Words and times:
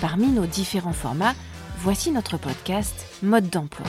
Parmi 0.00 0.26
nos 0.28 0.46
différents 0.46 0.92
formats, 0.92 1.34
voici 1.78 2.10
notre 2.10 2.36
podcast 2.36 3.06
Mode 3.22 3.48
d'emploi. 3.48 3.86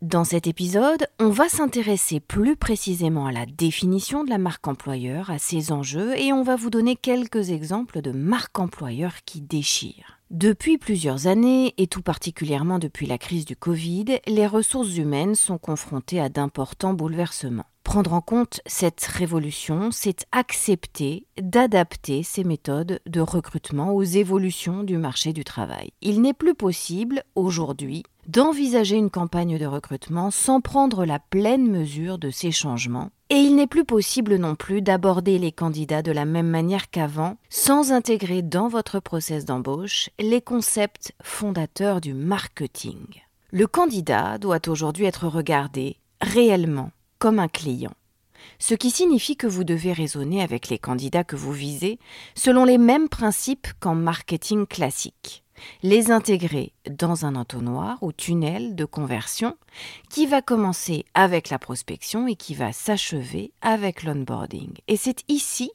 Dans 0.00 0.24
cet 0.24 0.46
épisode, 0.46 1.06
on 1.18 1.28
va 1.28 1.48
s'intéresser 1.50 2.20
plus 2.20 2.56
précisément 2.56 3.26
à 3.26 3.32
la 3.32 3.44
définition 3.44 4.24
de 4.24 4.30
la 4.30 4.38
marque 4.38 4.66
employeur, 4.66 5.28
à 5.30 5.38
ses 5.38 5.70
enjeux, 5.70 6.18
et 6.18 6.32
on 6.32 6.42
va 6.42 6.56
vous 6.56 6.70
donner 6.70 6.96
quelques 6.96 7.50
exemples 7.50 8.00
de 8.00 8.12
marques 8.12 8.58
employeurs 8.58 9.16
qui 9.26 9.42
déchirent. 9.42 10.18
Depuis 10.30 10.78
plusieurs 10.78 11.26
années, 11.26 11.74
et 11.78 11.88
tout 11.88 12.02
particulièrement 12.02 12.78
depuis 12.78 13.06
la 13.06 13.18
crise 13.18 13.44
du 13.44 13.56
Covid, 13.56 14.20
les 14.26 14.46
ressources 14.46 14.96
humaines 14.96 15.34
sont 15.34 15.58
confrontées 15.58 16.20
à 16.20 16.28
d'importants 16.28 16.94
bouleversements. 16.94 17.66
Prendre 17.88 18.12
en 18.12 18.20
compte 18.20 18.60
cette 18.66 19.02
révolution, 19.02 19.88
c'est 19.92 20.26
accepter 20.30 21.24
d'adapter 21.40 22.22
ces 22.22 22.44
méthodes 22.44 23.00
de 23.06 23.20
recrutement 23.22 23.94
aux 23.94 24.02
évolutions 24.02 24.82
du 24.82 24.98
marché 24.98 25.32
du 25.32 25.42
travail. 25.42 25.88
Il 26.02 26.20
n'est 26.20 26.34
plus 26.34 26.54
possible 26.54 27.22
aujourd'hui 27.34 28.02
d'envisager 28.26 28.96
une 28.96 29.08
campagne 29.08 29.56
de 29.56 29.64
recrutement 29.64 30.30
sans 30.30 30.60
prendre 30.60 31.06
la 31.06 31.18
pleine 31.18 31.66
mesure 31.66 32.18
de 32.18 32.28
ces 32.28 32.50
changements. 32.50 33.08
Et 33.30 33.36
il 33.36 33.56
n'est 33.56 33.66
plus 33.66 33.86
possible 33.86 34.36
non 34.36 34.54
plus 34.54 34.82
d'aborder 34.82 35.38
les 35.38 35.50
candidats 35.50 36.02
de 36.02 36.12
la 36.12 36.26
même 36.26 36.50
manière 36.50 36.90
qu'avant, 36.90 37.38
sans 37.48 37.90
intégrer 37.90 38.42
dans 38.42 38.68
votre 38.68 39.00
process 39.00 39.46
d'embauche 39.46 40.10
les 40.18 40.42
concepts 40.42 41.14
fondateurs 41.22 42.02
du 42.02 42.12
marketing. 42.12 43.22
Le 43.50 43.66
candidat 43.66 44.36
doit 44.36 44.68
aujourd'hui 44.68 45.06
être 45.06 45.26
regardé 45.26 45.96
réellement 46.20 46.90
comme 47.18 47.38
un 47.38 47.48
client. 47.48 47.92
Ce 48.58 48.74
qui 48.74 48.90
signifie 48.90 49.36
que 49.36 49.46
vous 49.46 49.64
devez 49.64 49.92
raisonner 49.92 50.42
avec 50.42 50.68
les 50.68 50.78
candidats 50.78 51.24
que 51.24 51.36
vous 51.36 51.52
visez 51.52 51.98
selon 52.34 52.64
les 52.64 52.78
mêmes 52.78 53.08
principes 53.08 53.68
qu'en 53.80 53.94
marketing 53.94 54.66
classique. 54.66 55.44
Les 55.82 56.10
intégrer 56.12 56.72
dans 56.88 57.24
un 57.24 57.34
entonnoir 57.34 57.98
ou 58.02 58.12
tunnel 58.12 58.76
de 58.76 58.84
conversion 58.84 59.56
qui 60.08 60.26
va 60.26 60.40
commencer 60.40 61.04
avec 61.14 61.50
la 61.50 61.58
prospection 61.58 62.28
et 62.28 62.36
qui 62.36 62.54
va 62.54 62.72
s'achever 62.72 63.52
avec 63.60 64.04
l'onboarding. 64.04 64.72
Et 64.86 64.96
c'est 64.96 65.24
ici 65.28 65.72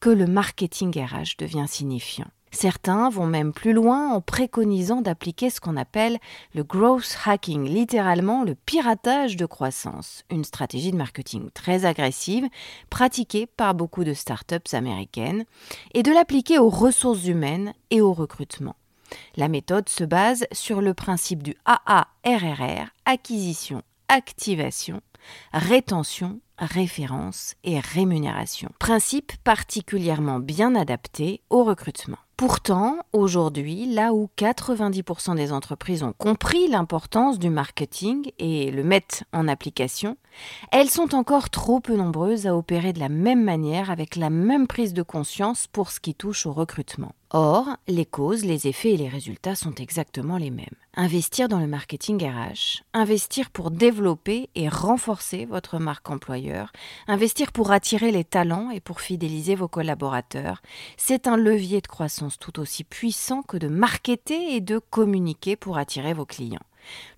que 0.00 0.10
le 0.10 0.26
marketing 0.26 0.92
RH 1.02 1.36
devient 1.38 1.66
signifiant. 1.66 2.28
Certains 2.52 3.08
vont 3.08 3.26
même 3.26 3.52
plus 3.52 3.72
loin 3.72 4.12
en 4.12 4.20
préconisant 4.20 5.00
d'appliquer 5.00 5.48
ce 5.48 5.58
qu'on 5.58 5.76
appelle 5.76 6.18
le 6.54 6.62
growth 6.62 7.16
hacking, 7.24 7.64
littéralement 7.64 8.44
le 8.44 8.54
piratage 8.54 9.36
de 9.36 9.46
croissance, 9.46 10.24
une 10.30 10.44
stratégie 10.44 10.92
de 10.92 10.96
marketing 10.96 11.50
très 11.54 11.86
agressive 11.86 12.46
pratiquée 12.90 13.46
par 13.46 13.74
beaucoup 13.74 14.04
de 14.04 14.12
startups 14.12 14.74
américaines, 14.74 15.44
et 15.94 16.02
de 16.02 16.12
l'appliquer 16.12 16.58
aux 16.58 16.68
ressources 16.68 17.26
humaines 17.26 17.72
et 17.90 18.02
au 18.02 18.12
recrutement. 18.12 18.76
La 19.36 19.48
méthode 19.48 19.88
se 19.88 20.04
base 20.04 20.46
sur 20.52 20.82
le 20.82 20.94
principe 20.94 21.42
du 21.42 21.56
AARRR, 21.64 22.90
acquisition, 23.06 23.82
activation, 24.08 25.00
rétention, 25.52 26.40
référence 26.58 27.54
et 27.64 27.80
rémunération. 27.80 28.70
Principe 28.78 29.32
particulièrement 29.42 30.38
bien 30.38 30.74
adapté 30.74 31.40
au 31.50 31.64
recrutement. 31.64 32.18
Pourtant, 32.44 32.96
aujourd'hui, 33.12 33.86
là 33.86 34.12
où 34.12 34.28
90% 34.36 35.36
des 35.36 35.52
entreprises 35.52 36.02
ont 36.02 36.12
compris 36.12 36.66
l'importance 36.66 37.38
du 37.38 37.50
marketing 37.50 38.32
et 38.40 38.72
le 38.72 38.82
mettent 38.82 39.22
en 39.32 39.46
application, 39.46 40.16
elles 40.72 40.90
sont 40.90 41.14
encore 41.14 41.50
trop 41.50 41.78
peu 41.78 41.94
nombreuses 41.94 42.48
à 42.48 42.56
opérer 42.56 42.92
de 42.92 42.98
la 42.98 43.08
même 43.08 43.44
manière 43.44 43.92
avec 43.92 44.16
la 44.16 44.28
même 44.28 44.66
prise 44.66 44.92
de 44.92 45.02
conscience 45.02 45.68
pour 45.68 45.92
ce 45.92 46.00
qui 46.00 46.16
touche 46.16 46.44
au 46.44 46.52
recrutement. 46.52 47.12
Or, 47.34 47.78
les 47.88 48.04
causes, 48.04 48.44
les 48.44 48.66
effets 48.66 48.92
et 48.92 48.96
les 48.98 49.08
résultats 49.08 49.54
sont 49.54 49.74
exactement 49.76 50.36
les 50.36 50.50
mêmes. 50.50 50.66
Investir 50.94 51.48
dans 51.48 51.60
le 51.60 51.66
marketing 51.66 52.22
RH, 52.28 52.82
investir 52.92 53.48
pour 53.48 53.70
développer 53.70 54.50
et 54.54 54.68
renforcer 54.68 55.46
votre 55.46 55.78
marque 55.78 56.10
employeur, 56.10 56.72
investir 57.08 57.50
pour 57.50 57.70
attirer 57.72 58.10
les 58.10 58.24
talents 58.24 58.68
et 58.68 58.80
pour 58.80 59.00
fidéliser 59.00 59.54
vos 59.54 59.66
collaborateurs, 59.66 60.60
c'est 60.98 61.26
un 61.26 61.38
levier 61.38 61.80
de 61.80 61.86
croissance 61.86 62.38
tout 62.38 62.60
aussi 62.60 62.84
puissant 62.84 63.40
que 63.40 63.56
de 63.56 63.68
marketer 63.68 64.54
et 64.54 64.60
de 64.60 64.78
communiquer 64.78 65.56
pour 65.56 65.78
attirer 65.78 66.12
vos 66.12 66.26
clients. 66.26 66.60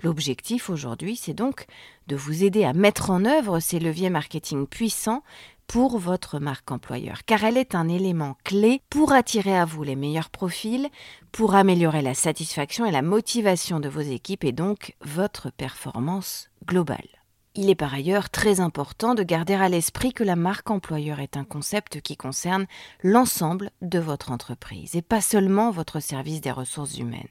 L'objectif 0.02 0.70
aujourd'hui, 0.70 1.16
c'est 1.16 1.34
donc 1.34 1.66
de 2.06 2.16
vous 2.16 2.44
aider 2.44 2.64
à 2.64 2.72
mettre 2.72 3.10
en 3.10 3.24
œuvre 3.24 3.60
ces 3.60 3.80
leviers 3.80 4.10
marketing 4.10 4.66
puissants 4.66 5.22
pour 5.66 5.98
votre 5.98 6.38
marque 6.38 6.70
employeur, 6.70 7.24
car 7.24 7.44
elle 7.44 7.56
est 7.56 7.74
un 7.74 7.88
élément 7.88 8.36
clé 8.44 8.82
pour 8.90 9.12
attirer 9.12 9.56
à 9.56 9.64
vous 9.64 9.82
les 9.82 9.96
meilleurs 9.96 10.30
profils, 10.30 10.88
pour 11.32 11.54
améliorer 11.54 12.02
la 12.02 12.14
satisfaction 12.14 12.86
et 12.86 12.90
la 12.90 13.02
motivation 13.02 13.80
de 13.80 13.88
vos 13.88 14.00
équipes 14.00 14.44
et 14.44 14.52
donc 14.52 14.94
votre 15.00 15.50
performance 15.50 16.50
globale. 16.66 17.08
Il 17.56 17.70
est 17.70 17.76
par 17.76 17.94
ailleurs 17.94 18.30
très 18.30 18.58
important 18.58 19.14
de 19.14 19.22
garder 19.22 19.54
à 19.54 19.68
l'esprit 19.68 20.12
que 20.12 20.24
la 20.24 20.34
marque 20.34 20.70
employeur 20.70 21.20
est 21.20 21.36
un 21.36 21.44
concept 21.44 22.00
qui 22.00 22.16
concerne 22.16 22.66
l'ensemble 23.02 23.70
de 23.80 24.00
votre 24.00 24.32
entreprise 24.32 24.96
et 24.96 25.02
pas 25.02 25.20
seulement 25.20 25.70
votre 25.70 26.00
service 26.00 26.40
des 26.40 26.50
ressources 26.50 26.98
humaines. 26.98 27.28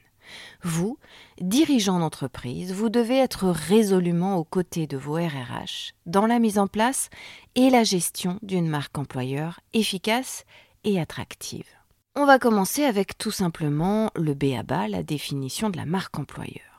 Vous, 0.63 0.97
dirigeant 1.39 2.00
d'entreprise, 2.00 2.73
vous 2.73 2.89
devez 2.89 3.17
être 3.17 3.50
résolument 3.50 4.38
aux 4.38 4.44
côtés 4.44 4.88
de 4.88 4.97
vos 4.97 5.16
RRH 5.16 5.94
dans 6.06 6.25
la 6.25 6.39
mise 6.39 6.59
en 6.59 6.67
place 6.67 7.09
et 7.56 7.69
la 7.69 7.84
gestion 7.84 8.39
d'une 8.41 8.67
marque 8.67 8.97
employeur 8.97 9.59
efficace 9.73 10.45
et 10.84 11.00
attractive. 11.00 11.67
On 12.16 12.25
va 12.25 12.39
commencer 12.39 12.84
avec 12.84 13.17
tout 13.17 13.31
simplement 13.31 14.11
le 14.16 14.34
BABA, 14.34 14.88
la 14.88 15.03
définition 15.03 15.69
de 15.69 15.78
la 15.78 15.85
marque 15.85 16.19
employeur. 16.19 16.72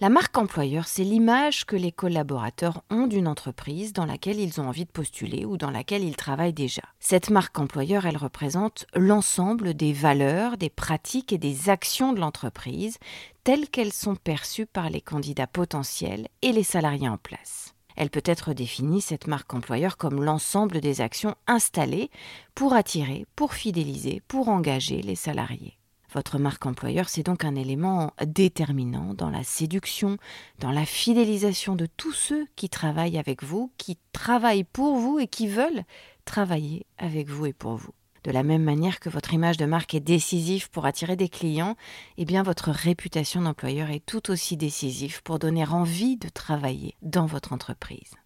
La 0.00 0.08
marque 0.08 0.36
employeur, 0.38 0.86
c'est 0.86 1.04
l'image 1.04 1.64
que 1.64 1.76
les 1.76 1.92
collaborateurs 1.92 2.82
ont 2.90 3.06
d'une 3.06 3.28
entreprise 3.28 3.92
dans 3.92 4.06
laquelle 4.06 4.40
ils 4.40 4.60
ont 4.60 4.68
envie 4.68 4.84
de 4.84 4.90
postuler 4.90 5.44
ou 5.44 5.56
dans 5.56 5.70
laquelle 5.70 6.04
ils 6.04 6.16
travaillent 6.16 6.52
déjà. 6.52 6.82
Cette 6.98 7.30
marque 7.30 7.58
employeur, 7.58 8.06
elle 8.06 8.16
représente 8.16 8.86
l'ensemble 8.94 9.74
des 9.74 9.92
valeurs, 9.92 10.56
des 10.56 10.70
pratiques 10.70 11.32
et 11.32 11.38
des 11.38 11.68
actions 11.70 12.12
de 12.12 12.20
l'entreprise 12.20 12.98
telles 13.44 13.68
qu'elles 13.68 13.92
sont 13.92 14.16
perçues 14.16 14.66
par 14.66 14.90
les 14.90 15.00
candidats 15.00 15.46
potentiels 15.46 16.28
et 16.42 16.52
les 16.52 16.64
salariés 16.64 17.08
en 17.08 17.16
place. 17.16 17.74
Elle 17.96 18.10
peut 18.10 18.22
être 18.24 18.54
définie, 18.54 19.00
cette 19.00 19.26
marque 19.26 19.52
employeur, 19.52 19.96
comme 19.96 20.22
l'ensemble 20.22 20.80
des 20.80 21.00
actions 21.00 21.34
installées 21.46 22.10
pour 22.54 22.72
attirer, 22.72 23.26
pour 23.36 23.52
fidéliser, 23.52 24.22
pour 24.26 24.48
engager 24.48 25.02
les 25.02 25.16
salariés. 25.16 25.79
Votre 26.12 26.38
marque 26.38 26.66
employeur, 26.66 27.08
c'est 27.08 27.22
donc 27.22 27.44
un 27.44 27.54
élément 27.54 28.12
déterminant 28.26 29.14
dans 29.14 29.30
la 29.30 29.44
séduction, 29.44 30.16
dans 30.58 30.72
la 30.72 30.84
fidélisation 30.84 31.76
de 31.76 31.86
tous 31.86 32.12
ceux 32.12 32.46
qui 32.56 32.68
travaillent 32.68 33.18
avec 33.18 33.44
vous, 33.44 33.70
qui 33.78 33.96
travaillent 34.12 34.64
pour 34.64 34.96
vous 34.96 35.20
et 35.20 35.28
qui 35.28 35.46
veulent 35.46 35.84
travailler 36.24 36.84
avec 36.98 37.28
vous 37.28 37.46
et 37.46 37.52
pour 37.52 37.76
vous. 37.76 37.94
De 38.24 38.32
la 38.32 38.42
même 38.42 38.64
manière 38.64 39.00
que 39.00 39.08
votre 39.08 39.32
image 39.32 39.56
de 39.56 39.64
marque 39.64 39.94
est 39.94 40.00
décisive 40.00 40.68
pour 40.70 40.84
attirer 40.84 41.16
des 41.16 41.28
clients, 41.28 41.76
eh 42.18 42.24
bien 42.24 42.42
votre 42.42 42.70
réputation 42.70 43.40
d'employeur 43.40 43.88
est 43.90 44.04
tout 44.04 44.30
aussi 44.30 44.56
décisive 44.56 45.22
pour 45.22 45.38
donner 45.38 45.64
envie 45.64 46.16
de 46.16 46.28
travailler 46.28 46.96
dans 47.02 47.26
votre 47.26 47.52
entreprise. 47.52 48.19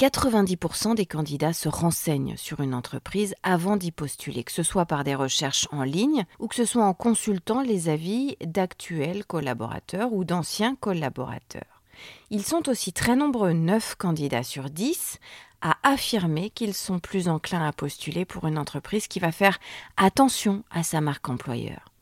90% 0.00 0.94
des 0.94 1.04
candidats 1.04 1.52
se 1.52 1.68
renseignent 1.68 2.34
sur 2.38 2.60
une 2.60 2.72
entreprise 2.72 3.34
avant 3.42 3.76
d'y 3.76 3.90
postuler, 3.90 4.44
que 4.44 4.52
ce 4.52 4.62
soit 4.62 4.86
par 4.86 5.04
des 5.04 5.14
recherches 5.14 5.68
en 5.72 5.82
ligne 5.82 6.24
ou 6.38 6.48
que 6.48 6.54
ce 6.54 6.64
soit 6.64 6.86
en 6.86 6.94
consultant 6.94 7.60
les 7.60 7.90
avis 7.90 8.34
d'actuels 8.42 9.26
collaborateurs 9.26 10.14
ou 10.14 10.24
d'anciens 10.24 10.74
collaborateurs. 10.74 11.82
Ils 12.30 12.42
sont 12.42 12.70
aussi 12.70 12.94
très 12.94 13.14
nombreux, 13.14 13.52
9 13.52 13.96
candidats 13.96 14.42
sur 14.42 14.70
10, 14.70 15.18
à 15.60 15.76
affirmer 15.82 16.48
qu'ils 16.48 16.72
sont 16.72 16.98
plus 16.98 17.28
enclins 17.28 17.68
à 17.68 17.74
postuler 17.74 18.24
pour 18.24 18.46
une 18.46 18.56
entreprise 18.56 19.06
qui 19.06 19.20
va 19.20 19.32
faire 19.32 19.58
attention 19.98 20.64
à 20.70 20.82
sa 20.82 21.02
marque 21.02 21.28
employeur. 21.28 21.92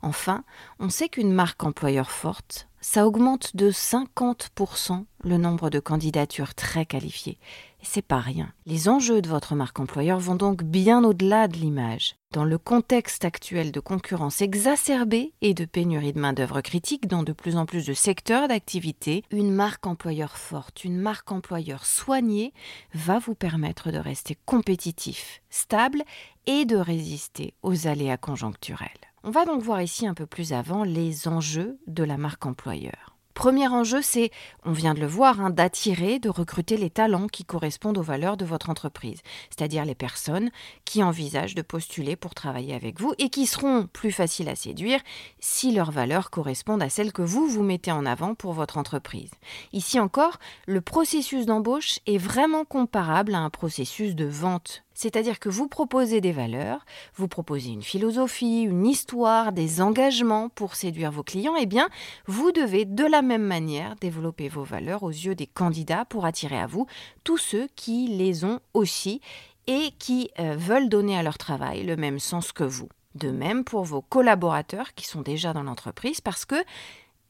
Enfin, 0.00 0.44
on 0.78 0.90
sait 0.90 1.08
qu'une 1.08 1.32
marque 1.32 1.64
employeur 1.64 2.12
forte, 2.12 2.67
ça 2.90 3.06
augmente 3.06 3.54
de 3.54 3.70
50% 3.70 5.04
le 5.22 5.36
nombre 5.36 5.68
de 5.68 5.78
candidatures 5.78 6.54
très 6.54 6.86
qualifiées. 6.86 7.38
C'est 7.82 8.00
pas 8.00 8.18
rien. 8.18 8.50
Les 8.64 8.88
enjeux 8.88 9.20
de 9.20 9.28
votre 9.28 9.54
marque 9.54 9.78
employeur 9.78 10.18
vont 10.18 10.36
donc 10.36 10.62
bien 10.64 11.04
au-delà 11.04 11.48
de 11.48 11.58
l'image. 11.58 12.16
Dans 12.32 12.46
le 12.46 12.56
contexte 12.56 13.26
actuel 13.26 13.72
de 13.72 13.80
concurrence 13.80 14.40
exacerbée 14.40 15.34
et 15.42 15.52
de 15.52 15.66
pénurie 15.66 16.14
de 16.14 16.18
main-d'œuvre 16.18 16.62
critique 16.62 17.06
dans 17.06 17.22
de 17.24 17.34
plus 17.34 17.58
en 17.58 17.66
plus 17.66 17.84
de 17.84 17.92
secteurs 17.92 18.48
d'activité, 18.48 19.22
une 19.30 19.52
marque 19.52 19.86
employeur 19.86 20.38
forte, 20.38 20.82
une 20.82 20.96
marque 20.96 21.30
employeur 21.30 21.84
soignée 21.84 22.54
va 22.94 23.18
vous 23.18 23.34
permettre 23.34 23.90
de 23.90 23.98
rester 23.98 24.38
compétitif, 24.46 25.42
stable 25.50 26.04
et 26.46 26.64
de 26.64 26.76
résister 26.76 27.52
aux 27.62 27.86
aléas 27.86 28.16
conjoncturels. 28.16 29.07
On 29.24 29.30
va 29.30 29.44
donc 29.44 29.62
voir 29.62 29.82
ici 29.82 30.06
un 30.06 30.14
peu 30.14 30.26
plus 30.26 30.52
avant 30.52 30.84
les 30.84 31.26
enjeux 31.28 31.78
de 31.86 32.04
la 32.04 32.16
marque 32.16 32.46
employeur. 32.46 33.16
Premier 33.38 33.68
enjeu, 33.68 34.02
c'est, 34.02 34.32
on 34.64 34.72
vient 34.72 34.94
de 34.94 35.00
le 35.00 35.06
voir, 35.06 35.40
hein, 35.40 35.50
d'attirer, 35.50 36.18
de 36.18 36.28
recruter 36.28 36.76
les 36.76 36.90
talents 36.90 37.28
qui 37.28 37.44
correspondent 37.44 37.98
aux 37.98 38.02
valeurs 38.02 38.36
de 38.36 38.44
votre 38.44 38.68
entreprise, 38.68 39.20
c'est-à-dire 39.48 39.84
les 39.84 39.94
personnes 39.94 40.50
qui 40.84 41.04
envisagent 41.04 41.54
de 41.54 41.62
postuler 41.62 42.16
pour 42.16 42.34
travailler 42.34 42.74
avec 42.74 43.00
vous 43.00 43.14
et 43.18 43.28
qui 43.28 43.46
seront 43.46 43.86
plus 43.86 44.10
faciles 44.10 44.48
à 44.48 44.56
séduire 44.56 44.98
si 45.38 45.72
leurs 45.72 45.92
valeurs 45.92 46.30
correspondent 46.30 46.82
à 46.82 46.88
celles 46.88 47.12
que 47.12 47.22
vous 47.22 47.46
vous 47.46 47.62
mettez 47.62 47.92
en 47.92 48.06
avant 48.06 48.34
pour 48.34 48.54
votre 48.54 48.76
entreprise. 48.76 49.30
Ici 49.72 50.00
encore, 50.00 50.38
le 50.66 50.80
processus 50.80 51.46
d'embauche 51.46 52.00
est 52.06 52.18
vraiment 52.18 52.64
comparable 52.64 53.36
à 53.36 53.38
un 53.38 53.50
processus 53.50 54.16
de 54.16 54.26
vente 54.26 54.82
c'est-à-dire 54.98 55.38
que 55.38 55.48
vous 55.48 55.68
proposez 55.68 56.20
des 56.20 56.32
valeurs, 56.32 56.84
vous 57.14 57.28
proposez 57.28 57.70
une 57.70 57.84
philosophie, 57.84 58.62
une 58.62 58.84
histoire, 58.84 59.52
des 59.52 59.80
engagements 59.80 60.48
pour 60.48 60.74
séduire 60.74 61.12
vos 61.12 61.22
clients, 61.22 61.54
eh 61.56 61.66
bien, 61.66 61.88
vous 62.26 62.50
devez 62.50 62.84
de 62.84 63.04
la 63.04 63.22
même 63.22 63.44
manière 63.44 63.94
développer 64.00 64.48
vos 64.48 64.64
valeurs 64.64 65.04
aux 65.04 65.10
yeux 65.10 65.36
des 65.36 65.46
candidats 65.46 66.04
pour 66.04 66.24
attirer 66.24 66.58
à 66.58 66.66
vous 66.66 66.88
tous 67.22 67.38
ceux 67.38 67.68
qui 67.76 68.08
les 68.08 68.44
ont 68.44 68.58
aussi 68.74 69.20
et 69.68 69.92
qui 70.00 70.32
euh, 70.40 70.56
veulent 70.56 70.88
donner 70.88 71.16
à 71.16 71.22
leur 71.22 71.38
travail 71.38 71.84
le 71.84 71.94
même 71.94 72.18
sens 72.18 72.50
que 72.50 72.64
vous. 72.64 72.88
De 73.14 73.30
même 73.30 73.62
pour 73.62 73.84
vos 73.84 74.02
collaborateurs 74.02 74.94
qui 74.94 75.06
sont 75.06 75.22
déjà 75.22 75.52
dans 75.52 75.62
l'entreprise 75.62 76.20
parce 76.20 76.44
que 76.44 76.56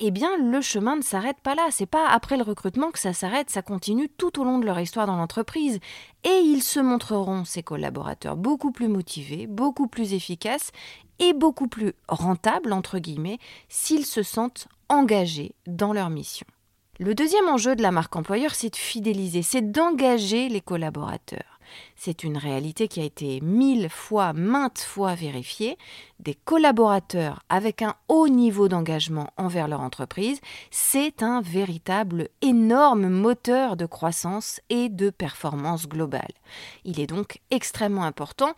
eh 0.00 0.10
bien, 0.10 0.36
le 0.38 0.60
chemin 0.60 0.96
ne 0.96 1.02
s'arrête 1.02 1.40
pas 1.40 1.54
là. 1.54 1.68
C'est 1.70 1.86
pas 1.86 2.08
après 2.08 2.36
le 2.36 2.42
recrutement 2.42 2.90
que 2.90 2.98
ça 2.98 3.12
s'arrête, 3.12 3.50
ça 3.50 3.62
continue 3.62 4.08
tout 4.08 4.40
au 4.40 4.44
long 4.44 4.58
de 4.58 4.66
leur 4.66 4.78
histoire 4.78 5.06
dans 5.06 5.16
l'entreprise. 5.16 5.80
Et 6.24 6.40
ils 6.44 6.62
se 6.62 6.80
montreront, 6.80 7.44
ces 7.44 7.62
collaborateurs, 7.62 8.36
beaucoup 8.36 8.70
plus 8.70 8.88
motivés, 8.88 9.46
beaucoup 9.46 9.88
plus 9.88 10.14
efficaces 10.14 10.70
et 11.18 11.32
beaucoup 11.32 11.68
plus 11.68 11.94
rentables, 12.08 12.72
entre 12.72 12.98
guillemets, 12.98 13.38
s'ils 13.68 14.06
se 14.06 14.22
sentent 14.22 14.68
engagés 14.88 15.54
dans 15.66 15.92
leur 15.92 16.10
mission. 16.10 16.46
Le 17.00 17.14
deuxième 17.14 17.48
enjeu 17.48 17.76
de 17.76 17.82
la 17.82 17.92
marque 17.92 18.16
employeur, 18.16 18.54
c'est 18.54 18.70
de 18.70 18.76
fidéliser, 18.76 19.42
c'est 19.42 19.70
d'engager 19.70 20.48
les 20.48 20.60
collaborateurs. 20.60 21.57
C'est 21.97 22.25
une 22.25 22.37
réalité 22.37 22.88
qui 22.88 23.00
a 23.00 23.05
été 23.05 23.41
mille 23.41 23.88
fois, 23.88 24.32
maintes 24.32 24.81
fois 24.81 25.15
vérifiée. 25.15 25.79
Des 26.20 26.35
collaborateurs 26.35 27.43
avec 27.49 27.82
un 27.82 27.94
haut 28.09 28.29
niveau 28.29 28.69
d'engagement 28.69 29.31
envers 29.37 29.69
leur 29.69 29.81
entreprise, 29.81 30.41
c'est 30.70 31.23
un 31.23 31.41
véritable 31.41 32.29
énorme 32.43 33.09
moteur 33.09 33.76
de 33.76 33.87
croissance 33.87 34.61
et 34.69 34.88
de 34.88 35.11
performance 35.11 35.88
globale. 35.88 36.32
Il 36.85 37.00
est 37.00 37.06
donc 37.06 37.41
extrêmement 37.50 38.05
important 38.05 38.55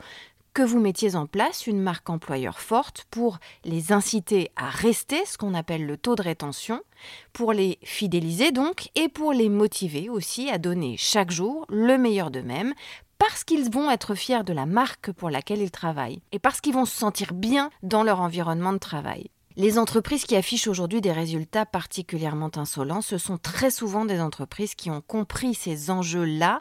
que 0.52 0.62
vous 0.62 0.80
mettiez 0.80 1.16
en 1.16 1.26
place 1.26 1.66
une 1.66 1.80
marque 1.80 2.10
employeur 2.10 2.60
forte 2.60 3.06
pour 3.10 3.38
les 3.64 3.92
inciter 3.92 4.50
à 4.56 4.68
rester, 4.68 5.24
ce 5.26 5.38
qu'on 5.38 5.54
appelle 5.54 5.86
le 5.86 5.96
taux 5.96 6.16
de 6.16 6.22
rétention, 6.22 6.80
pour 7.32 7.52
les 7.52 7.78
fidéliser 7.82 8.52
donc 8.52 8.90
et 8.94 9.08
pour 9.08 9.32
les 9.32 9.48
motiver 9.48 10.08
aussi 10.08 10.50
à 10.50 10.58
donner 10.58 10.96
chaque 10.96 11.30
jour 11.30 11.66
le 11.68 11.96
meilleur 11.96 12.30
d'eux-mêmes 12.30 12.74
parce 13.18 13.44
qu'ils 13.44 13.70
vont 13.70 13.90
être 13.90 14.14
fiers 14.14 14.44
de 14.44 14.54
la 14.54 14.66
marque 14.66 15.12
pour 15.12 15.28
laquelle 15.28 15.60
ils 15.60 15.70
travaillent 15.70 16.22
et 16.32 16.38
parce 16.38 16.60
qu'ils 16.60 16.72
vont 16.72 16.86
se 16.86 16.96
sentir 16.96 17.34
bien 17.34 17.70
dans 17.82 18.02
leur 18.02 18.20
environnement 18.20 18.72
de 18.72 18.78
travail. 18.78 19.30
Les 19.56 19.78
entreprises 19.78 20.24
qui 20.24 20.36
affichent 20.36 20.68
aujourd'hui 20.68 21.00
des 21.00 21.12
résultats 21.12 21.66
particulièrement 21.66 22.50
insolents, 22.56 23.02
ce 23.02 23.18
sont 23.18 23.36
très 23.36 23.70
souvent 23.70 24.06
des 24.06 24.20
entreprises 24.20 24.74
qui 24.74 24.90
ont 24.90 25.02
compris 25.02 25.54
ces 25.54 25.90
enjeux-là 25.90 26.60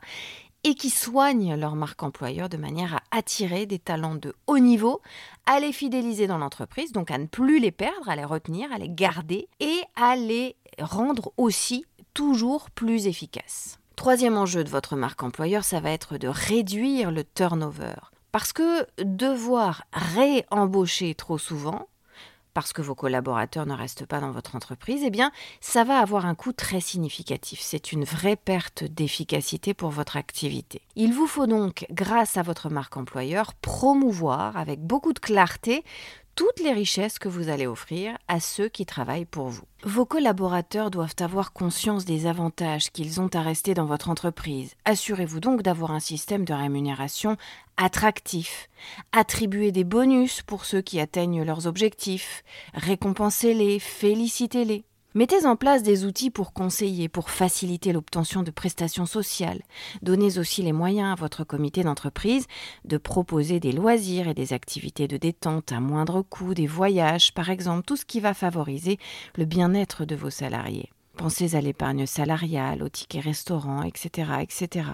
et 0.64 0.76
qui 0.76 0.90
soignent 0.90 1.56
leur 1.56 1.76
marque 1.76 2.04
employeur 2.04 2.50
de 2.50 2.58
manière 2.58 2.96
à 2.96 3.18
attirer 3.18 3.66
des 3.66 3.80
talents 3.80 4.16
de 4.16 4.36
haut 4.48 4.60
niveau, 4.60 5.02
à 5.46 5.60
les 5.60 5.72
fidéliser 5.72 6.28
dans 6.28 6.38
l'entreprise, 6.38 6.92
donc 6.92 7.12
à 7.12 7.18
ne 7.18 7.26
plus 7.26 7.60
les 7.60 7.72
perdre, 7.72 8.10
à 8.10 8.16
les 8.16 8.26
retenir, 8.26 8.72
à 8.72 8.78
les 8.78 8.90
garder 8.90 9.48
et 9.60 9.82
à 9.96 10.16
les 10.16 10.56
rendre 10.80 11.32
aussi 11.38 11.86
toujours 12.14 12.70
plus 12.72 13.08
efficaces. 13.08 13.80
Troisième 13.96 14.38
enjeu 14.38 14.64
de 14.64 14.70
votre 14.70 14.96
marque 14.96 15.24
employeur, 15.24 15.64
ça 15.64 15.80
va 15.80 15.92
être 15.92 16.18
de 16.18 16.28
réduire 16.28 17.12
le 17.12 17.24
turnover. 17.24 17.96
Parce 18.32 18.54
que 18.54 18.86
devoir 19.04 19.84
réembaucher 19.92 21.16
trop 21.16 21.38
souvent, 21.38 21.88
parce 22.54 22.74
que 22.74 22.82
vos 22.82 22.96
collaborateurs 22.96 23.66
ne 23.66 23.74
restent 23.74 24.06
pas 24.06 24.20
dans 24.20 24.32
votre 24.32 24.56
entreprise, 24.56 25.02
eh 25.06 25.10
bien, 25.10 25.32
ça 25.62 25.84
va 25.84 26.00
avoir 26.00 26.26
un 26.26 26.36
coût 26.36 26.54
très 26.54 26.82
significatif. 26.82 27.60
C'est 27.62 27.92
une 27.92 28.04
vraie 28.04 28.36
perte 28.36 28.84
d'efficacité 28.84 29.74
pour 29.74 29.90
votre 29.90 30.18
activité. 30.18 30.82
Il 30.96 31.14
vous 31.14 31.28
faut 31.28 31.48
donc, 31.48 31.86
grâce 31.92 32.38
à 32.38 32.42
votre 32.42 32.70
marque 32.70 32.98
employeur, 32.98 33.54
promouvoir 33.56 34.58
avec 34.58 34.82
beaucoup 34.82 35.14
de 35.14 35.20
clarté 35.20 35.84
toutes 36.40 36.62
les 36.62 36.72
richesses 36.72 37.20
que 37.20 37.28
vous 37.28 37.50
allez 37.50 37.68
offrir 37.68 38.18
à 38.30 38.40
ceux 38.40 38.70
qui 38.70 38.86
travaillent 38.86 39.26
pour 39.26 39.50
vous. 39.50 39.66
Vos 39.84 40.06
collaborateurs 40.06 40.90
doivent 40.90 41.18
avoir 41.20 41.52
conscience 41.52 42.06
des 42.06 42.28
avantages 42.28 42.92
qu'ils 42.92 43.20
ont 43.20 43.28
à 43.34 43.42
rester 43.42 43.74
dans 43.74 43.84
votre 43.84 44.10
entreprise. 44.10 44.74
Assurez-vous 44.86 45.42
donc 45.42 45.64
d'avoir 45.64 45.92
un 45.92 46.00
système 46.00 46.46
de 46.46 46.54
rémunération 46.54 47.36
attractif. 47.76 48.70
Attribuez 49.12 49.74
des 49.74 49.84
bonus 49.84 50.42
pour 50.42 50.64
ceux 50.64 50.82
qui 50.82 51.02
atteignent 51.02 51.44
leurs 51.44 51.68
objectifs. 51.68 52.46
Récompensez-les, 52.74 53.78
félicitez-les. 53.80 54.86
Mettez 55.16 55.48
en 55.48 55.56
place 55.56 55.82
des 55.82 56.06
outils 56.06 56.30
pour 56.30 56.54
conseiller, 56.54 57.10
pour 57.10 57.32
faciliter 57.32 57.94
l'obtention 57.94 58.44
de 58.44 58.52
prestations 58.52 59.08
sociales. 59.08 59.64
Donnez 60.04 60.38
aussi 60.38 60.62
les 60.62 60.72
moyens 60.72 61.14
à 61.14 61.20
votre 61.20 61.44
comité 61.44 61.82
d'entreprise 61.82 62.46
de 62.86 62.98
proposer 62.98 63.60
des 63.60 63.72
loisirs 63.72 64.28
et 64.28 64.36
des 64.36 64.54
activités 64.54 65.08
de 65.08 65.18
détente 65.18 65.72
à 65.72 65.80
moindre 65.80 66.22
coût, 66.22 66.54
des 66.54 66.68
voyages 66.68 67.34
par 67.34 67.50
exemple, 67.50 67.86
tout 67.88 67.96
ce 67.96 68.06
qui 68.06 68.20
va 68.20 68.36
favoriser 68.36 69.00
le 69.36 69.46
bien-être 69.46 70.06
de 70.06 70.16
vos 70.16 70.30
salariés. 70.30 70.92
Pensez 71.20 71.56
à 71.56 71.60
l'épargne 71.60 72.06
salariale, 72.06 72.82
aux 72.82 72.88
tickets 72.88 73.22
restaurants, 73.22 73.84
etc., 73.84 74.32
etc. 74.40 74.86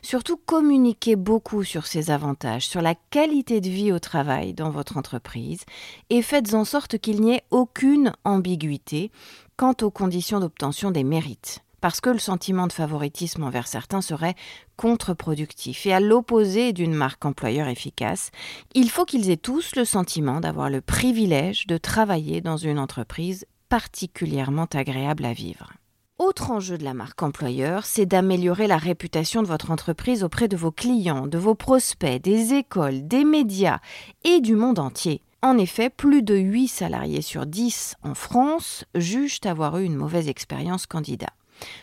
Surtout 0.00 0.36
communiquez 0.36 1.16
beaucoup 1.16 1.64
sur 1.64 1.88
ces 1.88 2.12
avantages, 2.12 2.68
sur 2.68 2.82
la 2.82 2.94
qualité 2.94 3.60
de 3.60 3.68
vie 3.68 3.90
au 3.90 3.98
travail 3.98 4.54
dans 4.54 4.70
votre 4.70 4.96
entreprise 4.96 5.64
et 6.08 6.22
faites 6.22 6.54
en 6.54 6.64
sorte 6.64 6.98
qu'il 6.98 7.20
n'y 7.20 7.34
ait 7.34 7.42
aucune 7.50 8.12
ambiguïté 8.22 9.10
quant 9.56 9.74
aux 9.82 9.90
conditions 9.90 10.40
d'obtention 10.40 10.90
des 10.90 11.04
mérites 11.04 11.62
parce 11.82 12.00
que 12.00 12.10
le 12.10 12.20
sentiment 12.20 12.68
de 12.68 12.72
favoritisme 12.72 13.42
envers 13.42 13.66
certains 13.66 14.00
serait 14.00 14.36
contre-productif. 14.76 15.84
Et 15.84 15.92
à 15.92 16.00
l'opposé 16.00 16.72
d'une 16.72 16.94
marque 16.94 17.24
employeur 17.24 17.66
efficace, 17.66 18.30
il 18.72 18.88
faut 18.88 19.04
qu'ils 19.04 19.30
aient 19.30 19.36
tous 19.36 19.74
le 19.74 19.84
sentiment 19.84 20.40
d'avoir 20.40 20.70
le 20.70 20.80
privilège 20.80 21.66
de 21.66 21.76
travailler 21.76 22.40
dans 22.40 22.56
une 22.56 22.78
entreprise 22.78 23.46
particulièrement 23.68 24.68
agréable 24.72 25.24
à 25.24 25.32
vivre. 25.32 25.72
Autre 26.18 26.52
enjeu 26.52 26.78
de 26.78 26.84
la 26.84 26.94
marque 26.94 27.20
employeur, 27.20 27.84
c'est 27.84 28.06
d'améliorer 28.06 28.68
la 28.68 28.76
réputation 28.76 29.42
de 29.42 29.48
votre 29.48 29.72
entreprise 29.72 30.22
auprès 30.22 30.46
de 30.46 30.56
vos 30.56 30.70
clients, 30.70 31.26
de 31.26 31.38
vos 31.38 31.56
prospects, 31.56 32.22
des 32.22 32.54
écoles, 32.54 33.08
des 33.08 33.24
médias 33.24 33.80
et 34.22 34.40
du 34.40 34.54
monde 34.54 34.78
entier. 34.78 35.20
En 35.44 35.58
effet, 35.58 35.90
plus 35.90 36.22
de 36.22 36.36
8 36.36 36.68
salariés 36.68 37.20
sur 37.20 37.46
10 37.46 37.96
en 38.04 38.14
France 38.14 38.84
jugent 38.94 39.40
avoir 39.44 39.76
eu 39.78 39.84
une 39.84 39.96
mauvaise 39.96 40.28
expérience 40.28 40.86
candidat. 40.86 41.32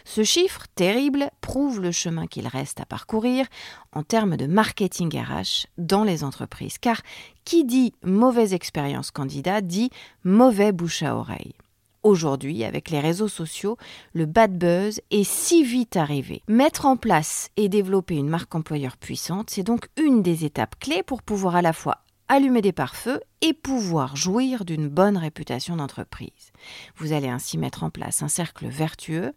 Ce 0.06 0.24
chiffre 0.24 0.66
terrible 0.76 1.30
prouve 1.42 1.82
le 1.82 1.92
chemin 1.92 2.26
qu'il 2.26 2.48
reste 2.48 2.80
à 2.80 2.86
parcourir 2.86 3.46
en 3.92 4.04
termes 4.04 4.38
de 4.38 4.48
marketing 4.48 5.10
RH 5.14 5.68
dans 5.78 6.06
les 6.06 6.24
entreprises, 6.24 6.78
car 6.78 7.02
qui 7.44 7.66
dit 7.66 7.94
mauvaise 8.02 8.54
expérience 8.54 9.12
candidat 9.12 9.60
dit 9.60 9.90
mauvais 10.24 10.72
bouche 10.72 11.04
à 11.04 11.18
oreille. 11.18 11.54
Aujourd'hui, 12.02 12.64
avec 12.64 12.90
les 12.90 13.02
réseaux 13.02 13.28
sociaux, 13.28 13.78
le 14.14 14.26
bad 14.26 14.58
buzz 14.58 15.02
est 15.12 15.26
si 15.26 15.66
vite 15.66 15.98
arrivé. 15.98 16.44
Mettre 16.48 16.86
en 16.86 16.96
place 16.96 17.50
et 17.58 17.68
développer 17.68 18.16
une 18.16 18.30
marque 18.30 18.56
employeur 18.56 18.96
puissante, 18.96 19.50
c'est 19.50 19.64
donc 19.64 19.90
une 19.98 20.24
des 20.24 20.46
étapes 20.46 20.80
clés 20.80 21.04
pour 21.04 21.22
pouvoir 21.22 21.58
à 21.58 21.62
la 21.62 21.74
fois 21.74 21.98
allumer 22.30 22.62
des 22.62 22.72
pare-feux 22.72 23.20
et 23.42 23.54
pouvoir 23.54 24.16
jouir 24.16 24.64
d'une 24.64 24.88
bonne 24.88 25.18
réputation 25.18 25.76
d'entreprise. 25.76 26.52
Vous 26.96 27.12
allez 27.12 27.28
ainsi 27.28 27.58
mettre 27.58 27.84
en 27.84 27.90
place 27.90 28.22
un 28.24 28.28
cercle 28.28 28.68
vertueux, 28.68 29.34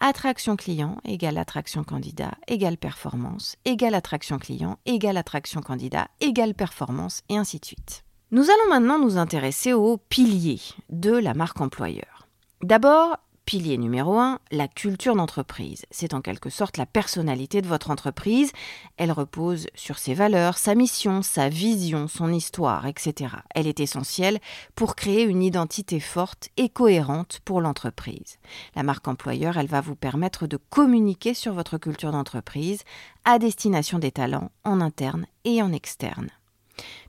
attraction 0.00 0.54
client 0.54 0.98
égale 1.04 1.38
attraction 1.38 1.82
candidat 1.82 2.32
égale 2.46 2.76
performance, 2.76 3.56
égale 3.64 3.94
attraction 3.94 4.38
client 4.38 4.78
égale 4.86 5.16
attraction 5.16 5.62
candidat 5.62 6.08
égale 6.20 6.54
performance, 6.54 7.22
et 7.28 7.36
ainsi 7.36 7.58
de 7.58 7.64
suite. 7.64 8.04
Nous 8.30 8.44
allons 8.44 8.68
maintenant 8.68 8.98
nous 8.98 9.16
intéresser 9.16 9.72
aux 9.72 9.96
piliers 9.96 10.60
de 10.90 11.12
la 11.12 11.34
marque 11.34 11.60
employeur. 11.60 12.28
D'abord, 12.62 13.18
Pilier 13.46 13.76
numéro 13.76 14.18
1, 14.18 14.38
la 14.52 14.68
culture 14.68 15.14
d'entreprise. 15.14 15.84
C'est 15.90 16.14
en 16.14 16.22
quelque 16.22 16.48
sorte 16.48 16.78
la 16.78 16.86
personnalité 16.86 17.60
de 17.60 17.66
votre 17.66 17.90
entreprise. 17.90 18.52
Elle 18.96 19.12
repose 19.12 19.66
sur 19.74 19.98
ses 19.98 20.14
valeurs, 20.14 20.56
sa 20.56 20.74
mission, 20.74 21.20
sa 21.20 21.50
vision, 21.50 22.08
son 22.08 22.32
histoire, 22.32 22.86
etc. 22.86 23.34
Elle 23.54 23.66
est 23.66 23.80
essentielle 23.80 24.40
pour 24.74 24.96
créer 24.96 25.24
une 25.24 25.42
identité 25.42 26.00
forte 26.00 26.48
et 26.56 26.70
cohérente 26.70 27.40
pour 27.44 27.60
l'entreprise. 27.60 28.38
La 28.76 28.82
marque 28.82 29.08
employeur, 29.08 29.58
elle 29.58 29.66
va 29.66 29.82
vous 29.82 29.96
permettre 29.96 30.46
de 30.46 30.56
communiquer 30.56 31.34
sur 31.34 31.52
votre 31.52 31.76
culture 31.76 32.12
d'entreprise 32.12 32.82
à 33.26 33.38
destination 33.38 33.98
des 33.98 34.12
talents 34.12 34.52
en 34.64 34.80
interne 34.80 35.26
et 35.44 35.60
en 35.60 35.70
externe. 35.70 36.30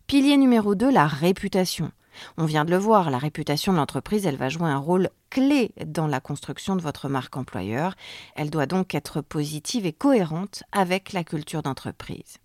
Pilier 0.06 0.36
numéro 0.36 0.76
2, 0.76 0.92
la 0.92 1.08
réputation. 1.08 1.92
On 2.38 2.46
vient 2.46 2.66
de 2.66 2.72
le 2.72 2.78
voir, 2.78 3.10
la 3.10 3.18
réputation 3.18 3.74
de 3.74 3.78
l'entreprise, 3.78 4.26
elle 4.26 4.38
va 4.38 4.50
jouer 4.50 4.70
un 4.70 4.78
rôle 4.78 5.10
clé 5.30 5.72
dans 5.86 6.08
la 6.08 6.20
construction 6.20 6.76
de 6.76 6.82
votre 6.82 7.10
marque 7.10 7.38
employeur. 7.38 7.96
Elle 8.36 8.50
doit 8.50 8.66
donc 8.66 8.96
être 8.96 9.22
positive 9.22 9.86
et 9.86 9.94
cohérente 9.94 10.64
avec 10.72 11.14
la 11.14 11.24
culture 11.24 11.62
d'entreprise. 11.62 12.38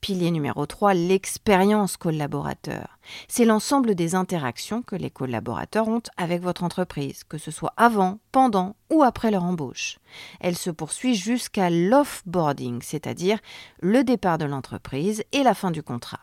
Pilier 0.00 0.30
numéro 0.30 0.64
3, 0.64 0.94
l'expérience 0.94 1.98
collaborateur. 1.98 2.98
C'est 3.28 3.44
l'ensemble 3.44 3.94
des 3.94 4.14
interactions 4.14 4.82
que 4.82 4.96
les 4.96 5.10
collaborateurs 5.10 5.88
ont 5.88 6.02
avec 6.16 6.40
votre 6.40 6.64
entreprise, 6.64 7.22
que 7.24 7.36
ce 7.36 7.50
soit 7.50 7.74
avant, 7.76 8.18
pendant 8.32 8.76
ou 8.90 9.02
après 9.02 9.30
leur 9.30 9.44
embauche. 9.44 9.98
Elle 10.40 10.56
se 10.56 10.70
poursuit 10.70 11.14
jusqu'à 11.14 11.68
l'offboarding, 11.68 12.80
c'est-à-dire 12.80 13.38
le 13.80 14.02
départ 14.02 14.38
de 14.38 14.46
l'entreprise 14.46 15.22
et 15.32 15.42
la 15.42 15.54
fin 15.54 15.70
du 15.70 15.82
contrat. 15.82 16.20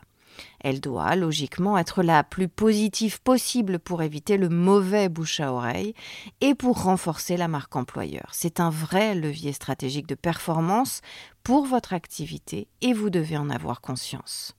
Elle 0.60 0.79
doit 0.79 1.15
logiquement 1.15 1.77
être 1.77 2.03
la 2.03 2.24
plus 2.24 2.48
positive 2.48 3.22
possible 3.22 3.79
pour 3.79 4.01
éviter 4.01 4.38
le 4.38 4.50
mauvais 4.50 5.10
bouche 5.10 5.39
à 5.39 5.53
oreille 5.53 5.94
et 6.41 6.56
pour 6.56 6.84
renforcer 6.84 7.38
la 7.38 7.48
marque 7.48 7.75
employeur. 7.75 8.29
C'est 8.32 8.60
un 8.60 8.70
vrai 8.70 9.15
levier 9.15 9.53
stratégique 9.53 10.08
de 10.08 10.15
performance 10.15 11.01
pour 11.44 11.65
votre 11.65 11.94
activité 11.94 12.67
et 12.82 12.94
vous 12.94 13.10
devez 13.10 13.38
en 13.38 13.50
avoir 13.50 13.82
conscience. 13.82 14.56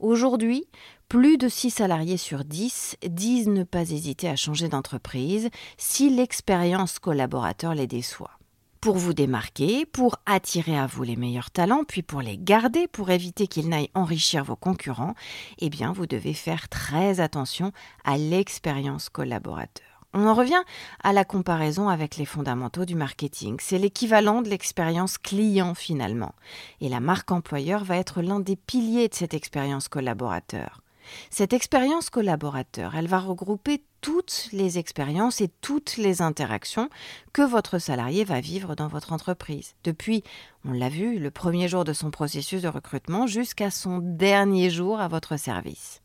Aujourd'hui, 0.00 0.64
plus 1.08 1.36
de 1.36 1.48
6 1.48 1.70
salariés 1.70 2.16
sur 2.16 2.44
10 2.44 2.96
disent 3.08 3.48
ne 3.48 3.64
pas 3.64 3.90
hésiter 3.90 4.28
à 4.28 4.36
changer 4.36 4.68
d'entreprise 4.68 5.50
si 5.76 6.08
l'expérience 6.08 6.98
collaborateur 6.98 7.74
les 7.74 7.86
déçoit 7.86 8.39
pour 8.80 8.96
vous 8.96 9.12
démarquer, 9.12 9.84
pour 9.84 10.16
attirer 10.24 10.78
à 10.78 10.86
vous 10.86 11.02
les 11.02 11.16
meilleurs 11.16 11.50
talents, 11.50 11.84
puis 11.86 12.02
pour 12.02 12.22
les 12.22 12.38
garder, 12.38 12.88
pour 12.88 13.10
éviter 13.10 13.46
qu'ils 13.46 13.68
n'aillent 13.68 13.90
enrichir 13.94 14.42
vos 14.42 14.56
concurrents, 14.56 15.14
eh 15.58 15.68
bien, 15.68 15.92
vous 15.92 16.06
devez 16.06 16.32
faire 16.32 16.68
très 16.68 17.20
attention 17.20 17.72
à 18.04 18.16
l'expérience 18.16 19.10
collaborateur. 19.10 19.84
On 20.12 20.26
en 20.26 20.34
revient 20.34 20.62
à 21.04 21.12
la 21.12 21.24
comparaison 21.24 21.88
avec 21.88 22.16
les 22.16 22.24
fondamentaux 22.24 22.84
du 22.84 22.96
marketing. 22.96 23.58
C'est 23.60 23.78
l'équivalent 23.78 24.42
de 24.42 24.48
l'expérience 24.48 25.18
client 25.18 25.74
finalement. 25.74 26.34
Et 26.80 26.88
la 26.88 26.98
marque 26.98 27.30
employeur 27.30 27.84
va 27.84 27.96
être 27.96 28.20
l'un 28.20 28.40
des 28.40 28.56
piliers 28.56 29.08
de 29.08 29.14
cette 29.14 29.34
expérience 29.34 29.86
collaborateur. 29.86 30.80
Cette 31.30 31.52
expérience 31.52 32.10
collaborateur, 32.10 32.96
elle 32.96 33.06
va 33.06 33.20
regrouper 33.20 33.84
toutes 34.00 34.48
les 34.52 34.78
expériences 34.78 35.40
et 35.40 35.50
toutes 35.60 35.96
les 35.96 36.22
interactions 36.22 36.88
que 37.32 37.42
votre 37.42 37.78
salarié 37.78 38.24
va 38.24 38.40
vivre 38.40 38.74
dans 38.74 38.88
votre 38.88 39.12
entreprise. 39.12 39.74
Depuis, 39.84 40.24
on 40.64 40.72
l'a 40.72 40.88
vu, 40.88 41.18
le 41.18 41.30
premier 41.30 41.68
jour 41.68 41.84
de 41.84 41.92
son 41.92 42.10
processus 42.10 42.62
de 42.62 42.68
recrutement 42.68 43.26
jusqu'à 43.26 43.70
son 43.70 43.98
dernier 43.98 44.68
jour 44.68 45.00
à 45.00 45.08
votre 45.08 45.38
service. 45.38 46.00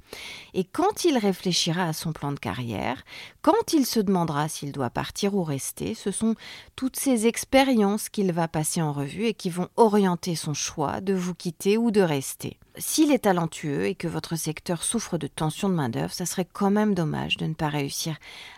Et 0.53 0.63
quand 0.63 1.03
il 1.03 1.17
réfléchira 1.17 1.83
à 1.83 1.93
son 1.93 2.13
plan 2.13 2.31
de 2.31 2.39
carrière, 2.39 3.03
quand 3.41 3.73
il 3.73 3.85
se 3.85 3.99
demandera 3.99 4.47
s'il 4.47 4.71
doit 4.71 4.89
partir 4.89 5.35
ou 5.35 5.43
rester, 5.43 5.93
ce 5.93 6.11
sont 6.11 6.35
toutes 6.75 6.95
ces 6.95 7.27
expériences 7.27 8.09
qu'il 8.09 8.31
va 8.31 8.47
passer 8.47 8.81
en 8.81 8.93
revue 8.93 9.25
et 9.25 9.33
qui 9.33 9.49
vont 9.49 9.69
orienter 9.75 10.35
son 10.35 10.53
choix 10.53 11.01
de 11.01 11.13
vous 11.13 11.33
quitter 11.33 11.77
ou 11.77 11.91
de 11.91 12.01
rester. 12.01 12.57
S'il 12.77 13.11
est 13.11 13.19
talentueux 13.19 13.85
et 13.85 13.95
que 13.95 14.07
votre 14.07 14.35
secteur 14.35 14.83
souffre 14.83 15.17
de 15.17 15.27
tension 15.27 15.69
de 15.69 15.73
main-d'œuvre, 15.73 16.13
ça 16.13 16.25
serait 16.25 16.47
quand 16.51 16.71
même 16.71 16.93
dommage 16.93 17.37
de 17.37 17.45
ne 17.45 17.53
pas 17.53 17.69
réussir 17.69 17.84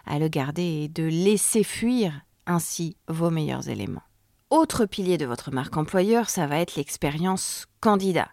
à 0.05 0.19
le 0.19 0.27
garder 0.27 0.83
et 0.83 0.87
de 0.87 1.03
laisser 1.03 1.63
fuir 1.63 2.21
ainsi 2.45 2.97
vos 3.07 3.29
meilleurs 3.29 3.69
éléments. 3.69 4.03
Autre 4.49 4.85
pilier 4.85 5.17
de 5.17 5.25
votre 5.25 5.51
marque 5.51 5.75
employeur, 5.75 6.29
ça 6.29 6.47
va 6.47 6.59
être 6.59 6.75
l'expérience 6.75 7.65
candidat. 7.81 8.29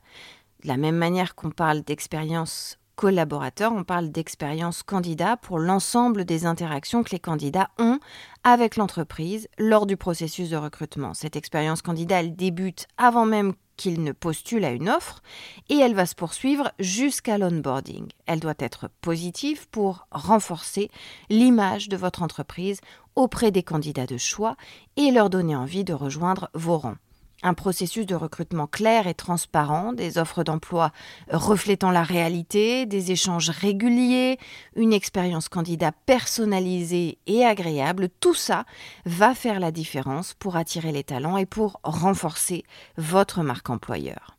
De 0.63 0.69
la 0.69 0.77
même 0.77 0.97
manière 0.97 1.35
qu'on 1.35 1.51
parle 1.51 1.83
d'expérience 1.83 2.79
collaborateur, 2.97 3.73
on 3.73 3.83
parle 3.83 4.11
d'expérience 4.11 4.83
candidat 4.83 5.37
pour 5.37 5.59
l'ensemble 5.59 6.25
des 6.25 6.47
interactions 6.47 7.03
que 7.03 7.11
les 7.11 7.19
candidats 7.19 7.71
ont 7.79 7.99
avec 8.45 8.77
l'entreprise 8.77 9.49
lors 9.59 9.87
du 9.87 9.97
processus 9.97 10.51
de 10.51 10.57
recrutement. 10.57 11.15
Cette 11.15 11.37
expérience 11.37 11.83
candidat, 11.83 12.21
elle 12.21 12.37
débute 12.37 12.87
avant 12.97 13.27
même 13.27 13.55
qu'il 13.77 14.03
ne 14.03 14.13
postule 14.13 14.65
à 14.65 14.71
une 14.71 14.89
offre 14.89 15.23
et 15.69 15.77
elle 15.77 15.95
va 15.95 16.07
se 16.07 16.15
poursuivre 16.15 16.73
jusqu'à 16.79 17.39
l'onboarding. 17.39 18.09
Elle 18.27 18.41
doit 18.41 18.55
être 18.59 18.89
positive 19.01 19.69
pour 19.69 20.07
renforcer 20.11 20.91
l'image 21.31 21.89
de 21.89 21.97
votre 21.97 22.23
entreprise 22.23 22.81
auprès 23.17 23.51
des 23.51 23.63
candidats 23.63 24.07
de 24.07 24.17
choix 24.17 24.57
et 24.97 25.11
leur 25.11 25.31
donner 25.31 25.57
envie 25.57 25.85
de 25.85 25.93
rejoindre 25.93 26.51
vos 26.55 26.79
rangs 26.79 26.97
un 27.45 27.55
processus 27.55 28.07
de 28.07 28.17
recrutement 28.17 28.67
clair 28.67 29.07
et 29.07 29.15
transparent, 29.15 29.93
des 29.93 30.19
offres 30.19 30.43
d'emploi 30.43 30.91
reflétant 31.31 31.93
la 31.93 32.03
réalité, 32.03 32.87
des 32.87 33.13
échanges 33.13 33.51
réguliers, 33.51 34.39
une 34.75 34.93
expérience 34.93 35.49
candidat 35.49 35.93
personnalisée 36.07 37.19
et 37.27 37.45
agréable, 37.45 38.09
tout 38.19 38.35
ça 38.35 38.65
va 39.05 39.35
faire 39.35 39.61
la 39.61 39.71
différence 39.71 40.35
pour 40.35 40.57
attirer 40.57 40.91
les 40.91 41.05
talents 41.05 41.37
et 41.37 41.47
pour 41.47 41.79
renforcer 41.85 42.65
votre 42.97 43.43
marque 43.43 43.71
employeur. 43.71 44.37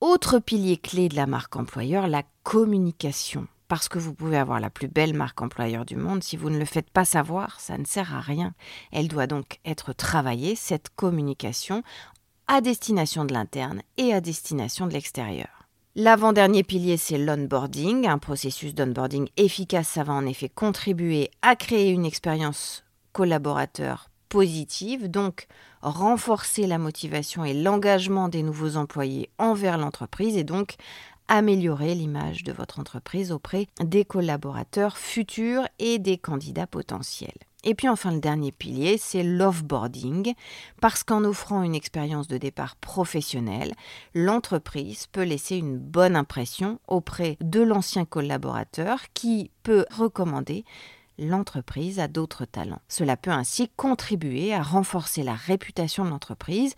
Autre 0.00 0.38
pilier 0.38 0.76
clé 0.76 1.08
de 1.08 1.16
la 1.16 1.26
marque 1.26 1.56
employeur, 1.56 2.06
la 2.08 2.22
communication. 2.42 3.48
Parce 3.68 3.88
que 3.88 3.98
vous 3.98 4.12
pouvez 4.12 4.36
avoir 4.36 4.60
la 4.60 4.68
plus 4.68 4.88
belle 4.88 5.14
marque 5.14 5.40
employeur 5.40 5.86
du 5.86 5.96
monde, 5.96 6.22
si 6.22 6.36
vous 6.36 6.50
ne 6.50 6.58
le 6.58 6.66
faites 6.66 6.90
pas 6.90 7.06
savoir, 7.06 7.58
ça 7.60 7.78
ne 7.78 7.86
sert 7.86 8.14
à 8.14 8.20
rien. 8.20 8.52
Elle 8.92 9.08
doit 9.08 9.26
donc 9.26 9.58
être 9.64 9.94
travaillée, 9.94 10.54
cette 10.54 10.90
communication, 10.94 11.82
à 12.46 12.60
destination 12.60 13.24
de 13.24 13.32
l'interne 13.32 13.82
et 13.96 14.12
à 14.12 14.20
destination 14.20 14.86
de 14.86 14.92
l'extérieur. 14.92 15.68
L'avant-dernier 15.96 16.64
pilier, 16.64 16.96
c'est 16.96 17.18
l'onboarding. 17.18 18.08
Un 18.08 18.18
processus 18.18 18.74
d'onboarding 18.74 19.28
efficace, 19.36 19.88
ça 19.88 20.02
va 20.02 20.12
en 20.12 20.26
effet 20.26 20.48
contribuer 20.48 21.30
à 21.40 21.54
créer 21.54 21.90
une 21.90 22.04
expérience 22.04 22.84
collaborateur 23.12 24.10
positive, 24.28 25.08
donc 25.08 25.46
renforcer 25.80 26.66
la 26.66 26.78
motivation 26.78 27.44
et 27.44 27.54
l'engagement 27.54 28.28
des 28.28 28.42
nouveaux 28.42 28.76
employés 28.76 29.30
envers 29.38 29.78
l'entreprise 29.78 30.36
et 30.36 30.42
donc 30.42 30.74
améliorer 31.28 31.94
l'image 31.94 32.44
de 32.44 32.52
votre 32.52 32.80
entreprise 32.80 33.32
auprès 33.32 33.66
des 33.80 34.04
collaborateurs 34.04 34.98
futurs 34.98 35.66
et 35.78 35.98
des 35.98 36.18
candidats 36.18 36.66
potentiels. 36.66 37.38
Et 37.64 37.74
puis 37.74 37.88
enfin, 37.88 38.12
le 38.12 38.20
dernier 38.20 38.52
pilier, 38.52 38.98
c'est 38.98 39.22
l'offboarding, 39.22 40.34
parce 40.80 41.02
qu'en 41.02 41.24
offrant 41.24 41.62
une 41.62 41.74
expérience 41.74 42.28
de 42.28 42.36
départ 42.36 42.76
professionnelle, 42.76 43.72
l'entreprise 44.14 45.06
peut 45.06 45.22
laisser 45.22 45.56
une 45.56 45.78
bonne 45.78 46.14
impression 46.14 46.78
auprès 46.86 47.38
de 47.40 47.62
l'ancien 47.62 48.04
collaborateur 48.04 49.00
qui 49.14 49.50
peut 49.62 49.86
recommander 49.90 50.64
l'entreprise 51.18 52.00
à 52.00 52.08
d'autres 52.08 52.44
talents. 52.44 52.82
Cela 52.88 53.16
peut 53.16 53.30
ainsi 53.30 53.70
contribuer 53.76 54.52
à 54.52 54.62
renforcer 54.62 55.22
la 55.22 55.34
réputation 55.34 56.04
de 56.04 56.10
l'entreprise 56.10 56.74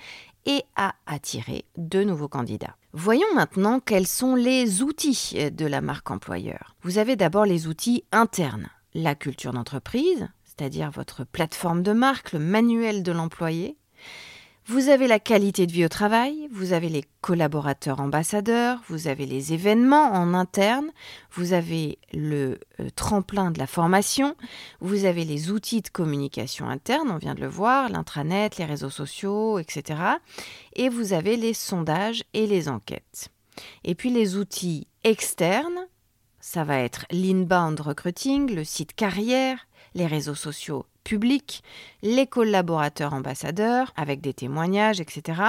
et 0.46 0.62
à 0.76 0.94
attirer 1.06 1.64
de 1.76 2.02
nouveaux 2.02 2.28
candidats. 2.28 2.76
Voyons 2.92 3.26
maintenant 3.34 3.80
quels 3.80 4.06
sont 4.06 4.34
les 4.34 4.82
outils 4.82 5.34
de 5.52 5.66
la 5.66 5.80
marque 5.80 6.10
employeur. 6.10 6.74
Vous 6.82 6.98
avez 6.98 7.16
d'abord 7.16 7.44
les 7.44 7.66
outils 7.66 8.04
internes, 8.12 8.68
la 8.94 9.14
culture 9.14 9.52
d'entreprise, 9.52 10.28
c'est-à-dire 10.44 10.90
votre 10.90 11.24
plateforme 11.24 11.82
de 11.82 11.92
marque, 11.92 12.32
le 12.32 12.38
manuel 12.38 13.02
de 13.02 13.12
l'employé. 13.12 13.76
Vous 14.68 14.88
avez 14.88 15.06
la 15.06 15.20
qualité 15.20 15.64
de 15.68 15.72
vie 15.72 15.84
au 15.84 15.88
travail, 15.88 16.48
vous 16.50 16.72
avez 16.72 16.88
les 16.88 17.04
collaborateurs 17.20 18.00
ambassadeurs, 18.00 18.80
vous 18.88 19.06
avez 19.06 19.24
les 19.24 19.52
événements 19.52 20.10
en 20.12 20.34
interne, 20.34 20.90
vous 21.30 21.52
avez 21.52 22.00
le 22.12 22.58
euh, 22.80 22.90
tremplin 22.96 23.52
de 23.52 23.60
la 23.60 23.68
formation, 23.68 24.34
vous 24.80 25.04
avez 25.04 25.24
les 25.24 25.52
outils 25.52 25.82
de 25.82 25.88
communication 25.88 26.68
interne, 26.68 27.12
on 27.12 27.18
vient 27.18 27.36
de 27.36 27.42
le 27.42 27.46
voir, 27.46 27.88
l'intranet, 27.90 28.58
les 28.58 28.64
réseaux 28.64 28.90
sociaux, 28.90 29.60
etc. 29.60 30.00
Et 30.74 30.88
vous 30.88 31.12
avez 31.12 31.36
les 31.36 31.54
sondages 31.54 32.24
et 32.34 32.48
les 32.48 32.68
enquêtes. 32.68 33.28
Et 33.84 33.94
puis 33.94 34.10
les 34.10 34.36
outils 34.36 34.88
externes, 35.04 35.86
ça 36.40 36.64
va 36.64 36.80
être 36.80 37.06
l'inbound 37.12 37.78
recruiting, 37.78 38.52
le 38.52 38.64
site 38.64 38.94
carrière, 38.94 39.68
les 39.94 40.08
réseaux 40.08 40.34
sociaux 40.34 40.86
publics, 41.06 41.62
les 42.02 42.26
collaborateurs 42.26 43.14
ambassadeurs 43.14 43.92
avec 43.96 44.20
des 44.20 44.34
témoignages, 44.34 45.00
etc., 45.00 45.40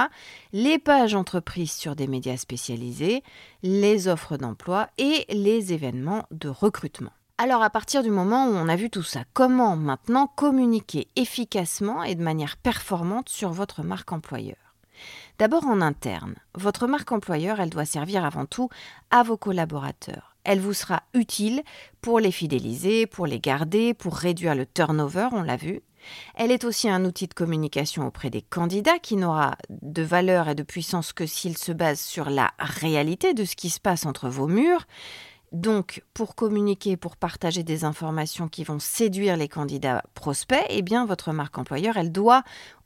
les 0.52 0.78
pages 0.78 1.16
entreprises 1.16 1.72
sur 1.72 1.96
des 1.96 2.06
médias 2.06 2.36
spécialisés, 2.36 3.24
les 3.64 4.06
offres 4.06 4.36
d'emploi 4.36 4.88
et 4.98 5.26
les 5.28 5.72
événements 5.72 6.26
de 6.30 6.48
recrutement. 6.48 7.10
Alors 7.38 7.64
à 7.64 7.70
partir 7.70 8.04
du 8.04 8.10
moment 8.10 8.46
où 8.46 8.52
on 8.52 8.68
a 8.68 8.76
vu 8.76 8.88
tout 8.88 9.02
ça, 9.02 9.24
comment 9.32 9.74
maintenant 9.76 10.28
communiquer 10.28 11.08
efficacement 11.16 12.04
et 12.04 12.14
de 12.14 12.22
manière 12.22 12.56
performante 12.56 13.28
sur 13.28 13.50
votre 13.50 13.82
marque 13.82 14.12
employeur? 14.12 14.56
D'abord 15.40 15.66
en 15.66 15.80
interne. 15.80 16.36
Votre 16.54 16.86
marque 16.86 17.10
employeur, 17.10 17.58
elle 17.58 17.70
doit 17.70 17.84
servir 17.84 18.24
avant 18.24 18.46
tout 18.46 18.68
à 19.10 19.24
vos 19.24 19.36
collaborateurs. 19.36 20.36
Elle 20.48 20.60
vous 20.60 20.72
sera 20.72 21.02
utile 21.12 21.62
pour 22.00 22.20
les 22.20 22.32
fidéliser, 22.32 23.06
pour 23.06 23.26
les 23.26 23.38
garder, 23.38 23.92
pour 23.92 24.16
réduire 24.16 24.54
le 24.54 24.64
turnover, 24.64 25.28
on 25.32 25.42
l'a 25.42 25.58
vu. 25.58 25.82
Elle 26.36 26.52
est 26.52 26.64
aussi 26.64 26.88
un 26.88 27.04
outil 27.04 27.26
de 27.26 27.34
communication 27.34 28.06
auprès 28.06 28.30
des 28.30 28.40
candidats 28.40 28.98
qui 28.98 29.16
n'aura 29.16 29.56
de 29.68 30.00
valeur 30.02 30.48
et 30.48 30.54
de 30.54 30.62
puissance 30.62 31.12
que 31.12 31.26
s'il 31.26 31.58
se 31.58 31.70
base 31.70 32.00
sur 32.00 32.30
la 32.30 32.50
réalité 32.58 33.34
de 33.34 33.44
ce 33.44 33.56
qui 33.56 33.68
se 33.68 33.78
passe 33.78 34.06
entre 34.06 34.30
vos 34.30 34.46
murs. 34.46 34.86
Donc, 35.52 36.02
pour 36.14 36.34
communiquer, 36.34 36.96
pour 36.96 37.18
partager 37.18 37.62
des 37.62 37.84
informations 37.84 38.48
qui 38.48 38.64
vont 38.64 38.78
séduire 38.78 39.36
les 39.36 39.48
candidats 39.48 40.02
prospects, 40.14 40.64
eh 40.70 40.80
bien, 40.80 41.04
votre 41.04 41.32
marque 41.32 41.58
employeur, 41.58 41.98
elle 41.98 42.10
doit 42.10 42.42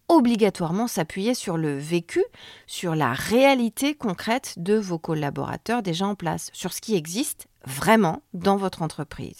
obligatoirement 0.08 0.88
s'appuyer 0.88 1.34
sur 1.34 1.56
le 1.56 1.78
vécu, 1.78 2.24
sur 2.66 2.96
la 2.96 3.12
réalité 3.12 3.94
concrète 3.94 4.54
de 4.56 4.74
vos 4.74 4.98
collaborateurs 4.98 5.80
déjà 5.80 6.08
en 6.08 6.16
place, 6.16 6.50
sur 6.52 6.72
ce 6.72 6.80
qui 6.80 6.96
existe 6.96 7.46
vraiment 7.66 8.22
dans 8.34 8.56
votre 8.56 8.82
entreprise. 8.82 9.38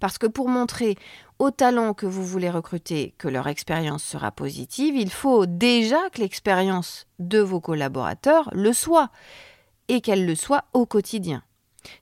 Parce 0.00 0.18
que 0.18 0.26
pour 0.26 0.48
montrer 0.48 0.96
aux 1.38 1.50
talents 1.50 1.94
que 1.94 2.06
vous 2.06 2.24
voulez 2.24 2.50
recruter 2.50 3.14
que 3.18 3.28
leur 3.28 3.48
expérience 3.48 4.04
sera 4.04 4.30
positive, 4.30 4.94
il 4.96 5.10
faut 5.10 5.46
déjà 5.46 6.08
que 6.10 6.20
l'expérience 6.20 7.06
de 7.18 7.40
vos 7.40 7.60
collaborateurs 7.60 8.48
le 8.52 8.72
soit 8.72 9.10
et 9.88 10.00
qu'elle 10.00 10.26
le 10.26 10.34
soit 10.34 10.64
au 10.72 10.86
quotidien. 10.86 11.42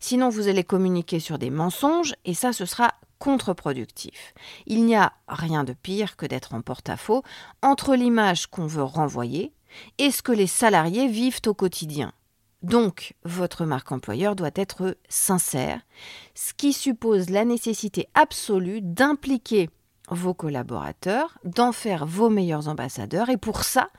Sinon, 0.00 0.28
vous 0.28 0.48
allez 0.48 0.64
communiquer 0.64 1.20
sur 1.20 1.38
des 1.38 1.50
mensonges 1.50 2.14
et 2.24 2.34
ça, 2.34 2.52
ce 2.52 2.64
sera 2.64 2.94
contre-productif. 3.18 4.34
Il 4.66 4.84
n'y 4.84 4.96
a 4.96 5.12
rien 5.28 5.64
de 5.64 5.72
pire 5.72 6.16
que 6.16 6.26
d'être 6.26 6.54
en 6.54 6.62
porte-à-faux 6.62 7.22
entre 7.62 7.94
l'image 7.94 8.46
qu'on 8.46 8.66
veut 8.66 8.82
renvoyer 8.82 9.52
et 9.98 10.10
ce 10.10 10.22
que 10.22 10.32
les 10.32 10.46
salariés 10.46 11.08
vivent 11.08 11.40
au 11.46 11.54
quotidien. 11.54 12.12
Donc, 12.64 13.12
votre 13.24 13.66
marque 13.66 13.92
employeur 13.92 14.34
doit 14.34 14.50
être 14.54 14.96
sincère, 15.10 15.82
ce 16.34 16.54
qui 16.54 16.72
suppose 16.72 17.28
la 17.28 17.44
nécessité 17.44 18.08
absolue 18.14 18.80
d'impliquer 18.80 19.68
vos 20.08 20.32
collaborateurs, 20.32 21.36
d'en 21.44 21.72
faire 21.72 22.06
vos 22.06 22.30
meilleurs 22.30 22.68
ambassadeurs 22.68 23.28
et 23.28 23.36
pour 23.36 23.64
ça, 23.64 23.90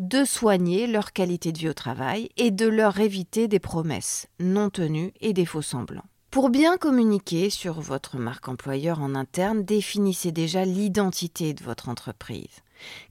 de 0.00 0.24
soigner 0.24 0.88
leur 0.88 1.12
qualité 1.12 1.52
de 1.52 1.58
vie 1.58 1.68
au 1.68 1.74
travail 1.74 2.28
et 2.36 2.50
de 2.50 2.66
leur 2.66 2.98
éviter 2.98 3.46
des 3.46 3.60
promesses 3.60 4.26
non 4.40 4.68
tenues 4.68 5.12
et 5.20 5.32
des 5.32 5.46
faux 5.46 5.62
semblants. 5.62 6.06
Pour 6.32 6.50
bien 6.50 6.76
communiquer 6.76 7.50
sur 7.50 7.80
votre 7.80 8.16
marque 8.16 8.48
employeur 8.48 9.00
en 9.00 9.14
interne, 9.14 9.62
définissez 9.64 10.32
déjà 10.32 10.64
l'identité 10.64 11.54
de 11.54 11.62
votre 11.62 11.88
entreprise. 11.88 12.62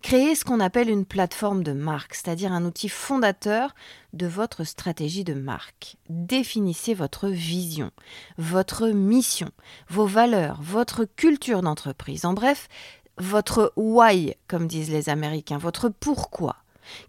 Créez 0.01 0.35
ce 0.35 0.45
qu'on 0.45 0.59
appelle 0.59 0.89
une 0.89 1.05
plateforme 1.05 1.63
de 1.63 1.73
marque, 1.73 2.13
c'est-à-dire 2.13 2.53
un 2.53 2.65
outil 2.65 2.89
fondateur 2.89 3.75
de 4.13 4.27
votre 4.27 4.63
stratégie 4.63 5.23
de 5.23 5.33
marque. 5.33 5.97
Définissez 6.09 6.93
votre 6.93 7.27
vision, 7.27 7.91
votre 8.37 8.87
mission, 8.87 9.49
vos 9.89 10.05
valeurs, 10.05 10.59
votre 10.61 11.05
culture 11.05 11.61
d'entreprise, 11.61 12.25
en 12.25 12.33
bref, 12.33 12.67
votre 13.17 13.73
why, 13.75 14.35
comme 14.47 14.67
disent 14.67 14.91
les 14.91 15.09
Américains, 15.09 15.57
votre 15.57 15.89
pourquoi. 15.89 16.57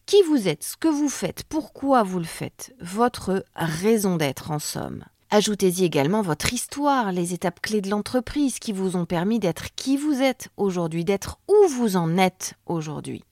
Qui 0.07 0.23
vous 0.23 0.49
êtes, 0.49 0.65
ce 0.65 0.77
que 0.77 0.88
vous 0.88 1.09
faites, 1.09 1.45
pourquoi 1.45 2.03
vous 2.03 2.19
le 2.19 2.25
faites, 2.25 2.75
votre 2.81 3.45
raison 3.55 4.17
d'être 4.17 4.50
en 4.50 4.59
somme. 4.59 5.05
Ajoutez-y 5.30 5.85
également 5.85 6.23
votre 6.23 6.54
histoire, 6.54 7.12
les 7.12 7.35
étapes 7.35 7.61
clés 7.61 7.82
de 7.82 7.90
l'entreprise 7.90 8.58
qui 8.58 8.73
vous 8.73 8.97
ont 8.97 9.04
permis 9.04 9.38
d'être 9.38 9.75
qui 9.75 9.99
vous 9.99 10.23
êtes 10.23 10.49
aujourd'hui, 10.56 11.04
d'être 11.04 11.38
où 11.49 11.68
vous 11.68 11.97
en 11.97 12.16
êtes 12.16 12.54
aujourd'hui. 12.64 13.23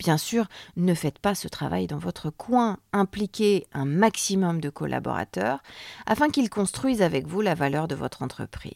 Bien 0.00 0.18
sûr, 0.18 0.48
ne 0.76 0.94
faites 0.94 1.20
pas 1.20 1.36
ce 1.36 1.46
travail 1.46 1.86
dans 1.86 1.98
votre 1.98 2.30
coin, 2.30 2.78
impliquez 2.92 3.68
un 3.72 3.84
maximum 3.84 4.60
de 4.60 4.68
collaborateurs 4.68 5.62
afin 6.06 6.28
qu'ils 6.28 6.50
construisent 6.50 7.02
avec 7.02 7.28
vous 7.28 7.40
la 7.40 7.54
valeur 7.54 7.86
de 7.86 7.94
votre 7.94 8.22
entreprise. 8.22 8.74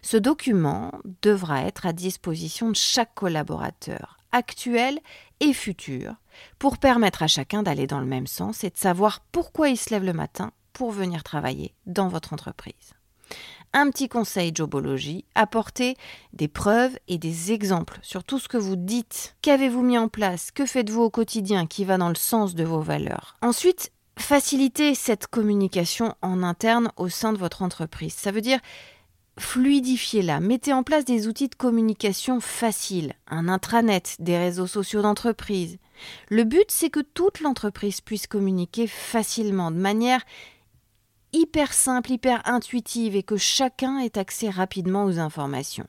Ce 0.00 0.16
document 0.16 0.92
devra 1.20 1.64
être 1.64 1.84
à 1.84 1.92
disposition 1.92 2.70
de 2.70 2.76
chaque 2.76 3.14
collaborateur, 3.14 4.16
actuel 4.32 5.00
et 5.40 5.52
futur, 5.52 6.14
pour 6.58 6.78
permettre 6.78 7.22
à 7.22 7.28
chacun 7.28 7.62
d'aller 7.62 7.86
dans 7.86 8.00
le 8.00 8.06
même 8.06 8.26
sens 8.26 8.64
et 8.64 8.70
de 8.70 8.78
savoir 8.78 9.20
pourquoi 9.32 9.68
il 9.68 9.76
se 9.76 9.90
lève 9.90 10.04
le 10.04 10.14
matin 10.14 10.52
pour 10.80 10.92
venir 10.92 11.22
travailler 11.22 11.74
dans 11.84 12.08
votre 12.08 12.32
entreprise. 12.32 12.94
Un 13.74 13.90
petit 13.90 14.08
conseil 14.08 14.50
Jobologie, 14.54 15.26
apportez 15.34 15.94
des 16.32 16.48
preuves 16.48 16.98
et 17.06 17.18
des 17.18 17.52
exemples 17.52 17.98
sur 18.00 18.24
tout 18.24 18.38
ce 18.38 18.48
que 18.48 18.56
vous 18.56 18.76
dites. 18.76 19.36
Qu'avez-vous 19.42 19.82
mis 19.82 19.98
en 19.98 20.08
place? 20.08 20.50
Que 20.50 20.64
faites-vous 20.64 21.02
au 21.02 21.10
quotidien 21.10 21.66
qui 21.66 21.84
va 21.84 21.98
dans 21.98 22.08
le 22.08 22.14
sens 22.14 22.54
de 22.54 22.64
vos 22.64 22.80
valeurs? 22.80 23.36
Ensuite, 23.42 23.92
facilitez 24.18 24.94
cette 24.94 25.26
communication 25.26 26.14
en 26.22 26.42
interne 26.42 26.90
au 26.96 27.10
sein 27.10 27.34
de 27.34 27.38
votre 27.38 27.60
entreprise. 27.60 28.14
Ça 28.14 28.30
veut 28.30 28.40
dire 28.40 28.60
fluidifiez-la, 29.38 30.40
mettez 30.40 30.72
en 30.72 30.82
place 30.82 31.04
des 31.04 31.28
outils 31.28 31.48
de 31.48 31.54
communication 31.56 32.40
faciles, 32.40 33.12
un 33.26 33.48
intranet, 33.48 34.16
des 34.18 34.38
réseaux 34.38 34.66
sociaux 34.66 35.02
d'entreprise. 35.02 35.78
Le 36.30 36.44
but, 36.44 36.70
c'est 36.70 36.88
que 36.88 37.00
toute 37.00 37.40
l'entreprise 37.40 38.00
puisse 38.00 38.26
communiquer 38.26 38.86
facilement, 38.86 39.70
de 39.70 39.76
manière 39.76 40.22
hyper 41.32 41.72
simple, 41.72 42.12
hyper 42.12 42.42
intuitive 42.44 43.16
et 43.16 43.22
que 43.22 43.36
chacun 43.36 43.98
ait 43.98 44.18
accès 44.18 44.50
rapidement 44.50 45.04
aux 45.04 45.18
informations. 45.18 45.86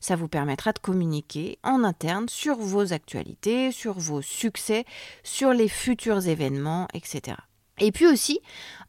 Ça 0.00 0.16
vous 0.16 0.28
permettra 0.28 0.72
de 0.72 0.78
communiquer 0.78 1.58
en 1.62 1.84
interne 1.84 2.28
sur 2.28 2.56
vos 2.56 2.92
actualités, 2.92 3.72
sur 3.72 3.98
vos 3.98 4.22
succès, 4.22 4.84
sur 5.22 5.52
les 5.52 5.68
futurs 5.68 6.26
événements, 6.26 6.88
etc. 6.94 7.36
Et 7.80 7.92
puis 7.92 8.06
aussi, 8.06 8.40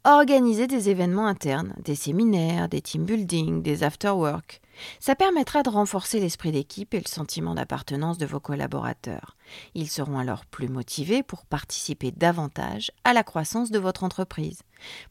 organiser 0.04 0.68
des 0.68 0.90
événements 0.90 1.28
internes, 1.28 1.74
des 1.84 1.96
séminaires, 1.96 2.70
des 2.70 2.82
team 2.82 3.06
building, 3.06 3.62
des 3.62 3.84
after-work. 3.84 4.62
Ça 5.00 5.14
permettra 5.14 5.62
de 5.62 5.70
renforcer 5.70 6.22
l'esprit 6.22 6.54
d'équipe 6.54 6.94
et 6.94 7.00
le 7.00 7.08
sentiment 7.08 7.54
d'appartenance 7.54 8.18
de 8.18 8.26
vos 8.26 8.40
collaborateurs. 8.40 9.36
Ils 9.76 9.90
seront 9.90 10.18
alors 10.18 10.46
plus 10.46 10.70
motivés 10.70 11.22
pour 11.22 11.46
participer 11.46 12.12
davantage 12.12 12.92
à 13.04 13.12
la 13.12 13.24
croissance 13.24 13.72
de 13.72 13.80
votre 13.80 14.06
entreprise. 14.06 14.62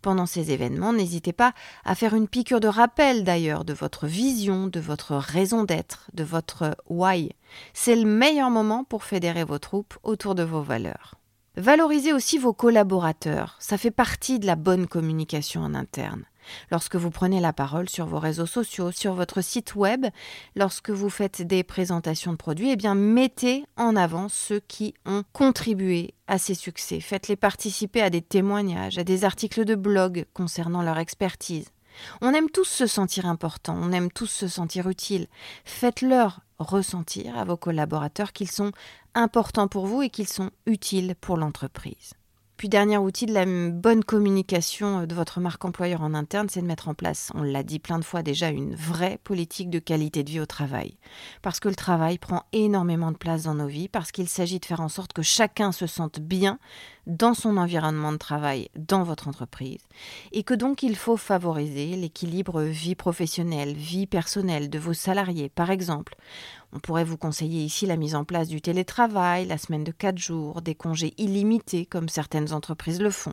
Pendant 0.01 0.25
ces 0.25 0.53
événements, 0.53 0.95
n'hésitez 0.95 1.35
pas 1.35 1.53
à 1.85 1.95
faire 1.95 2.15
une 2.15 2.29
piqûre 2.29 2.61
de 2.61 2.69
rappel 2.69 3.25
d'ailleurs 3.25 3.67
de 3.67 3.75
votre 3.75 4.07
vision, 4.07 4.69
de 4.69 4.81
votre 4.81 5.17
raison 5.17 5.65
d'être, 5.65 6.11
de 6.15 6.25
votre 6.25 6.77
why. 6.89 7.31
C'est 7.75 7.97
le 7.97 8.09
meilleur 8.09 8.49
moment 8.49 8.85
pour 8.85 9.05
fédérer 9.05 9.45
vos 9.45 9.59
troupes 9.59 9.99
autour 10.03 10.35
de 10.35 10.45
vos 10.45 10.63
valeurs. 10.63 11.19
Valorisez 11.59 12.13
aussi 12.13 12.39
vos 12.39 12.53
collaborateurs. 12.53 13.57
Ça 13.59 13.77
fait 13.77 13.91
partie 13.91 14.39
de 14.39 14.47
la 14.47 14.55
bonne 14.55 14.87
communication 14.87 15.61
en 15.63 15.75
interne. 15.75 16.23
Lorsque 16.71 16.95
vous 16.95 17.11
prenez 17.11 17.41
la 17.41 17.53
parole 17.53 17.89
sur 17.89 18.07
vos 18.07 18.21
réseaux 18.21 18.47
sociaux, 18.47 18.93
sur 18.93 19.15
votre 19.15 19.41
site 19.41 19.75
web, 19.75 20.07
lorsque 20.55 20.91
vous 20.91 21.11
faites 21.11 21.43
des 21.43 21.65
présentations 21.65 22.31
de 22.31 22.37
produits, 22.37 22.71
eh 22.71 22.77
bien 22.77 22.95
mettez 22.95 23.65
en 23.77 23.97
avant 23.97 24.29
ceux 24.29 24.61
qui 24.61 24.95
ont 25.05 25.25
contribué 25.33 26.15
à 26.29 26.39
ces 26.39 26.55
succès. 26.55 27.01
Faites-les 27.01 27.35
participer 27.35 28.03
à 28.03 28.11
des 28.11 28.23
témoignages, 28.23 28.97
à 28.97 29.03
des 29.03 29.25
articles 29.25 29.65
de 29.65 29.75
blog 29.75 30.27
concernant 30.35 30.83
leur 30.83 30.99
expertise. 30.99 31.73
On 32.21 32.35
aime 32.35 32.51
tous 32.51 32.69
se 32.69 32.87
sentir 32.87 33.27
important, 33.27 33.77
on 33.77 33.91
aime 33.91 34.13
tous 34.13 34.31
se 34.31 34.47
sentir 34.47 34.89
utile. 34.89 35.27
Faites-leur 35.65 36.39
ressentir 36.59 37.37
à 37.39 37.45
vos 37.45 37.57
collaborateurs 37.57 38.33
qu'ils 38.33 38.51
sont 38.51 38.73
importants 39.15 39.69
pour 39.69 39.87
vous 39.87 40.03
et 40.03 40.11
qu'ils 40.11 40.29
sont 40.29 40.51
utiles 40.67 41.15
pour 41.21 41.37
l'entreprise. 41.37 42.15
Puis 42.59 42.69
dernier 42.69 42.99
outil 42.99 43.27
de 43.27 43.33
la 43.33 43.47
bonne 43.47 44.03
communication 44.03 45.07
de 45.07 45.15
votre 45.15 45.39
marque 45.39 45.65
employeur 45.65 46.03
en 46.03 46.13
interne, 46.13 46.49
c'est 46.51 46.61
de 46.61 46.67
mettre 46.67 46.89
en 46.89 46.95
place, 46.95 47.31
on 47.37 47.43
l'a 47.43 47.63
dit 47.63 47.79
plein 47.79 48.01
de 48.01 48.05
fois 48.05 48.25
déjà, 48.25 48.49
une 48.49 48.75
vraie 48.75 49.21
politique 49.23 49.71
de 49.71 49.79
qualité 49.79 50.25
de 50.25 50.31
vie 50.31 50.41
au 50.41 50.47
travail. 50.47 50.99
Parce 51.41 51.61
que 51.61 51.69
le 51.69 51.77
travail 51.77 52.19
prend 52.19 52.43
énormément 52.53 53.13
de 53.13 53.17
place 53.17 53.45
dans 53.45 53.55
nos 53.55 53.69
vies, 53.69 53.87
parce 53.87 54.11
qu'il 54.11 54.29
s'agit 54.29 54.59
de 54.59 54.65
faire 54.65 54.81
en 54.81 54.89
sorte 54.89 55.13
que 55.13 55.23
chacun 55.23 55.71
se 55.71 55.87
sente 55.87 56.19
bien 56.19 56.59
dans 57.09 57.35
son 57.35 57.57
environnement 57.57 58.13
de 58.13 58.19
travail, 58.19 58.69
dans 58.77 59.03
votre 59.03 59.27
entreprise, 59.27 59.81
et 60.31 60.45
que 60.45 60.55
donc 60.55 60.83
il 60.83 60.95
faut 60.95 61.17
favoriser 61.17 61.97
l'équilibre 61.97 62.63
vie 62.63 62.95
professionnelle, 62.95 63.75
vie 63.75 64.07
personnelle 64.07 64.71
de 64.71 64.79
vos 64.79 64.93
salariés, 64.93 65.49
par 65.49 65.71
exemple, 65.71 66.15
on 66.73 66.79
pourrait 66.79 67.05
vous 67.05 67.17
conseiller 67.17 67.65
ici 67.65 67.87
la 67.87 67.97
mise 67.97 68.15
en 68.15 68.25
place 68.25 68.49
du 68.49 68.61
télétravail, 68.61 69.47
la 69.47 69.59
semaine 69.59 69.85
de 69.85 69.93
4 69.93 70.19
jours, 70.19 70.61
des 70.61 70.75
congés 70.75 71.15
illimités 71.17 71.87
comme 71.87 72.11
certaines 72.11 72.53
entreprises 72.53 73.01
le 73.01 73.11
font. 73.11 73.33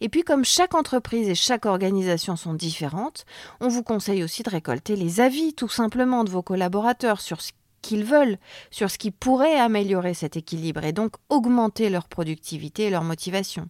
Et 0.00 0.08
puis 0.08 0.24
comme 0.24 0.44
chaque 0.44 0.74
entreprise 0.74 1.28
et 1.28 1.36
chaque 1.36 1.66
organisation 1.66 2.34
sont 2.34 2.54
différentes, 2.54 3.24
on 3.60 3.68
vous 3.68 3.84
conseille 3.84 4.24
aussi 4.24 4.42
de 4.42 4.50
récolter 4.50 4.96
les 4.96 5.20
avis 5.20 5.54
tout 5.54 5.68
simplement 5.68 6.24
de 6.24 6.30
vos 6.30 6.42
collaborateurs 6.42 7.20
sur 7.20 7.40
ce 7.40 7.52
qu'ils 7.82 8.04
veulent, 8.04 8.38
sur 8.70 8.90
ce 8.90 8.98
qui 8.98 9.10
pourrait 9.10 9.58
améliorer 9.58 10.14
cet 10.14 10.36
équilibre 10.36 10.84
et 10.84 10.92
donc 10.92 11.16
augmenter 11.28 11.90
leur 11.90 12.08
productivité 12.08 12.84
et 12.84 12.90
leur 12.90 13.04
motivation. 13.04 13.68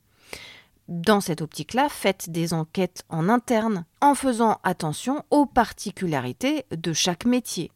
Dans 0.88 1.20
cette 1.20 1.42
optique-là, 1.42 1.88
faites 1.88 2.30
des 2.30 2.54
enquêtes 2.54 3.04
en 3.08 3.28
interne 3.28 3.84
en 4.00 4.14
faisant 4.14 4.58
attention 4.62 5.24
aux 5.30 5.46
particularités 5.46 6.66
de 6.70 6.92
chaque 6.92 7.24
métier. 7.24 7.70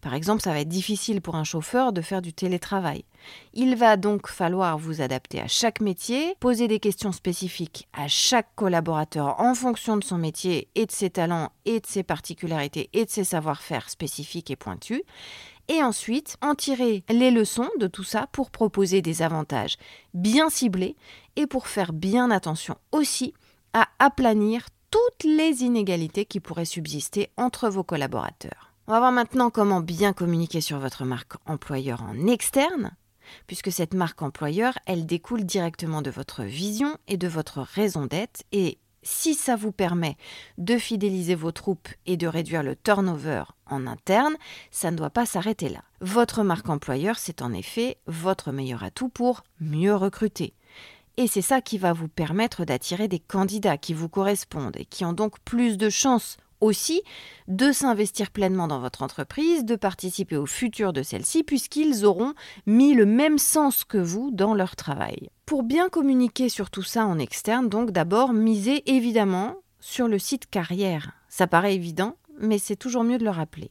Par 0.00 0.14
exemple, 0.14 0.42
ça 0.42 0.52
va 0.52 0.60
être 0.60 0.68
difficile 0.68 1.20
pour 1.20 1.36
un 1.36 1.44
chauffeur 1.44 1.92
de 1.92 2.00
faire 2.00 2.22
du 2.22 2.32
télétravail. 2.32 3.04
Il 3.52 3.76
va 3.76 3.96
donc 3.96 4.28
falloir 4.28 4.78
vous 4.78 5.00
adapter 5.00 5.40
à 5.40 5.48
chaque 5.48 5.80
métier, 5.80 6.34
poser 6.40 6.68
des 6.68 6.80
questions 6.80 7.12
spécifiques 7.12 7.88
à 7.92 8.08
chaque 8.08 8.54
collaborateur 8.54 9.40
en 9.40 9.54
fonction 9.54 9.96
de 9.96 10.04
son 10.04 10.18
métier 10.18 10.68
et 10.74 10.86
de 10.86 10.92
ses 10.92 11.10
talents 11.10 11.50
et 11.64 11.80
de 11.80 11.86
ses 11.86 12.02
particularités 12.02 12.90
et 12.92 13.04
de 13.04 13.10
ses 13.10 13.24
savoir-faire 13.24 13.90
spécifiques 13.90 14.50
et 14.50 14.56
pointus. 14.56 15.02
Et 15.68 15.82
ensuite, 15.82 16.36
en 16.42 16.54
tirer 16.54 17.04
les 17.08 17.30
leçons 17.30 17.68
de 17.78 17.86
tout 17.86 18.04
ça 18.04 18.26
pour 18.32 18.50
proposer 18.50 19.00
des 19.02 19.22
avantages 19.22 19.76
bien 20.12 20.50
ciblés 20.50 20.96
et 21.36 21.46
pour 21.46 21.68
faire 21.68 21.92
bien 21.92 22.30
attention 22.30 22.76
aussi 22.90 23.34
à 23.72 23.88
aplanir 23.98 24.66
toutes 24.90 25.24
les 25.24 25.62
inégalités 25.62 26.26
qui 26.26 26.40
pourraient 26.40 26.64
subsister 26.64 27.30
entre 27.36 27.68
vos 27.68 27.84
collaborateurs. 27.84 28.72
On 28.86 28.92
va 28.92 28.98
voir 28.98 29.12
maintenant 29.12 29.50
comment 29.50 29.80
bien 29.80 30.12
communiquer 30.12 30.60
sur 30.60 30.78
votre 30.78 31.04
marque 31.04 31.34
employeur 31.46 32.02
en 32.02 32.26
externe, 32.26 32.90
puisque 33.46 33.72
cette 33.72 33.94
marque 33.94 34.20
employeur, 34.20 34.74
elle 34.86 35.06
découle 35.06 35.44
directement 35.44 36.02
de 36.02 36.10
votre 36.10 36.42
vision 36.42 36.98
et 37.08 37.16
de 37.16 37.28
votre 37.28 37.60
raison 37.60 38.06
d'être, 38.06 38.42
et 38.52 38.78
si 39.02 39.34
ça 39.34 39.56
vous 39.56 39.72
permet 39.72 40.16
de 40.58 40.76
fidéliser 40.76 41.34
vos 41.34 41.52
troupes 41.52 41.88
et 42.06 42.16
de 42.16 42.26
réduire 42.26 42.62
le 42.62 42.76
turnover 42.76 43.44
en 43.72 43.86
interne, 43.86 44.36
ça 44.70 44.90
ne 44.90 44.96
doit 44.96 45.10
pas 45.10 45.26
s'arrêter 45.26 45.68
là. 45.68 45.82
Votre 46.00 46.42
marque 46.42 46.68
employeur, 46.68 47.18
c'est 47.18 47.42
en 47.42 47.52
effet 47.52 47.98
votre 48.06 48.52
meilleur 48.52 48.84
atout 48.84 49.08
pour 49.08 49.42
mieux 49.60 49.94
recruter. 49.94 50.54
Et 51.16 51.26
c'est 51.26 51.42
ça 51.42 51.60
qui 51.60 51.78
va 51.78 51.92
vous 51.92 52.08
permettre 52.08 52.64
d'attirer 52.64 53.08
des 53.08 53.18
candidats 53.18 53.76
qui 53.76 53.92
vous 53.92 54.08
correspondent 54.08 54.76
et 54.76 54.84
qui 54.84 55.04
ont 55.04 55.12
donc 55.12 55.40
plus 55.40 55.76
de 55.76 55.90
chances 55.90 56.38
aussi 56.62 57.02
de 57.48 57.72
s'investir 57.72 58.30
pleinement 58.30 58.68
dans 58.68 58.78
votre 58.78 59.02
entreprise, 59.02 59.64
de 59.64 59.76
participer 59.76 60.36
au 60.36 60.46
futur 60.46 60.92
de 60.92 61.02
celle-ci, 61.02 61.42
puisqu'ils 61.42 62.06
auront 62.06 62.34
mis 62.66 62.94
le 62.94 63.04
même 63.04 63.38
sens 63.38 63.84
que 63.84 63.98
vous 63.98 64.30
dans 64.30 64.54
leur 64.54 64.76
travail. 64.76 65.28
Pour 65.44 65.64
bien 65.64 65.88
communiquer 65.88 66.48
sur 66.48 66.70
tout 66.70 66.84
ça 66.84 67.04
en 67.04 67.18
externe, 67.18 67.68
donc 67.68 67.90
d'abord 67.90 68.32
misez 68.32 68.88
évidemment 68.90 69.56
sur 69.80 70.08
le 70.08 70.18
site 70.18 70.48
carrière. 70.48 71.10
Ça 71.28 71.46
paraît 71.46 71.74
évident, 71.74 72.16
mais 72.38 72.58
c'est 72.58 72.76
toujours 72.76 73.04
mieux 73.04 73.18
de 73.18 73.24
le 73.24 73.30
rappeler. 73.30 73.70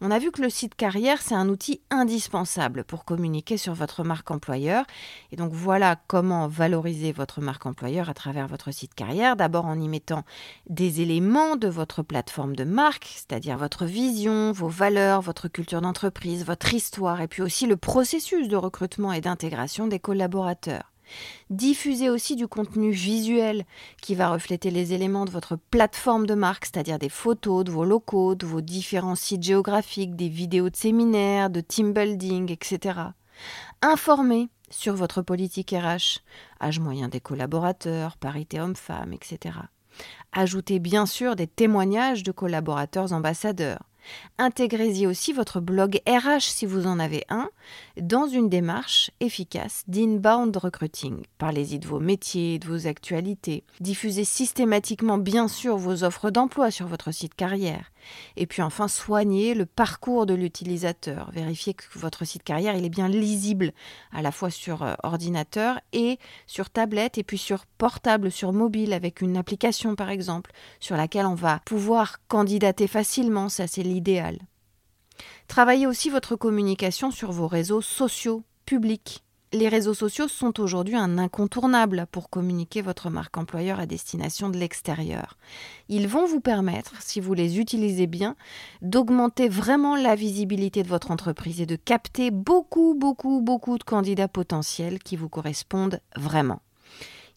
On 0.00 0.10
a 0.10 0.18
vu 0.18 0.30
que 0.30 0.42
le 0.42 0.50
site 0.50 0.74
carrière, 0.74 1.20
c'est 1.20 1.34
un 1.34 1.48
outil 1.48 1.80
indispensable 1.90 2.84
pour 2.84 3.04
communiquer 3.04 3.56
sur 3.56 3.74
votre 3.74 4.04
marque 4.04 4.30
employeur. 4.30 4.84
Et 5.32 5.36
donc 5.36 5.52
voilà 5.52 5.96
comment 6.06 6.48
valoriser 6.48 7.12
votre 7.12 7.40
marque 7.40 7.66
employeur 7.66 8.08
à 8.08 8.14
travers 8.14 8.46
votre 8.46 8.70
site 8.70 8.94
carrière. 8.94 9.36
D'abord 9.36 9.66
en 9.66 9.80
y 9.80 9.88
mettant 9.88 10.22
des 10.68 11.00
éléments 11.00 11.56
de 11.56 11.68
votre 11.68 12.02
plateforme 12.02 12.56
de 12.56 12.64
marque, 12.64 13.06
c'est-à-dire 13.06 13.58
votre 13.58 13.84
vision, 13.84 14.52
vos 14.52 14.68
valeurs, 14.68 15.20
votre 15.20 15.48
culture 15.48 15.80
d'entreprise, 15.80 16.44
votre 16.44 16.72
histoire, 16.72 17.20
et 17.20 17.28
puis 17.28 17.42
aussi 17.42 17.66
le 17.66 17.76
processus 17.76 18.48
de 18.48 18.56
recrutement 18.56 19.12
et 19.12 19.20
d'intégration 19.20 19.86
des 19.86 19.98
collaborateurs. 19.98 20.92
Diffusez 21.50 22.10
aussi 22.10 22.36
du 22.36 22.48
contenu 22.48 22.90
visuel 22.90 23.64
qui 24.02 24.14
va 24.14 24.30
refléter 24.30 24.70
les 24.70 24.92
éléments 24.92 25.24
de 25.24 25.30
votre 25.30 25.56
plateforme 25.56 26.26
de 26.26 26.34
marque, 26.34 26.66
c'est-à-dire 26.66 26.98
des 26.98 27.08
photos 27.08 27.64
de 27.64 27.70
vos 27.70 27.84
locaux, 27.84 28.34
de 28.34 28.46
vos 28.46 28.60
différents 28.60 29.14
sites 29.14 29.42
géographiques, 29.42 30.16
des 30.16 30.28
vidéos 30.28 30.70
de 30.70 30.76
séminaires, 30.76 31.50
de 31.50 31.60
team 31.60 31.92
building, 31.92 32.50
etc. 32.50 33.00
Informez 33.82 34.48
sur 34.70 34.94
votre 34.94 35.22
politique 35.22 35.74
RH, 35.76 36.20
âge 36.60 36.80
moyen 36.80 37.08
des 37.08 37.20
collaborateurs, 37.20 38.16
parité 38.16 38.60
homme-femme, 38.60 39.12
etc. 39.12 39.58
Ajoutez 40.32 40.78
bien 40.78 41.06
sûr 41.06 41.36
des 41.36 41.46
témoignages 41.46 42.22
de 42.22 42.32
collaborateurs 42.32 43.12
ambassadeurs. 43.12 43.82
Intégrez-y 44.38 45.06
aussi 45.06 45.32
votre 45.32 45.60
blog 45.60 46.00
RH 46.06 46.40
si 46.40 46.66
vous 46.66 46.86
en 46.86 46.98
avez 46.98 47.24
un 47.28 47.50
dans 48.00 48.26
une 48.26 48.48
démarche 48.48 49.10
efficace 49.20 49.84
d'inbound 49.88 50.56
recruiting. 50.56 51.22
Parlez-y 51.38 51.78
de 51.78 51.86
vos 51.86 52.00
métiers, 52.00 52.58
de 52.58 52.66
vos 52.66 52.86
actualités. 52.86 53.64
Diffusez 53.80 54.24
systématiquement 54.24 55.18
bien 55.18 55.48
sûr 55.48 55.76
vos 55.76 56.04
offres 56.04 56.30
d'emploi 56.30 56.70
sur 56.70 56.86
votre 56.86 57.12
site 57.12 57.34
carrière. 57.34 57.90
Et 58.36 58.46
puis 58.46 58.62
enfin, 58.62 58.88
soignez 58.88 59.54
le 59.54 59.66
parcours 59.66 60.26
de 60.26 60.34
l'utilisateur. 60.34 61.30
Vérifiez 61.32 61.74
que 61.74 61.84
votre 61.94 62.24
site 62.24 62.42
carrière 62.42 62.74
est 62.74 62.88
bien 62.88 63.08
lisible 63.08 63.72
à 64.12 64.22
la 64.22 64.32
fois 64.32 64.50
sur 64.50 64.82
euh, 64.82 64.94
ordinateur 65.02 65.80
et 65.92 66.18
sur 66.46 66.70
tablette 66.70 67.18
et 67.18 67.24
puis 67.24 67.38
sur 67.38 67.66
portable, 67.66 68.30
sur 68.30 68.52
mobile 68.52 68.92
avec 68.92 69.20
une 69.20 69.36
application 69.36 69.94
par 69.96 70.10
exemple 70.10 70.52
sur 70.80 70.96
laquelle 70.96 71.26
on 71.26 71.34
va 71.34 71.60
pouvoir 71.64 72.18
candidater 72.28 72.86
facilement. 72.86 73.48
Ça 73.48 73.66
c'est 73.66 73.82
l'idéal. 73.82 74.38
Travaillez 75.48 75.86
aussi 75.86 76.10
votre 76.10 76.36
communication 76.36 77.10
sur 77.10 77.32
vos 77.32 77.46
réseaux 77.46 77.80
sociaux 77.80 78.42
publics 78.64 79.25
les 79.52 79.68
réseaux 79.68 79.94
sociaux 79.94 80.28
sont 80.28 80.60
aujourd'hui 80.60 80.96
un 80.96 81.18
incontournable 81.18 82.06
pour 82.10 82.30
communiquer 82.30 82.82
votre 82.82 83.10
marque 83.10 83.36
employeur 83.36 83.78
à 83.78 83.86
destination 83.86 84.48
de 84.48 84.58
l'extérieur. 84.58 85.36
Ils 85.88 86.08
vont 86.08 86.26
vous 86.26 86.40
permettre, 86.40 87.00
si 87.00 87.20
vous 87.20 87.34
les 87.34 87.58
utilisez 87.58 88.06
bien, 88.06 88.36
d'augmenter 88.82 89.48
vraiment 89.48 89.96
la 89.96 90.14
visibilité 90.14 90.82
de 90.82 90.88
votre 90.88 91.10
entreprise 91.10 91.60
et 91.60 91.66
de 91.66 91.76
capter 91.76 92.30
beaucoup, 92.30 92.94
beaucoup, 92.94 93.40
beaucoup 93.40 93.78
de 93.78 93.84
candidats 93.84 94.28
potentiels 94.28 94.98
qui 94.98 95.16
vous 95.16 95.28
correspondent 95.28 96.00
vraiment. 96.16 96.60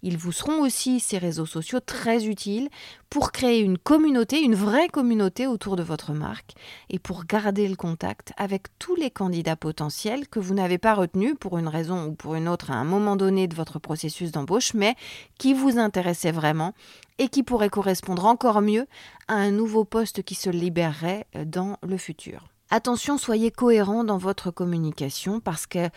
Ils 0.01 0.17
vous 0.17 0.31
seront 0.31 0.62
aussi, 0.62 0.99
ces 0.99 1.17
réseaux 1.17 1.45
sociaux, 1.45 1.79
très 1.79 2.25
utiles 2.25 2.69
pour 3.09 3.31
créer 3.31 3.59
une 3.59 3.77
communauté, 3.77 4.41
une 4.41 4.55
vraie 4.55 4.88
communauté 4.88 5.47
autour 5.47 5.75
de 5.75 5.83
votre 5.83 6.13
marque 6.13 6.53
et 6.89 6.99
pour 6.99 7.25
garder 7.25 7.67
le 7.67 7.75
contact 7.75 8.33
avec 8.38 8.67
tous 8.79 8.95
les 8.95 9.12
candidats 9.12 9.55
potentiels 9.55 10.27
que 10.27 10.39
vous 10.39 10.53
n'avez 10.53 10.77
pas 10.77 10.93
retenus 10.93 11.35
pour 11.39 11.57
une 11.57 11.67
raison 11.67 12.05
ou 12.05 12.13
pour 12.13 12.35
une 12.35 12.47
autre 12.47 12.71
à 12.71 12.75
un 12.75 12.85
moment 12.85 13.15
donné 13.15 13.47
de 13.47 13.55
votre 13.55 13.79
processus 13.79 14.31
d'embauche, 14.31 14.73
mais 14.73 14.95
qui 15.38 15.53
vous 15.53 15.77
intéressaient 15.77 16.31
vraiment 16.31 16.73
et 17.17 17.27
qui 17.27 17.43
pourraient 17.43 17.69
correspondre 17.69 18.25
encore 18.25 18.62
mieux 18.62 18.88
à 19.27 19.35
un 19.35 19.51
nouveau 19.51 19.83
poste 19.83 20.23
qui 20.23 20.35
se 20.35 20.49
libérerait 20.49 21.27
dans 21.45 21.77
le 21.83 21.97
futur. 21.97 22.47
Attention, 22.71 23.17
soyez 23.17 23.49
cohérent 23.49 24.03
dans 24.03 24.19
votre 24.19 24.51
communication 24.51 25.39
parce 25.39 25.65
qu'elle 25.65 25.91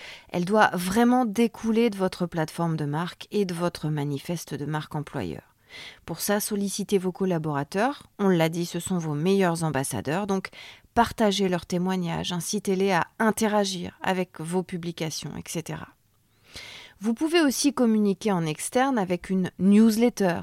doit 0.47 0.71
vraiment 0.73 1.27
découler 1.27 1.91
de 1.91 1.99
votre 1.99 2.25
plateforme 2.25 2.79
de 2.79 2.87
marque 2.87 3.29
et 3.31 3.45
de 3.45 3.53
votre 3.53 3.91
manifeste 3.91 4.55
de 4.55 4.65
marque 4.65 4.95
employeur. 4.95 5.43
Pour 6.07 6.21
ça, 6.21 6.41
sollicitez 6.41 6.97
vos 6.97 7.13
collaborateurs. 7.13 8.05
On 8.19 8.29
l'a 8.29 8.49
dit, 8.49 8.65
ce 8.65 8.81
sont 8.81 8.97
vos 8.97 9.15
meilleurs 9.15 9.65
ambassadeurs. 9.65 10.27
Donc, 10.27 10.49
partagez 10.95 11.51
leurs 11.51 11.67
témoignages, 11.67 12.33
incitez-les 12.33 12.93
à 12.93 13.07
interagir 13.19 13.99
avec 14.03 14.41
vos 14.41 14.63
publications, 14.63 15.33
etc. 15.37 15.81
Vous 17.03 17.15
pouvez 17.15 17.41
aussi 17.41 17.75
communiquer 17.75 18.31
en 18.31 18.47
externe 18.47 18.97
avec 18.97 19.29
une 19.29 19.51
newsletter. 19.59 20.43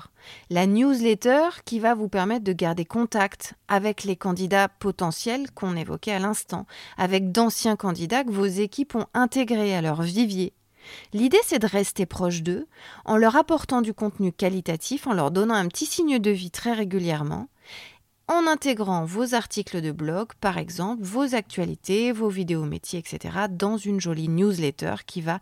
La 0.49 0.67
newsletter 0.67 1.51
qui 1.63 1.79
va 1.79 1.95
vous 1.95 2.09
permettre 2.09 2.43
de 2.43 2.51
garder 2.51 2.83
contact 2.83 3.53
avec 3.69 4.03
les 4.03 4.17
candidats 4.17 4.67
potentiels 4.67 5.51
qu'on 5.51 5.77
évoquait 5.77 6.11
à 6.11 6.19
l'instant, 6.19 6.65
avec 6.97 7.31
d'anciens 7.31 7.77
candidats 7.77 8.25
que 8.25 8.31
vos 8.31 8.43
équipes 8.43 8.95
ont 8.95 9.05
intégrés 9.13 9.73
à 9.73 9.81
leur 9.81 10.01
vivier. 10.01 10.51
L'idée, 11.13 11.39
c'est 11.45 11.59
de 11.59 11.65
rester 11.65 12.05
proche 12.05 12.41
d'eux 12.41 12.67
en 13.05 13.15
leur 13.15 13.37
apportant 13.37 13.81
du 13.81 13.93
contenu 13.93 14.33
qualitatif, 14.33 15.07
en 15.07 15.13
leur 15.13 15.31
donnant 15.31 15.55
un 15.55 15.69
petit 15.69 15.85
signe 15.85 16.19
de 16.19 16.31
vie 16.31 16.51
très 16.51 16.73
régulièrement 16.73 17.47
en 18.29 18.45
intégrant 18.45 19.05
vos 19.05 19.33
articles 19.33 19.81
de 19.81 19.91
blog, 19.91 20.27
par 20.39 20.59
exemple, 20.59 21.01
vos 21.03 21.33
actualités, 21.33 22.11
vos 22.11 22.29
vidéos 22.29 22.63
métiers, 22.63 22.99
etc., 22.99 23.45
dans 23.49 23.75
une 23.77 23.99
jolie 23.99 24.29
newsletter 24.29 24.95
qui 25.07 25.21
va 25.21 25.39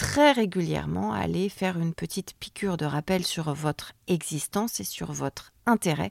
très 0.00 0.32
régulièrement 0.32 1.12
aller 1.12 1.50
faire 1.50 1.78
une 1.78 1.92
petite 1.92 2.32
piqûre 2.40 2.78
de 2.78 2.86
rappel 2.86 3.22
sur 3.22 3.52
votre 3.52 3.92
existence 4.08 4.80
et 4.80 4.84
sur 4.84 5.12
votre 5.12 5.52
intérêt 5.66 6.10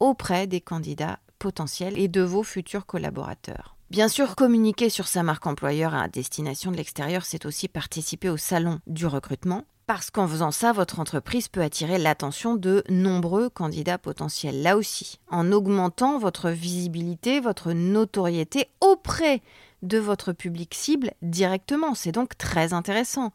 auprès 0.00 0.48
des 0.48 0.60
candidats 0.60 1.20
potentiels 1.38 1.96
et 1.96 2.08
de 2.08 2.20
vos 2.20 2.42
futurs 2.42 2.84
collaborateurs. 2.84 3.76
Bien 3.90 4.08
sûr, 4.08 4.34
communiquer 4.34 4.90
sur 4.90 5.06
sa 5.06 5.22
marque 5.22 5.46
employeur 5.46 5.94
à 5.94 6.08
destination 6.08 6.72
de 6.72 6.76
l'extérieur, 6.76 7.24
c'est 7.24 7.46
aussi 7.46 7.68
participer 7.68 8.28
au 8.28 8.36
salon 8.36 8.80
du 8.88 9.06
recrutement, 9.06 9.62
parce 9.86 10.10
qu'en 10.10 10.26
faisant 10.26 10.50
ça, 10.50 10.72
votre 10.72 10.98
entreprise 10.98 11.46
peut 11.46 11.62
attirer 11.62 11.98
l'attention 11.98 12.56
de 12.56 12.82
nombreux 12.88 13.50
candidats 13.50 13.98
potentiels. 13.98 14.62
Là 14.62 14.76
aussi, 14.76 15.20
en 15.30 15.52
augmentant 15.52 16.18
votre 16.18 16.50
visibilité, 16.50 17.38
votre 17.38 17.72
notoriété 17.72 18.68
auprès 18.80 19.42
de 19.82 19.98
votre 19.98 20.32
public 20.32 20.74
cible 20.74 21.12
directement. 21.22 21.94
C'est 21.94 22.12
donc 22.12 22.36
très 22.36 22.72
intéressant. 22.72 23.32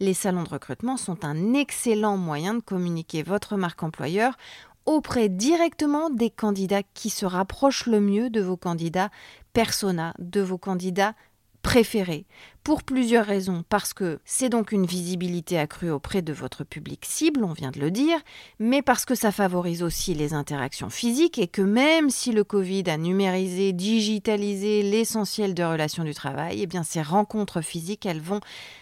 Les 0.00 0.14
salons 0.14 0.42
de 0.42 0.48
recrutement 0.48 0.96
sont 0.96 1.24
un 1.24 1.54
excellent 1.54 2.16
moyen 2.16 2.54
de 2.54 2.60
communiquer 2.60 3.22
votre 3.22 3.56
marque 3.56 3.82
employeur 3.82 4.36
auprès 4.84 5.28
directement 5.28 6.10
des 6.10 6.30
candidats 6.30 6.84
qui 6.94 7.10
se 7.10 7.26
rapprochent 7.26 7.86
le 7.86 8.00
mieux 8.00 8.30
de 8.30 8.40
vos 8.40 8.56
candidats 8.56 9.10
persona, 9.52 10.14
de 10.18 10.40
vos 10.40 10.58
candidats 10.58 11.14
préférés, 11.62 12.26
pour 12.66 12.82
plusieurs 12.82 13.24
raisons. 13.24 13.62
Parce 13.68 13.94
que 13.94 14.18
c'est 14.24 14.48
donc 14.48 14.72
une 14.72 14.86
visibilité 14.86 15.56
accrue 15.56 15.88
auprès 15.88 16.20
de 16.20 16.32
votre 16.32 16.64
public 16.64 17.04
cible, 17.04 17.44
on 17.44 17.52
vient 17.52 17.70
de 17.70 17.78
le 17.78 17.92
dire, 17.92 18.18
mais 18.58 18.82
parce 18.82 19.04
que 19.04 19.14
ça 19.14 19.30
favorise 19.30 19.84
aussi 19.84 20.14
les 20.14 20.34
interactions 20.34 20.90
physiques 20.90 21.38
et 21.38 21.46
que 21.46 21.62
même 21.62 22.10
si 22.10 22.32
le 22.32 22.42
Covid 22.42 22.82
a 22.88 22.96
numérisé, 22.96 23.72
digitalisé 23.72 24.82
l'essentiel 24.82 25.54
de 25.54 25.62
relations 25.62 26.02
du 26.02 26.12
travail, 26.12 26.58
eh 26.60 26.66
bien 26.66 26.82
ces 26.82 27.02
rencontres 27.02 27.60
physiques, 27.60 28.04
elles 28.04 28.20
vont 28.20 28.40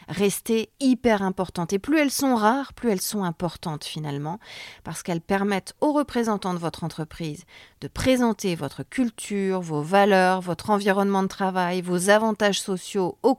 rester 0.08 0.70
hyper 0.80 1.20
importantes. 1.20 1.74
Et 1.74 1.78
plus 1.78 1.98
elles 1.98 2.10
sont 2.10 2.36
rares, 2.36 2.72
plus 2.72 2.88
elles 2.88 3.02
sont 3.02 3.22
importantes 3.22 3.84
finalement, 3.84 4.38
parce 4.82 5.02
qu'elles 5.02 5.20
permettent 5.20 5.74
aux 5.82 5.92
représentants 5.92 6.54
de 6.54 6.58
votre 6.58 6.84
entreprise 6.84 7.44
de 7.82 7.88
présenter 7.88 8.54
votre 8.54 8.82
culture, 8.82 9.60
vos 9.60 9.82
valeurs, 9.82 10.40
votre 10.40 10.70
environnement 10.70 11.22
de 11.22 11.28
travail, 11.28 11.82
vos 11.82 12.08
avantages 12.08 12.62
sociaux 12.62 13.18
aux 13.22 13.34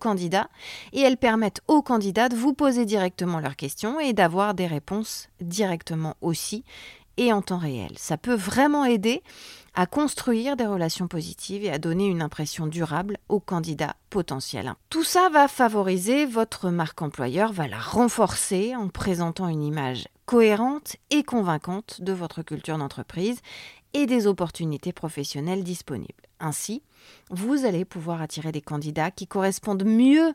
et 0.93 1.01
elles 1.01 1.17
permettent 1.17 1.61
aux 1.67 1.81
candidats 1.81 2.29
de 2.29 2.35
vous 2.35 2.53
poser 2.53 2.85
directement 2.85 3.39
leurs 3.39 3.55
questions 3.55 3.99
et 3.99 4.13
d'avoir 4.13 4.53
des 4.53 4.67
réponses 4.67 5.29
directement 5.41 6.15
aussi 6.21 6.63
et 7.17 7.31
en 7.31 7.41
temps 7.41 7.57
réel. 7.57 7.91
Ça 7.97 8.17
peut 8.17 8.35
vraiment 8.35 8.85
aider 8.85 9.23
à 9.73 9.85
construire 9.85 10.55
des 10.55 10.65
relations 10.65 11.07
positives 11.07 11.63
et 11.63 11.71
à 11.71 11.79
donner 11.79 12.07
une 12.07 12.21
impression 12.21 12.67
durable 12.67 13.17
aux 13.29 13.39
candidats 13.39 13.95
potentiels. 14.09 14.73
Tout 14.89 15.03
ça 15.03 15.29
va 15.29 15.47
favoriser 15.47 16.25
votre 16.25 16.69
marque 16.69 17.01
employeur, 17.01 17.51
va 17.51 17.67
la 17.67 17.79
renforcer 17.79 18.75
en 18.75 18.87
présentant 18.87 19.49
une 19.49 19.63
image 19.63 20.07
cohérente 20.25 20.95
et 21.11 21.23
convaincante 21.23 22.01
de 22.01 22.13
votre 22.13 22.41
culture 22.41 22.77
d'entreprise 22.77 23.41
et 23.95 24.07
des 24.07 24.27
opportunités 24.27 24.91
professionnelles 24.91 25.63
disponibles. 25.63 26.27
Ainsi, 26.41 26.83
vous 27.29 27.65
allez 27.65 27.85
pouvoir 27.85 28.21
attirer 28.21 28.51
des 28.51 28.61
candidats 28.61 29.09
qui 29.09 29.25
correspondent 29.25 29.85
mieux 29.85 30.33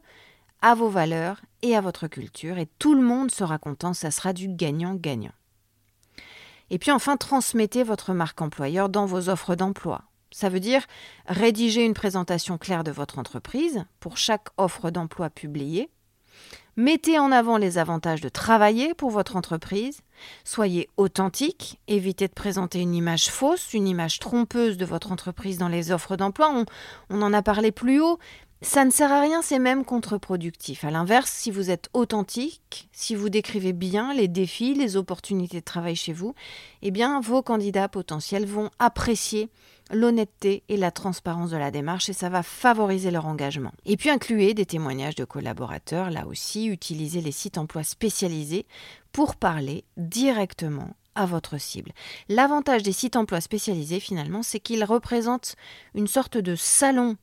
à 0.63 0.75
vos 0.75 0.89
valeurs 0.89 1.43
et 1.61 1.77
à 1.77 1.83
votre 1.83 2.07
culture 2.07 2.57
et 2.57 2.69
tout 2.79 2.95
le 2.95 3.03
monde 3.03 3.31
sera 3.31 3.59
content, 3.59 3.93
ça 3.93 4.11
sera 4.11 4.33
du 4.33 4.49
gagnant-gagnant. 4.49 5.35
Et 6.71 6.79
puis 6.79 6.91
enfin, 6.91 7.19
transmettez 7.19 7.83
votre 7.83 8.15
marque 8.15 8.41
employeur 8.41 8.89
dans 8.89 9.05
vos 9.05 9.29
offres 9.29 9.57
d'emploi. 9.57 10.05
Ça 10.31 10.49
veut 10.49 10.61
dire 10.61 10.87
rédiger 11.27 11.85
une 11.85 11.95
présentation 11.95 12.57
claire 12.57 12.85
de 12.85 12.93
votre 12.93 13.19
entreprise 13.19 13.85
pour 13.99 14.17
chaque 14.17 14.49
offre 14.57 14.91
d'emploi 14.91 15.29
publiée 15.29 15.91
Mettez 16.77 17.19
en 17.19 17.31
avant 17.31 17.59
les 17.59 17.77
avantages 17.77 18.23
de 18.23 18.31
travailler 18.31 18.95
pour 18.95 19.11
votre 19.11 19.37
entreprise. 19.37 20.01
Soyez 20.45 20.89
authentique. 20.97 21.81
Évitez 21.89 22.29
de 22.29 22.33
présenter 22.33 22.81
une 22.81 22.95
image 22.95 23.29
fausse, 23.29 23.75
une 23.75 23.89
image 23.89 24.19
trompeuse 24.19 24.77
de 24.77 24.85
votre 24.85 25.13
entreprise 25.13 25.59
dans 25.59 25.69
les 25.69 25.93
offres 25.93 26.17
d'emploi. 26.17 26.65
On, 27.11 27.23
en 27.23 27.33
a 27.33 27.43
parlé 27.43 27.73
plus 27.73 28.01
haut. 28.01 28.19
Ça 28.63 28.85
ne 28.85 28.91
sert 28.91 29.11
à 29.11 29.23
rien, 29.23 29.41
c'est 29.41 29.59
même 29.59 29.87
contre-productif. 29.87 30.85
À 30.85 30.91
l'inverse, 30.91 31.31
si 31.31 31.51
vous 31.51 31.71
êtes 31.71 31.89
authentique, 31.95 32.89
si 32.93 33.15
vous 33.15 33.31
décrivez 33.31 33.73
bien 33.73 34.13
les 34.13 34.29
défis, 34.29 34.75
les 34.75 34.97
opportunités 34.97 35.61
de 35.61 35.65
travail 35.65 35.97
chez 35.97 36.13
vous, 36.13 36.35
eh 36.83 36.91
bien, 36.91 37.21
vos 37.23 37.43
candidats 37.43 37.89
potentiels 37.89 38.45
vont 38.45 38.71
apprécier 38.79 39.49
l'honnêteté 39.91 40.63
et 40.69 40.77
la 40.77 40.91
transparence 40.91 41.51
de 41.51 41.57
la 41.57 41.71
démarche 41.71 42.09
et 42.09 42.13
ça 42.13 42.29
va 42.29 42.43
favoriser 42.43 43.11
leur 43.11 43.27
engagement. 43.27 43.73
Et 43.85 43.97
puis 43.97 44.11
incluez 44.11 44.55
des 44.55 44.67
témoignages 44.67 45.15
de 45.15 45.25
collaborateurs, 45.25 46.11
là 46.11 46.27
aussi, 46.27 46.67
utilisez 46.67 47.21
les 47.21 47.33
sites 47.33 47.59
emploi 47.59 47.83
spécialisés 47.83 48.67
pour 49.13 49.37
parler 49.37 49.85
directement 49.97 50.95
à 51.15 51.27
votre 51.27 51.59
cible. 51.59 51.93
L'avantage 52.29 52.83
des 52.83 52.93
sites 52.93 53.17
emploi 53.17 53.41
spécialisés 53.41 54.01
finalement, 54.01 54.43
c'est 54.43 54.61
qu'ils 54.61 54.85
représentent 54.85 55.57
une 55.95 56.07
sorte 56.07 56.39
de 56.39 56.55
salon 56.55 57.17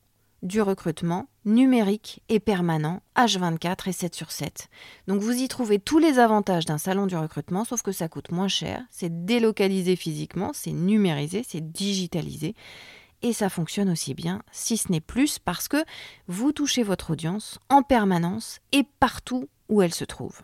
du 0.44 0.62
recrutement 0.62 1.28
numérique 1.46 2.22
et 2.30 2.40
permanent, 2.40 3.02
H24 3.16 3.90
et 3.90 3.92
7 3.92 4.16
sur 4.16 4.32
7. 4.32 4.70
Donc 5.08 5.22
vous 5.22 5.32
y 5.32 5.48
trouvez 5.48 5.80
tous 5.80 6.00
les 6.00 6.20
avantages 6.20 6.66
d'un 6.66 6.78
salon 6.78 7.08
du 7.08 7.16
recrutement, 7.16 7.66
sauf 7.66 7.82
que 7.82 7.92
ça 7.92 8.08
coûte 8.08 8.32
moins 8.32 8.48
cher, 8.48 8.84
c'est 8.90 9.26
délocalisé 9.26 9.96
physiquement, 9.96 10.52
c'est 10.54 10.72
numérisé, 10.72 11.46
c'est 11.48 11.72
digitalisé. 11.72 12.56
Et 13.24 13.34
ça 13.34 13.50
fonctionne 13.50 13.90
aussi 13.90 14.14
bien, 14.14 14.44
si 14.52 14.78
ce 14.78 14.92
n'est 14.92 15.02
plus, 15.02 15.40
parce 15.40 15.68
que 15.68 15.84
vous 16.28 16.52
touchez 16.52 16.84
votre 16.84 17.12
audience 17.12 17.58
en 17.70 17.82
permanence 17.82 18.60
et 18.72 18.84
partout 19.00 19.48
où 19.70 19.82
elle 19.82 19.94
se 19.94 20.06
trouve. 20.06 20.42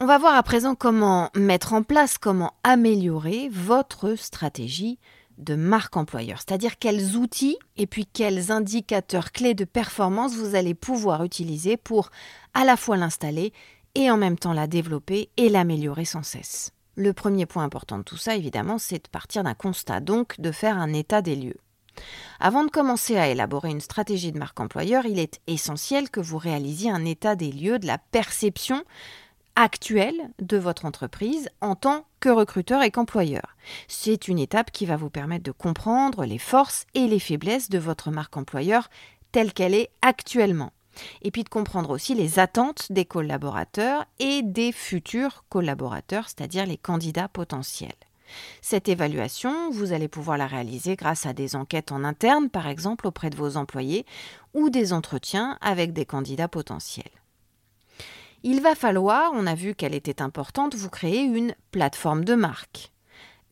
On 0.00 0.06
va 0.06 0.18
voir 0.18 0.34
à 0.34 0.42
présent 0.42 0.74
comment 0.74 1.30
mettre 1.34 1.72
en 1.72 1.82
place, 1.82 2.18
comment 2.18 2.52
améliorer 2.64 3.48
votre 3.50 4.14
stratégie 4.14 4.98
de 5.38 5.54
marque 5.54 5.96
employeur, 5.96 6.38
c'est-à-dire 6.38 6.78
quels 6.78 7.16
outils 7.16 7.58
et 7.76 7.86
puis 7.86 8.06
quels 8.06 8.50
indicateurs 8.50 9.32
clés 9.32 9.54
de 9.54 9.64
performance 9.64 10.34
vous 10.34 10.54
allez 10.54 10.74
pouvoir 10.74 11.24
utiliser 11.24 11.76
pour 11.76 12.10
à 12.54 12.64
la 12.64 12.76
fois 12.76 12.96
l'installer 12.96 13.52
et 13.94 14.10
en 14.10 14.16
même 14.16 14.38
temps 14.38 14.52
la 14.52 14.66
développer 14.66 15.30
et 15.36 15.48
l'améliorer 15.48 16.04
sans 16.04 16.22
cesse. 16.22 16.72
Le 16.96 17.12
premier 17.12 17.44
point 17.44 17.64
important 17.64 17.98
de 17.98 18.02
tout 18.02 18.16
ça, 18.16 18.36
évidemment, 18.36 18.78
c'est 18.78 19.04
de 19.04 19.10
partir 19.10 19.44
d'un 19.44 19.54
constat, 19.54 20.00
donc 20.00 20.40
de 20.40 20.50
faire 20.50 20.78
un 20.78 20.92
état 20.92 21.20
des 21.20 21.36
lieux. 21.36 21.58
Avant 22.40 22.64
de 22.64 22.70
commencer 22.70 23.16
à 23.16 23.28
élaborer 23.28 23.70
une 23.70 23.80
stratégie 23.80 24.32
de 24.32 24.38
marque 24.38 24.60
employeur, 24.60 25.06
il 25.06 25.18
est 25.18 25.40
essentiel 25.46 26.10
que 26.10 26.20
vous 26.20 26.38
réalisiez 26.38 26.90
un 26.90 27.04
état 27.04 27.36
des 27.36 27.52
lieux 27.52 27.78
de 27.78 27.86
la 27.86 27.98
perception 27.98 28.84
actuelle 29.56 30.30
de 30.40 30.58
votre 30.58 30.84
entreprise 30.84 31.48
en 31.60 31.74
tant 31.74 32.06
que 32.20 32.28
recruteur 32.28 32.82
et 32.82 32.90
qu'employeur. 32.90 33.56
C'est 33.88 34.28
une 34.28 34.38
étape 34.38 34.70
qui 34.70 34.86
va 34.86 34.96
vous 34.96 35.10
permettre 35.10 35.44
de 35.44 35.50
comprendre 35.50 36.24
les 36.24 36.38
forces 36.38 36.86
et 36.94 37.08
les 37.08 37.18
faiblesses 37.18 37.70
de 37.70 37.78
votre 37.78 38.10
marque 38.10 38.36
employeur 38.36 38.88
telle 39.32 39.52
qu'elle 39.52 39.74
est 39.74 39.90
actuellement. 40.02 40.72
Et 41.22 41.30
puis 41.30 41.44
de 41.44 41.48
comprendre 41.48 41.90
aussi 41.90 42.14
les 42.14 42.38
attentes 42.38 42.90
des 42.90 43.04
collaborateurs 43.04 44.06
et 44.18 44.42
des 44.42 44.72
futurs 44.72 45.44
collaborateurs, 45.48 46.28
c'est-à-dire 46.28 46.66
les 46.66 46.78
candidats 46.78 47.28
potentiels. 47.28 47.92
Cette 48.60 48.88
évaluation, 48.88 49.70
vous 49.70 49.92
allez 49.92 50.08
pouvoir 50.08 50.38
la 50.38 50.46
réaliser 50.46 50.96
grâce 50.96 51.26
à 51.26 51.32
des 51.32 51.54
enquêtes 51.54 51.92
en 51.92 52.02
interne, 52.04 52.50
par 52.50 52.66
exemple 52.66 53.06
auprès 53.06 53.30
de 53.30 53.36
vos 53.36 53.56
employés, 53.56 54.04
ou 54.54 54.70
des 54.70 54.92
entretiens 54.92 55.58
avec 55.60 55.92
des 55.92 56.06
candidats 56.06 56.48
potentiels. 56.48 57.04
Il 58.48 58.60
va 58.60 58.76
falloir, 58.76 59.32
on 59.34 59.44
a 59.44 59.56
vu 59.56 59.74
qu'elle 59.74 59.92
était 59.92 60.22
importante, 60.22 60.76
vous 60.76 60.88
créer 60.88 61.22
une 61.22 61.56
plateforme 61.72 62.24
de 62.24 62.36
marque. 62.36 62.92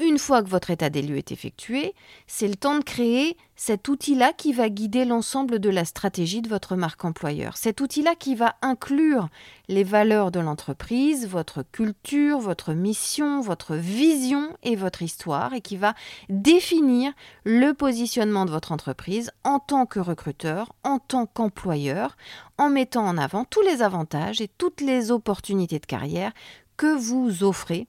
Une 0.01 0.19
fois 0.19 0.43
que 0.43 0.49
votre 0.49 0.71
état 0.71 0.91
des 0.91 1.03
lieux 1.03 1.19
est 1.19 1.31
effectué, 1.31 1.95
c'est 2.27 2.49
le 2.49 2.57
temps 2.57 2.77
de 2.77 2.83
créer 2.83 3.37
cet 3.55 3.87
outil-là 3.87 4.33
qui 4.33 4.53
va 4.53 4.69
guider 4.69 5.05
l'ensemble 5.05 5.61
de 5.61 5.71
la 5.71 5.85
stratégie 5.85 6.43
de 6.43 6.49
votre 6.49 6.75
marque 6.75 7.05
employeur. 7.05 7.57
Cet 7.57 7.81
outil-là 7.81 8.17
qui 8.17 8.35
va 8.35 8.57
inclure 8.61 9.29
les 9.69 9.85
valeurs 9.85 10.33
de 10.33 10.41
l'entreprise, 10.41 11.29
votre 11.29 11.63
culture, 11.63 12.41
votre 12.41 12.73
mission, 12.73 13.41
votre 13.41 13.77
vision 13.77 14.49
et 14.65 14.75
votre 14.75 15.03
histoire 15.03 15.55
et 15.55 15.61
qui 15.61 15.77
va 15.77 15.95
définir 16.29 17.13
le 17.45 17.73
positionnement 17.73 18.47
de 18.47 18.51
votre 18.51 18.73
entreprise 18.73 19.31
en 19.45 19.61
tant 19.61 19.87
que 19.87 20.01
recruteur, 20.01 20.73
en 20.83 20.99
tant 20.99 21.27
qu'employeur, 21.27 22.17
en 22.59 22.69
mettant 22.69 23.07
en 23.07 23.17
avant 23.17 23.45
tous 23.45 23.63
les 23.63 23.81
avantages 23.81 24.41
et 24.41 24.49
toutes 24.59 24.81
les 24.81 25.13
opportunités 25.13 25.79
de 25.79 25.87
carrière 25.87 26.33
que 26.77 26.93
vous 26.97 27.45
offrez 27.45 27.87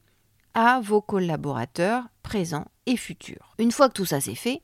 à 0.55 0.79
vos 0.79 1.01
collaborateurs 1.01 2.03
présents 2.23 2.65
et 2.87 2.97
futurs. 2.97 3.53
Une 3.59 3.71
fois 3.71 3.89
que 3.89 3.93
tout 3.93 4.05
ça 4.05 4.19
c'est 4.19 4.35
fait, 4.35 4.61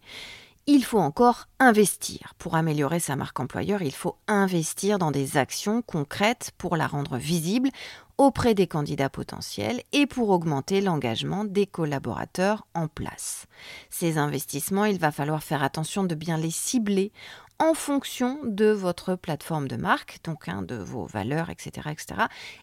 il 0.68 0.84
faut 0.84 1.00
encore 1.00 1.48
investir. 1.60 2.34
Pour 2.38 2.56
améliorer 2.56 3.00
sa 3.00 3.16
marque 3.16 3.40
employeur, 3.40 3.82
il 3.82 3.94
faut 3.94 4.16
investir 4.28 5.00
dans 5.00 5.12
des 5.12 5.38
actions 5.38 5.82
concrètes 5.82 6.52
pour 6.58 6.78
la 6.78 6.88
rendre 6.88 7.18
visible 7.18 7.70
auprès 8.18 8.54
des 8.54 8.68
candidats 8.68 9.10
potentiels 9.10 9.82
et 9.92 10.06
pour 10.06 10.30
augmenter 10.30 10.80
l'engagement 10.80 11.44
des 11.44 11.66
collaborateurs 11.66 12.68
en 12.76 12.88
place. 12.88 13.48
Ces 13.90 14.18
investissements, 14.18 14.86
il 14.86 15.00
va 15.00 15.12
falloir 15.12 15.44
faire 15.44 15.64
attention 15.64 16.04
de 16.04 16.16
bien 16.16 16.38
les 16.38 16.52
cibler 16.52 17.12
en 17.58 17.74
fonction 17.74 18.40
de 18.44 18.72
votre 18.72 19.16
plateforme 19.16 19.68
de 19.68 19.76
marque, 19.76 20.20
donc 20.24 20.48
hein, 20.48 20.62
de 20.62 20.76
vos 20.76 21.06
valeurs, 21.06 21.50
etc., 21.50 21.90
etc., 21.92 22.22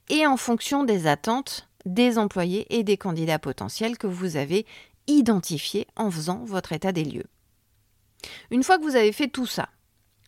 et 0.08 0.26
en 0.26 0.36
fonction 0.36 0.84
des 0.84 1.06
attentes 1.06 1.67
des 1.84 2.18
employés 2.18 2.66
et 2.76 2.82
des 2.82 2.96
candidats 2.96 3.38
potentiels 3.38 3.98
que 3.98 4.06
vous 4.06 4.36
avez 4.36 4.66
identifiés 5.06 5.86
en 5.96 6.10
faisant 6.10 6.44
votre 6.44 6.72
état 6.72 6.92
des 6.92 7.04
lieux. 7.04 7.26
Une 8.50 8.62
fois 8.62 8.78
que 8.78 8.84
vous 8.84 8.96
avez 8.96 9.12
fait 9.12 9.28
tout 9.28 9.46
ça, 9.46 9.68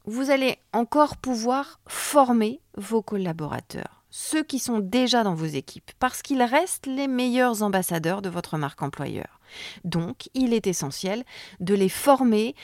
vous 0.07 0.31
allez 0.31 0.59
encore 0.73 1.17
pouvoir 1.17 1.81
former 1.87 2.61
vos 2.77 3.03
collaborateurs, 3.03 4.05
ceux 4.11 4.43
qui 4.43 4.59
sont 4.59 4.79
déjà 4.79 5.23
dans 5.23 5.35
vos 5.35 5.47
équipes, 5.47 5.91
parce 5.99 6.23
qu'ils 6.23 6.43
restent 6.43 6.87
les 6.87 7.09
meilleurs 7.09 7.63
ambassadeurs 7.63 8.23
de 8.23 8.31
votre 8.31 8.57
marque 8.57 8.83
employeur. 8.83 9.41
Donc, 9.85 10.31
il 10.35 10.55
est 10.55 10.67
essentiel 10.67 11.25
de 11.61 11.75
les 11.75 11.89
former 11.89 12.55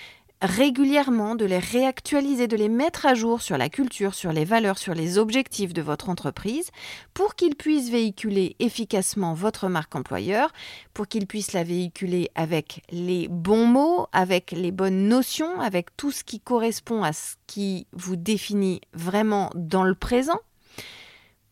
régulièrement, 0.46 1.34
de 1.34 1.44
les 1.44 1.58
réactualiser, 1.58 2.48
de 2.48 2.56
les 2.56 2.68
mettre 2.68 3.04
à 3.04 3.14
jour 3.14 3.42
sur 3.42 3.58
la 3.58 3.68
culture, 3.68 4.14
sur 4.14 4.32
les 4.32 4.44
valeurs, 4.44 4.78
sur 4.78 4.94
les 4.94 5.18
objectifs 5.18 5.74
de 5.74 5.82
votre 5.82 6.08
entreprise 6.08 6.70
pour 7.12 7.34
qu'ils 7.34 7.56
puissent 7.56 7.90
véhiculer 7.90 8.56
efficacement 8.58 9.34
votre 9.34 9.68
marque 9.68 9.94
employeur, 9.94 10.52
pour 10.94 11.08
qu'ils 11.08 11.26
puissent 11.26 11.52
la 11.52 11.64
véhiculer 11.64 12.30
avec 12.34 12.82
les 12.90 13.28
bons 13.28 13.66
mots, 13.66 14.06
avec 14.12 14.52
les 14.52 14.72
bonnes 14.72 15.08
notions, 15.08 15.60
avec 15.60 15.96
tout 15.96 16.10
ce 16.10 16.24
qui 16.24 16.40
correspond 16.40 17.02
à 17.02 17.12
ce 17.12 17.34
qui 17.46 17.86
vous 17.92 18.16
définit 18.16 18.80
vraiment 18.94 19.50
dans 19.54 19.84
le 19.84 19.94
présent, 19.94 20.40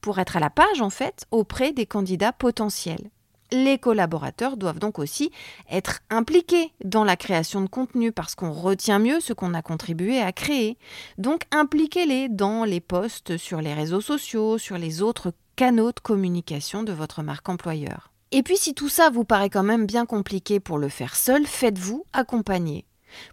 pour 0.01 0.19
être 0.19 0.37
à 0.37 0.41
la 0.41 0.51
page 0.51 0.81
en 0.81 0.91
fait 0.91 1.27
auprès 1.31 1.73
des 1.73 1.87
candidats 1.87 2.33
potentiels. 2.33 3.11
Les 3.55 3.79
collaborateurs 3.79 4.57
doivent 4.57 4.81
donc 4.81 4.99
aussi 4.99 5.31
être 5.71 6.01
impliqués 6.11 6.73
dans 6.85 7.05
la 7.05 7.15
création 7.15 7.61
de 7.61 7.69
contenu 7.69 8.11
parce 8.11 8.35
qu'on 8.35 8.51
retient 8.51 8.99
mieux 8.99 9.21
ce 9.21 9.33
qu'on 9.33 9.55
a 9.55 9.63
contribué 9.63 10.21
à 10.21 10.33
créer. 10.33 10.77
Donc 11.19 11.43
impliquez-les 11.53 12.29
dans 12.29 12.65
les 12.65 12.81
posts 12.81 13.37
sur 13.37 13.61
les 13.61 13.73
réseaux 13.73 14.01
sociaux, 14.01 14.59
sur 14.59 14.77
les 14.77 15.03
autres 15.03 15.33
canaux 15.55 15.93
de 15.93 16.01
communication 16.01 16.83
de 16.83 16.93
votre 16.93 17.23
marque 17.23 17.49
employeur. 17.49 18.11
Et 18.33 18.43
puis 18.43 18.57
si 18.57 18.75
tout 18.75 18.89
ça 18.89 19.09
vous 19.09 19.25
paraît 19.25 19.51
quand 19.51 19.63
même 19.63 19.87
bien 19.87 20.05
compliqué 20.05 20.59
pour 20.59 20.77
le 20.77 20.89
faire 20.89 21.15
seul, 21.15 21.47
faites-vous 21.47 22.05
accompagner. 22.13 22.87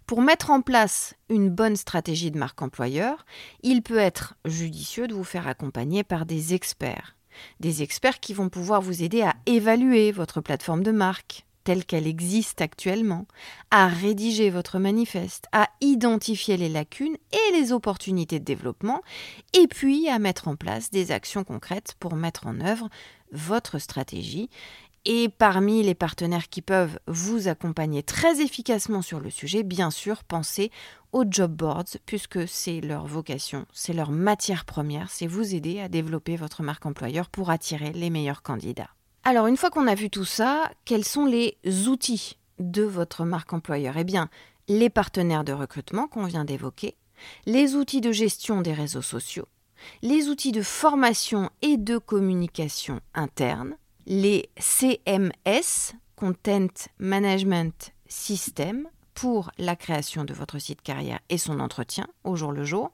Pour 0.06 0.22
mettre 0.22 0.50
en 0.50 0.60
place 0.60 1.14
une 1.30 1.50
bonne 1.50 1.74
stratégie 1.74 2.30
de 2.30 2.38
marque 2.38 2.62
employeur, 2.62 3.26
il 3.64 3.82
peut 3.82 3.98
être 3.98 4.36
judicieux 4.44 5.08
de 5.08 5.14
vous 5.14 5.24
faire 5.24 5.48
accompagner 5.48 6.04
par 6.04 6.26
des 6.26 6.54
experts. 6.54 7.16
Des 7.60 7.82
experts 7.82 8.20
qui 8.20 8.34
vont 8.34 8.48
pouvoir 8.48 8.80
vous 8.80 9.02
aider 9.02 9.22
à 9.22 9.34
évaluer 9.46 10.12
votre 10.12 10.40
plateforme 10.40 10.82
de 10.82 10.92
marque 10.92 11.44
telle 11.64 11.84
qu'elle 11.84 12.06
existe 12.06 12.60
actuellement, 12.60 13.26
à 13.70 13.86
rédiger 13.86 14.50
votre 14.50 14.78
manifeste, 14.78 15.46
à 15.52 15.68
identifier 15.80 16.56
les 16.56 16.68
lacunes 16.68 17.16
et 17.32 17.52
les 17.52 17.72
opportunités 17.72 18.40
de 18.40 18.44
développement, 18.44 19.02
et 19.54 19.66
puis 19.68 20.08
à 20.08 20.18
mettre 20.18 20.48
en 20.48 20.56
place 20.56 20.90
des 20.90 21.12
actions 21.12 21.44
concrètes 21.44 21.94
pour 22.00 22.16
mettre 22.16 22.46
en 22.46 22.60
œuvre 22.60 22.88
votre 23.32 23.78
stratégie 23.78 24.50
et 25.04 25.28
parmi 25.28 25.82
les 25.82 25.94
partenaires 25.94 26.48
qui 26.48 26.62
peuvent 26.62 26.98
vous 27.06 27.48
accompagner 27.48 28.02
très 28.02 28.40
efficacement 28.40 29.02
sur 29.02 29.20
le 29.20 29.30
sujet, 29.30 29.62
bien 29.62 29.90
sûr, 29.90 30.24
pensez 30.24 30.70
aux 31.12 31.24
job 31.28 31.52
boards, 31.52 31.98
puisque 32.06 32.48
c'est 32.48 32.80
leur 32.80 33.06
vocation, 33.06 33.66
c'est 33.72 33.92
leur 33.92 34.10
matière 34.10 34.64
première, 34.64 35.10
c'est 35.10 35.26
vous 35.26 35.54
aider 35.54 35.80
à 35.80 35.88
développer 35.88 36.36
votre 36.36 36.62
marque 36.62 36.86
employeur 36.86 37.28
pour 37.28 37.50
attirer 37.50 37.92
les 37.92 38.10
meilleurs 38.10 38.42
candidats. 38.42 38.90
Alors, 39.24 39.46
une 39.46 39.56
fois 39.56 39.70
qu'on 39.70 39.86
a 39.86 39.94
vu 39.94 40.10
tout 40.10 40.24
ça, 40.24 40.70
quels 40.84 41.04
sont 41.04 41.26
les 41.26 41.58
outils 41.88 42.38
de 42.58 42.82
votre 42.82 43.24
marque 43.24 43.52
employeur? 43.52 43.96
Eh 43.96 44.04
bien, 44.04 44.30
les 44.68 44.90
partenaires 44.90 45.44
de 45.44 45.52
recrutement 45.52 46.08
qu'on 46.08 46.24
vient 46.24 46.44
d'évoquer, 46.44 46.96
les 47.46 47.74
outils 47.74 48.00
de 48.00 48.12
gestion 48.12 48.62
des 48.62 48.72
réseaux 48.72 49.02
sociaux, 49.02 49.46
les 50.00 50.28
outils 50.28 50.52
de 50.52 50.62
formation 50.62 51.50
et 51.60 51.76
de 51.76 51.98
communication 51.98 53.00
interne, 53.14 53.76
les 54.06 54.50
CMS, 54.58 55.94
Content 56.16 56.88
Management 56.98 57.92
System, 58.06 58.88
pour 59.14 59.50
la 59.58 59.76
création 59.76 60.24
de 60.24 60.34
votre 60.34 60.58
site 60.58 60.82
carrière 60.82 61.20
et 61.28 61.38
son 61.38 61.60
entretien 61.60 62.06
au 62.24 62.36
jour 62.36 62.52
le 62.52 62.64
jour, 62.64 62.92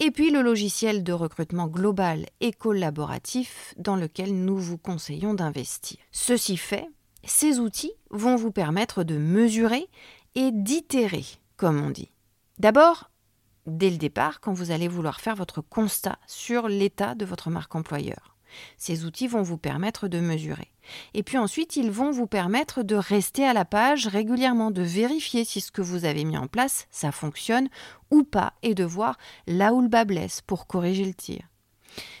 et 0.00 0.10
puis 0.10 0.30
le 0.30 0.42
logiciel 0.42 1.02
de 1.02 1.12
recrutement 1.12 1.66
global 1.66 2.26
et 2.40 2.52
collaboratif 2.52 3.74
dans 3.78 3.96
lequel 3.96 4.44
nous 4.44 4.58
vous 4.58 4.78
conseillons 4.78 5.34
d'investir. 5.34 5.98
Ceci 6.12 6.56
fait, 6.56 6.88
ces 7.24 7.58
outils 7.58 7.92
vont 8.10 8.36
vous 8.36 8.52
permettre 8.52 9.02
de 9.02 9.18
mesurer 9.18 9.88
et 10.34 10.50
d'itérer, 10.52 11.24
comme 11.56 11.80
on 11.80 11.90
dit. 11.90 12.12
D'abord, 12.58 13.10
dès 13.66 13.90
le 13.90 13.96
départ, 13.96 14.40
quand 14.40 14.52
vous 14.52 14.70
allez 14.70 14.88
vouloir 14.88 15.20
faire 15.20 15.34
votre 15.34 15.60
constat 15.60 16.18
sur 16.26 16.68
l'état 16.68 17.14
de 17.14 17.24
votre 17.24 17.50
marque 17.50 17.74
employeur. 17.74 18.37
Ces 18.76 19.04
outils 19.04 19.26
vont 19.26 19.42
vous 19.42 19.58
permettre 19.58 20.08
de 20.08 20.20
mesurer. 20.20 20.72
Et 21.14 21.22
puis 21.22 21.38
ensuite, 21.38 21.76
ils 21.76 21.90
vont 21.90 22.10
vous 22.10 22.26
permettre 22.26 22.82
de 22.82 22.94
rester 22.94 23.44
à 23.44 23.52
la 23.52 23.64
page 23.64 24.06
régulièrement, 24.06 24.70
de 24.70 24.82
vérifier 24.82 25.44
si 25.44 25.60
ce 25.60 25.72
que 25.72 25.82
vous 25.82 26.04
avez 26.04 26.24
mis 26.24 26.38
en 26.38 26.46
place, 26.46 26.86
ça 26.90 27.12
fonctionne 27.12 27.68
ou 28.10 28.24
pas, 28.24 28.54
et 28.62 28.74
de 28.74 28.84
voir 28.84 29.18
là 29.46 29.72
où 29.74 29.80
le 29.82 29.88
bas 29.88 30.04
blesse 30.04 30.40
pour 30.40 30.66
corriger 30.66 31.04
le 31.04 31.14
tir. 31.14 31.42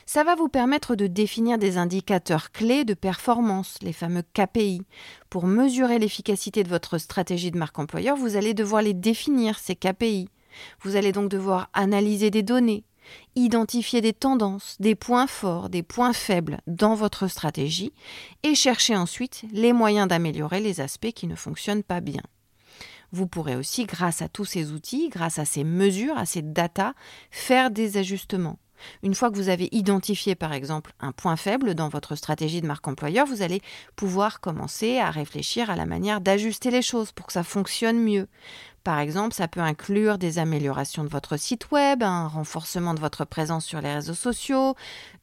Ça 0.06 0.24
va 0.24 0.34
vous 0.34 0.48
permettre 0.48 0.96
de 0.96 1.06
définir 1.06 1.58
des 1.58 1.76
indicateurs 1.76 2.50
clés 2.50 2.84
de 2.84 2.94
performance, 2.94 3.76
les 3.82 3.92
fameux 3.92 4.22
KPI. 4.32 4.82
Pour 5.28 5.46
mesurer 5.46 5.98
l'efficacité 5.98 6.62
de 6.62 6.68
votre 6.68 6.98
stratégie 6.98 7.50
de 7.50 7.58
marque 7.58 7.78
employeur, 7.78 8.16
vous 8.16 8.36
allez 8.36 8.54
devoir 8.54 8.82
les 8.82 8.94
définir, 8.94 9.58
ces 9.58 9.76
KPI. 9.76 10.28
Vous 10.82 10.96
allez 10.96 11.12
donc 11.12 11.30
devoir 11.30 11.68
analyser 11.74 12.30
des 12.30 12.42
données, 12.42 12.84
identifier 13.34 14.00
des 14.00 14.12
tendances, 14.12 14.76
des 14.80 14.94
points 14.94 15.26
forts, 15.26 15.68
des 15.68 15.82
points 15.82 16.12
faibles 16.12 16.58
dans 16.66 16.94
votre 16.94 17.28
stratégie 17.28 17.92
et 18.42 18.54
chercher 18.54 18.96
ensuite 18.96 19.44
les 19.52 19.72
moyens 19.72 20.08
d'améliorer 20.08 20.60
les 20.60 20.80
aspects 20.80 21.12
qui 21.12 21.26
ne 21.26 21.36
fonctionnent 21.36 21.82
pas 21.82 22.00
bien. 22.00 22.22
Vous 23.10 23.26
pourrez 23.26 23.56
aussi, 23.56 23.84
grâce 23.86 24.20
à 24.20 24.28
tous 24.28 24.44
ces 24.44 24.72
outils, 24.72 25.08
grâce 25.08 25.38
à 25.38 25.44
ces 25.44 25.64
mesures, 25.64 26.18
à 26.18 26.26
ces 26.26 26.42
datas, 26.42 26.92
faire 27.30 27.70
des 27.70 27.96
ajustements. 27.96 28.58
Une 29.02 29.14
fois 29.14 29.30
que 29.30 29.36
vous 29.36 29.48
avez 29.48 29.68
identifié 29.72 30.34
par 30.34 30.52
exemple 30.52 30.92
un 31.00 31.12
point 31.12 31.36
faible 31.36 31.74
dans 31.74 31.88
votre 31.88 32.14
stratégie 32.14 32.60
de 32.60 32.66
marque 32.66 32.86
employeur, 32.86 33.26
vous 33.26 33.42
allez 33.42 33.60
pouvoir 33.96 34.40
commencer 34.40 34.98
à 34.98 35.10
réfléchir 35.10 35.70
à 35.70 35.76
la 35.76 35.86
manière 35.86 36.20
d'ajuster 36.20 36.70
les 36.70 36.82
choses 36.82 37.12
pour 37.12 37.26
que 37.26 37.32
ça 37.32 37.42
fonctionne 37.42 37.98
mieux. 37.98 38.28
Par 38.88 39.00
exemple, 39.00 39.34
ça 39.34 39.48
peut 39.48 39.60
inclure 39.60 40.16
des 40.16 40.38
améliorations 40.38 41.04
de 41.04 41.10
votre 41.10 41.36
site 41.36 41.70
web, 41.72 42.02
un 42.02 42.26
renforcement 42.26 42.94
de 42.94 43.00
votre 43.00 43.26
présence 43.26 43.66
sur 43.66 43.82
les 43.82 43.92
réseaux 43.92 44.14
sociaux, 44.14 44.76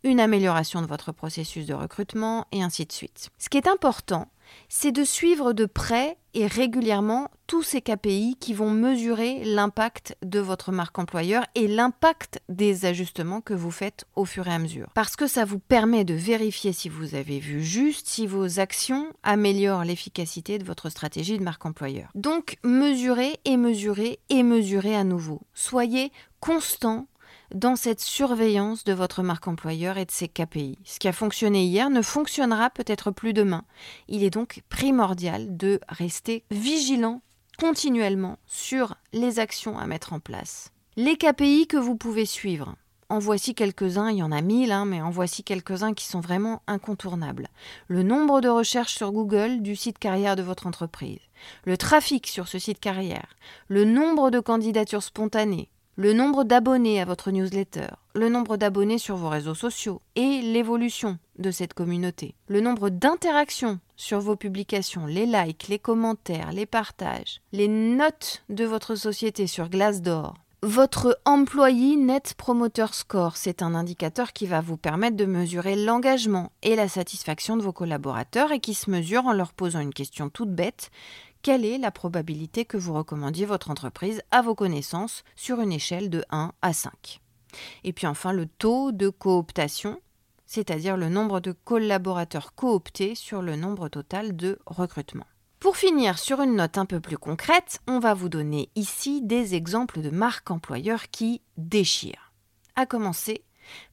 une 0.03 0.19
amélioration 0.19 0.83
de 0.83 0.85
votre 0.85 1.11
processus 1.11 1.65
de 1.65 1.73
recrutement, 1.73 2.45
et 2.51 2.61
ainsi 2.61 2.85
de 2.85 2.91
suite. 2.91 3.31
Ce 3.39 3.49
qui 3.49 3.57
est 3.57 3.67
important, 3.67 4.27
c'est 4.69 4.91
de 4.91 5.03
suivre 5.03 5.53
de 5.53 5.65
près 5.65 6.17
et 6.33 6.47
régulièrement 6.47 7.29
tous 7.47 7.63
ces 7.63 7.81
KPI 7.81 8.35
qui 8.39 8.53
vont 8.53 8.69
mesurer 8.69 9.43
l'impact 9.45 10.17
de 10.21 10.39
votre 10.39 10.71
marque 10.71 10.99
employeur 10.99 11.45
et 11.55 11.67
l'impact 11.67 12.41
des 12.49 12.85
ajustements 12.85 13.41
que 13.41 13.53
vous 13.53 13.71
faites 13.71 14.05
au 14.15 14.25
fur 14.25 14.47
et 14.47 14.53
à 14.53 14.59
mesure. 14.59 14.89
Parce 14.95 15.15
que 15.15 15.27
ça 15.27 15.45
vous 15.45 15.59
permet 15.59 16.03
de 16.03 16.13
vérifier 16.13 16.73
si 16.73 16.89
vous 16.89 17.15
avez 17.15 17.39
vu 17.39 17.63
juste, 17.63 18.07
si 18.07 18.27
vos 18.27 18.59
actions 18.59 19.07
améliorent 19.23 19.85
l'efficacité 19.85 20.57
de 20.57 20.65
votre 20.65 20.89
stratégie 20.89 21.37
de 21.37 21.43
marque 21.43 21.65
employeur. 21.65 22.09
Donc 22.15 22.57
mesurez 22.63 23.39
et 23.45 23.57
mesurez 23.57 24.19
et 24.29 24.43
mesurez 24.43 24.95
à 24.95 25.03
nouveau. 25.03 25.41
Soyez 25.53 26.11
constant 26.39 27.07
dans 27.53 27.75
cette 27.75 28.01
surveillance 28.01 28.83
de 28.83 28.93
votre 28.93 29.23
marque 29.23 29.47
employeur 29.47 29.97
et 29.97 30.05
de 30.05 30.11
ses 30.11 30.27
KPI. 30.27 30.77
Ce 30.83 30.99
qui 30.99 31.07
a 31.07 31.13
fonctionné 31.13 31.63
hier 31.63 31.89
ne 31.89 32.01
fonctionnera 32.01 32.69
peut-être 32.69 33.11
plus 33.11 33.33
demain. 33.33 33.63
Il 34.07 34.23
est 34.23 34.29
donc 34.29 34.61
primordial 34.69 35.55
de 35.55 35.79
rester 35.89 36.43
vigilant 36.51 37.21
continuellement 37.57 38.37
sur 38.45 38.95
les 39.13 39.39
actions 39.39 39.77
à 39.77 39.85
mettre 39.87 40.13
en 40.13 40.19
place. 40.19 40.71
Les 40.97 41.17
KPI 41.17 41.67
que 41.67 41.77
vous 41.77 41.95
pouvez 41.95 42.25
suivre. 42.25 42.75
En 43.07 43.19
voici 43.19 43.53
quelques-uns, 43.53 44.09
il 44.09 44.17
y 44.17 44.23
en 44.23 44.31
a 44.31 44.41
mille, 44.41 44.71
hein, 44.71 44.85
mais 44.85 44.99
en 44.99 45.11
voici 45.11 45.43
quelques-uns 45.43 45.93
qui 45.93 46.05
sont 46.05 46.21
vraiment 46.21 46.63
incontournables. 46.65 47.49
Le 47.87 48.01
nombre 48.01 48.41
de 48.41 48.49
recherches 48.49 48.95
sur 48.95 49.11
Google 49.11 49.61
du 49.61 49.75
site 49.75 49.99
carrière 49.99 50.35
de 50.35 50.41
votre 50.41 50.65
entreprise, 50.65 51.19
le 51.65 51.77
trafic 51.77 52.25
sur 52.25 52.47
ce 52.47 52.57
site 52.57 52.79
carrière, 52.79 53.35
le 53.67 53.85
nombre 53.85 54.31
de 54.31 54.39
candidatures 54.39 55.03
spontanées, 55.03 55.69
le 55.97 56.11
nombre 56.11 56.43
d'abonnés 56.43 56.99
à 57.01 57.05
votre 57.05 57.31
newsletter, 57.31 57.87
le 58.13 58.27
nombre 58.27 58.57
d'abonnés 58.57 58.97
sur 58.97 59.15
vos 59.15 59.29
réseaux 59.29 59.55
sociaux 59.55 60.01
et 60.15 60.41
l'évolution 60.41 61.17
de 61.39 61.51
cette 61.51 61.73
communauté, 61.73 62.35
le 62.47 62.59
nombre 62.59 62.89
d'interactions 62.89 63.79
sur 63.95 64.19
vos 64.19 64.35
publications, 64.35 65.05
les 65.05 65.25
likes, 65.25 65.69
les 65.69 65.79
commentaires, 65.79 66.51
les 66.51 66.65
partages, 66.65 67.41
les 67.53 67.69
notes 67.69 68.43
de 68.49 68.65
votre 68.65 68.95
société 68.95 69.47
sur 69.47 69.69
Glassdoor, 69.69 70.33
votre 70.61 71.19
employé 71.25 71.95
Net 71.95 72.33
Promoter 72.35 72.87
Score, 72.91 73.37
c'est 73.37 73.61
un 73.61 73.75
indicateur 73.75 74.33
qui 74.33 74.47
va 74.47 74.61
vous 74.61 74.77
permettre 74.77 75.15
de 75.15 75.25
mesurer 75.25 75.75
l'engagement 75.75 76.51
et 76.63 76.75
la 76.75 76.87
satisfaction 76.87 77.55
de 77.55 77.61
vos 77.61 77.71
collaborateurs 77.71 78.51
et 78.51 78.59
qui 78.59 78.73
se 78.73 78.89
mesure 78.89 79.27
en 79.27 79.33
leur 79.33 79.53
posant 79.53 79.79
une 79.79 79.93
question 79.93 80.29
toute 80.29 80.49
bête 80.49 80.89
quelle 81.45 81.63
est 81.63 81.77
la 81.77 81.91
probabilité 81.91 82.65
que 82.65 82.75
vous 82.75 82.95
recommandiez 82.95 83.45
votre 83.45 83.69
entreprise 83.69 84.23
à 84.31 84.41
vos 84.41 84.55
connaissances 84.55 85.23
sur 85.35 85.61
une 85.61 85.71
échelle 85.71 86.09
de 86.09 86.25
1 86.31 86.53
à 86.63 86.73
5 86.73 87.21
Et 87.83 87.93
puis 87.93 88.07
enfin 88.07 88.33
le 88.33 88.47
taux 88.47 88.91
de 88.91 89.09
cooptation, 89.09 90.01
c'est-à-dire 90.47 90.97
le 90.97 91.07
nombre 91.07 91.41
de 91.41 91.51
collaborateurs 91.51 92.55
cooptés 92.55 93.13
sur 93.13 93.43
le 93.43 93.55
nombre 93.57 93.89
total 93.89 94.35
de 94.35 94.57
recrutements. 94.65 95.27
Pour 95.59 95.77
finir 95.77 96.17
sur 96.17 96.41
une 96.41 96.55
note 96.55 96.79
un 96.79 96.87
peu 96.87 96.99
plus 96.99 97.19
concrète, 97.19 97.79
on 97.85 97.99
va 97.99 98.15
vous 98.15 98.29
donner 98.29 98.71
ici 98.73 99.21
des 99.21 99.53
exemples 99.53 100.01
de 100.01 100.09
marques 100.09 100.49
employeurs 100.49 101.11
qui 101.11 101.43
déchirent. 101.57 102.33
À 102.75 102.87
commencer 102.87 103.43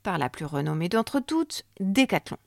par 0.03 0.16
la 0.16 0.30
plus 0.30 0.46
renommée 0.46 0.88
d'entre 0.88 1.20
toutes, 1.20 1.66
Decathlon. 1.80 2.38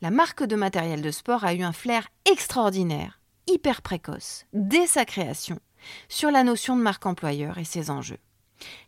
La 0.00 0.10
marque 0.10 0.42
de 0.42 0.56
matériel 0.56 1.02
de 1.02 1.10
sport 1.10 1.44
a 1.44 1.52
eu 1.52 1.60
un 1.60 1.72
flair 1.72 2.08
extraordinaire 2.24 3.18
hyper 3.46 3.82
précoce, 3.82 4.46
dès 4.52 4.86
sa 4.86 5.04
création, 5.04 5.58
sur 6.08 6.30
la 6.30 6.44
notion 6.44 6.76
de 6.76 6.82
marque 6.82 7.06
employeur 7.06 7.58
et 7.58 7.64
ses 7.64 7.90
enjeux. 7.90 8.18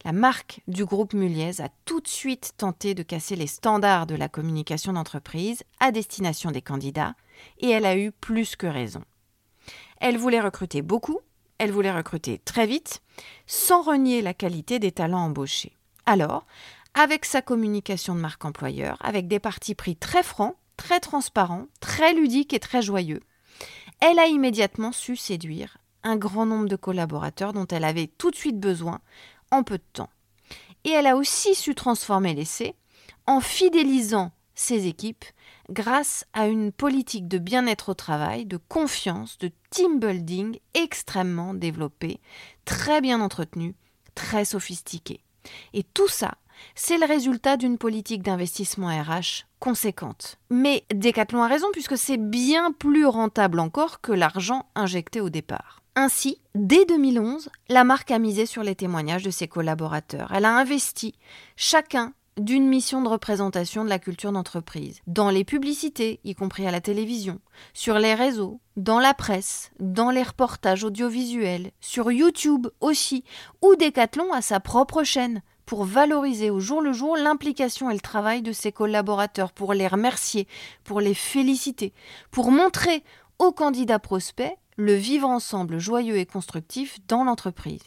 La 0.05 0.13
marque 0.13 0.61
du 0.69 0.85
groupe 0.85 1.15
Muliez 1.15 1.61
a 1.61 1.69
tout 1.85 2.01
de 2.01 2.09
suite 2.09 2.53
tenté 2.57 2.95
de 2.95 3.03
casser 3.03 3.37
les 3.37 3.47
standards 3.47 4.07
de 4.07 4.15
la 4.15 4.29
communication 4.29 4.93
d'entreprise 4.93 5.63
à 5.81 5.91
destination 5.91 6.51
des 6.51 6.63
candidats, 6.63 7.15
et 7.59 7.71
elle 7.71 7.87
a 7.87 7.97
eu 7.97 8.13
plus 8.13 8.57
que 8.57 8.67
raison. 8.67 9.03
Elle 10.01 10.19
voulait 10.19 10.41
recruter 10.41 10.83
beaucoup, 10.83 11.21
elle 11.59 11.73
voulait 11.73 11.93
recruter 11.93 12.39
très 12.39 12.67
vite, 12.67 13.01
sans 13.47 13.83
renier 13.83 14.23
la 14.23 14.35
qualité 14.35 14.79
des 14.79 14.93
talents 14.93 15.25
embauchés. 15.25 15.77
Alors, 16.07 16.47
avec 16.95 17.25
sa 17.25 17.43
communication 17.43 18.15
de 18.15 18.21
marque 18.21 18.45
employeur, 18.45 18.97
avec 19.01 19.27
des 19.27 19.41
partis 19.41 19.75
pris 19.75 19.97
très 19.97 20.23
francs, 20.23 20.57
très 20.77 21.01
transparents, 21.01 21.67
très 21.81 22.13
ludiques 22.15 22.53
et 22.53 22.61
très 22.61 22.83
joyeux, 22.83 23.21
elle 24.07 24.19
a 24.19 24.27
immédiatement 24.27 24.93
su 24.93 25.17
séduire 25.17 25.79
un 26.03 26.17
grand 26.17 26.45
nombre 26.45 26.69
de 26.69 26.77
collaborateurs 26.77 27.55
dont 27.55 27.67
elle 27.67 27.85
avait 27.85 28.11
tout 28.19 28.31
de 28.31 28.37
suite 28.37 28.61
besoin 28.61 29.01
en 29.51 29.63
peu 29.63 29.79
de 29.79 29.85
temps. 29.95 30.11
Et 30.85 30.91
elle 30.91 31.07
a 31.07 31.17
aussi 31.17 31.55
su 31.55 31.75
transformer 31.75 32.35
l'essai 32.35 32.75
en 33.27 33.41
fidélisant 33.41 34.31
ses 34.55 34.89
équipes 34.89 35.25
grâce 35.71 36.27
à 36.35 36.49
une 36.49 36.71
politique 36.71 37.29
de 37.29 37.39
bien-être 37.39 37.89
au 37.89 37.95
travail, 37.95 38.45
de 38.45 38.59
confiance, 38.59 39.39
de 39.39 39.51
team 39.71 39.99
building 39.99 40.59
extrêmement 40.75 41.55
développée, 41.55 42.21
très 42.67 43.01
bien 43.01 43.23
entretenue, 43.23 43.75
très 44.15 44.45
sophistiquée. 44.45 45.25
Et 45.73 45.83
tout 45.83 46.09
ça, 46.09 46.35
c'est 46.75 46.99
le 46.99 47.07
résultat 47.07 47.57
d'une 47.57 47.79
politique 47.79 48.23
d'investissement 48.23 48.89
RH 48.89 49.47
conséquente. 49.59 50.39
Mais 50.51 50.85
Decathlon 50.95 51.43
a 51.43 51.49
raison 51.49 51.69
puisque 51.73 51.99
c'est 51.99 52.19
bien 52.19 52.73
plus 52.73 53.07
rentable 53.07 53.61
encore 53.61 54.01
que 54.01 54.13
l'argent 54.13 54.67
injecté 54.75 55.21
au 55.21 55.31
départ. 55.31 55.81
Ainsi, 55.97 56.41
dès 56.55 56.85
2011, 56.87 57.49
la 57.69 57.85
marque 57.85 58.11
a 58.11 58.19
misé 58.19 58.47
sur 58.47 58.63
les 58.63 58.75
témoignages 58.75 59.23
de 59.23 59.31
ses 59.31 59.47
collaborateurs. 59.47 60.33
Elle 60.35 60.45
a 60.45 60.57
investi 60.57 61.15
chacun 61.57 62.13
d'une 62.37 62.67
mission 62.67 63.01
de 63.03 63.09
représentation 63.09 63.85
de 63.85 63.89
la 63.89 63.99
culture 63.99 64.33
d'entreprise, 64.33 65.01
dans 65.07 65.31
les 65.31 65.45
publicités, 65.45 66.21
y 66.25 66.35
compris 66.35 66.67
à 66.67 66.71
la 66.71 66.81
télévision, 66.81 67.41
sur 67.75 67.99
les 67.99 68.15
réseaux, 68.15 68.61
dans 68.77 68.99
la 68.99 69.15
presse, 69.15 69.71
dans 69.79 70.11
les 70.11 70.23
reportages 70.23 70.85
audiovisuels, 70.85 71.71
sur 71.81 72.11
YouTube 72.11 72.67
aussi, 72.81 73.25
où 73.63 73.77
Decathlon 73.77 74.33
a 74.33 74.43
sa 74.43 74.59
propre 74.59 75.05
chaîne, 75.05 75.43
pour 75.67 75.85
valoriser 75.85 76.51
au 76.51 76.61
jour 76.61 76.81
le 76.81 76.93
jour 76.93 77.17
l'implication 77.17 77.91
et 77.91 77.95
le 77.95 78.01
travail 78.01 78.43
de 78.43 78.53
ses 78.53 78.73
collaborateurs, 78.73 79.53
pour 79.53 79.75
les 79.75 79.89
remercier, 79.89 80.47
pour 80.85 81.01
les 81.01 81.15
féliciter, 81.15 81.93
pour 82.31 82.51
montrer 82.51 83.03
aux 83.39 83.53
candidats 83.53 83.99
prospects 83.99 84.57
le 84.77 84.95
vivre 84.95 85.29
ensemble 85.29 85.79
joyeux 85.79 86.17
et 86.17 86.27
constructif 86.27 86.99
dans 87.09 87.25
l'entreprise. 87.25 87.83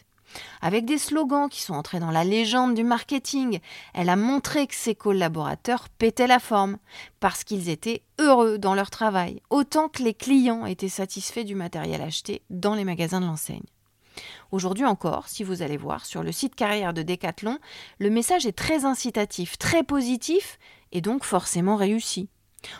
Avec 0.61 0.85
des 0.85 0.97
slogans 0.97 1.49
qui 1.49 1.61
sont 1.61 1.73
entrés 1.73 1.99
dans 1.99 2.11
la 2.11 2.23
légende 2.23 2.73
du 2.73 2.83
marketing, 2.83 3.59
elle 3.93 4.09
a 4.09 4.15
montré 4.15 4.67
que 4.67 4.75
ses 4.75 4.95
collaborateurs 4.95 5.89
pétaient 5.89 6.27
la 6.27 6.39
forme, 6.39 6.77
parce 7.19 7.43
qu'ils 7.43 7.69
étaient 7.69 8.03
heureux 8.19 8.57
dans 8.57 8.75
leur 8.75 8.89
travail, 8.89 9.41
autant 9.49 9.87
que 9.87 10.03
les 10.03 10.13
clients 10.13 10.65
étaient 10.65 10.89
satisfaits 10.89 11.45
du 11.45 11.55
matériel 11.55 12.01
acheté 12.01 12.41
dans 12.49 12.75
les 12.75 12.83
magasins 12.83 13.21
de 13.21 13.25
l'enseigne. 13.25 13.63
Aujourd'hui 14.51 14.85
encore, 14.85 15.27
si 15.27 15.43
vous 15.43 15.61
allez 15.61 15.77
voir 15.77 16.05
sur 16.05 16.23
le 16.23 16.31
site 16.31 16.55
carrière 16.55 16.93
de 16.93 17.03
Decathlon, 17.03 17.59
le 17.99 18.09
message 18.09 18.45
est 18.45 18.57
très 18.57 18.85
incitatif, 18.85 19.57
très 19.57 19.83
positif 19.83 20.57
et 20.91 21.01
donc 21.01 21.23
forcément 21.23 21.75
réussi. 21.75 22.29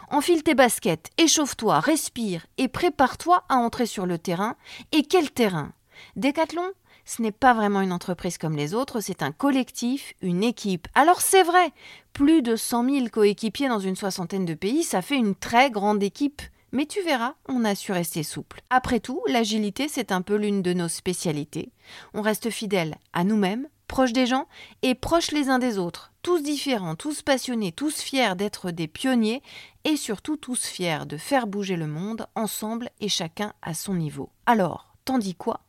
Enfile 0.10 0.44
tes 0.44 0.56
baskets, 0.56 1.12
échauffe-toi, 1.18 1.80
respire 1.80 2.46
et 2.58 2.68
prépare-toi 2.68 3.44
à 3.50 3.56
entrer 3.56 3.86
sur 3.86 4.06
le 4.06 4.18
terrain. 4.18 4.56
Et 4.92 5.04
quel 5.04 5.32
terrain? 5.32 5.72
Decathlon, 6.16 6.72
ce 7.06 7.22
n'est 7.22 7.32
pas 7.32 7.54
vraiment 7.54 7.82
une 7.82 7.94
entreprise 7.94 8.38
comme 8.38 8.56
les 8.56 8.74
autres, 8.74 9.00
c'est 9.00 9.24
un 9.24 9.32
collectif, 9.32 10.14
une 10.22 10.44
équipe. 10.44 10.88
Alors 10.94 11.22
c'est 11.22 11.44
vrai, 11.44 11.72
plus 12.14 12.42
de 12.42 12.56
100 12.56 12.90
000 12.90 13.08
coéquipiers 13.10 13.70
dans 13.70 13.80
une 13.80 13.96
soixantaine 13.96 14.46
de 14.46 14.54
pays, 14.54 14.84
ça 14.84 15.02
fait 15.02 15.16
une 15.16 15.36
très 15.36 15.72
grande 15.72 16.04
équipe. 16.04 16.42
Mais 16.72 16.86
tu 16.86 17.02
verras, 17.02 17.36
on 17.48 17.64
a 17.64 17.76
su 17.76 17.92
rester 17.92 18.24
souple. 18.24 18.62
Après 18.70 19.00
tout, 19.00 19.22
l'agilité, 19.28 19.88
c'est 19.88 20.12
un 20.12 20.22
peu 20.22 20.36
l'une 20.36 20.62
de 20.62 20.74
nos 20.74 20.90
spécialités. 20.90 21.72
On 22.14 22.22
reste 22.22 22.50
fidèle 22.50 22.96
à 23.14 23.24
nous-mêmes, 23.24 23.68
proches 23.88 24.12
des 24.12 24.26
gens 24.26 24.48
et 24.82 24.94
proches 24.94 25.32
les 25.32 25.48
uns 25.50 25.60
des 25.60 25.78
autres, 25.78 26.12
tous 26.22 26.44
différents, 26.44 26.96
tous 26.96 27.22
passionnés, 27.22 27.72
tous 27.72 28.02
fiers 28.02 28.36
d'être 28.36 28.72
des 28.72 28.88
pionniers 28.88 29.42
et 29.86 29.96
surtout 29.96 30.36
tous 30.36 30.66
fiers 30.66 31.06
de 31.06 31.16
faire 31.16 31.48
bouger 31.48 31.78
le 31.78 31.88
monde 31.88 32.28
ensemble 32.36 32.90
et 33.00 33.08
chacun 33.08 33.54
à 33.62 33.74
son 33.74 33.94
niveau. 33.94 34.30
Alors, 34.46 34.94
t'en 35.06 35.20
dis 35.20 35.36
quoi? 35.36 35.62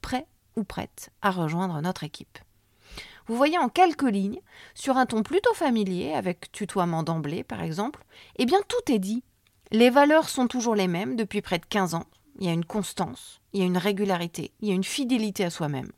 Prêt 0.00 0.26
ou 0.56 0.64
prête 0.64 1.10
à 1.20 1.30
rejoindre 1.30 1.82
notre 1.82 2.02
équipe? 2.02 2.38
Vous 3.26 3.36
voyez 3.36 3.58
en 3.58 3.68
quelques 3.68 4.10
lignes, 4.10 4.40
sur 4.74 4.96
un 4.96 5.04
ton 5.04 5.22
plutôt 5.22 5.52
familier, 5.52 6.14
avec 6.14 6.50
tutoiement 6.52 7.02
d'emblée 7.02 7.44
par 7.44 7.62
exemple, 7.62 8.04
eh 8.36 8.46
bien 8.46 8.60
tout 8.68 8.92
est 8.92 8.98
dit. 9.00 9.22
Les 9.72 9.90
valeurs 9.90 10.28
sont 10.28 10.46
toujours 10.46 10.74
les 10.74 10.86
mêmes 10.86 11.16
depuis 11.16 11.42
près 11.42 11.58
de 11.58 11.66
15 11.66 11.94
ans. 11.94 12.06
Il 12.38 12.46
y 12.46 12.50
a 12.50 12.52
une 12.52 12.64
constance, 12.64 13.40
il 13.52 13.60
y 13.60 13.62
a 13.62 13.66
une 13.66 13.78
régularité, 13.78 14.52
il 14.60 14.68
y 14.68 14.72
a 14.72 14.74
une 14.74 14.84
fidélité 14.84 15.44
à 15.44 15.50
soi-même. 15.50 15.90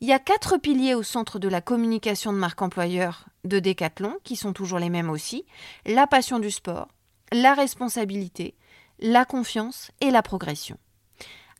Il 0.00 0.08
y 0.08 0.12
a 0.12 0.18
quatre 0.18 0.58
piliers 0.58 0.94
au 0.94 1.02
centre 1.02 1.38
de 1.38 1.48
la 1.48 1.60
communication 1.60 2.32
de 2.32 2.38
marque 2.38 2.60
employeur 2.60 3.26
de 3.44 3.58
Decathlon, 3.58 4.16
qui 4.24 4.36
sont 4.36 4.52
toujours 4.52 4.78
les 4.78 4.90
mêmes 4.90 5.10
aussi. 5.10 5.44
La 5.86 6.06
passion 6.06 6.38
du 6.38 6.50
sport, 6.50 6.88
la 7.32 7.54
responsabilité, 7.54 8.54
la 8.98 9.24
confiance 9.24 9.90
et 10.00 10.10
la 10.10 10.22
progression. 10.22 10.76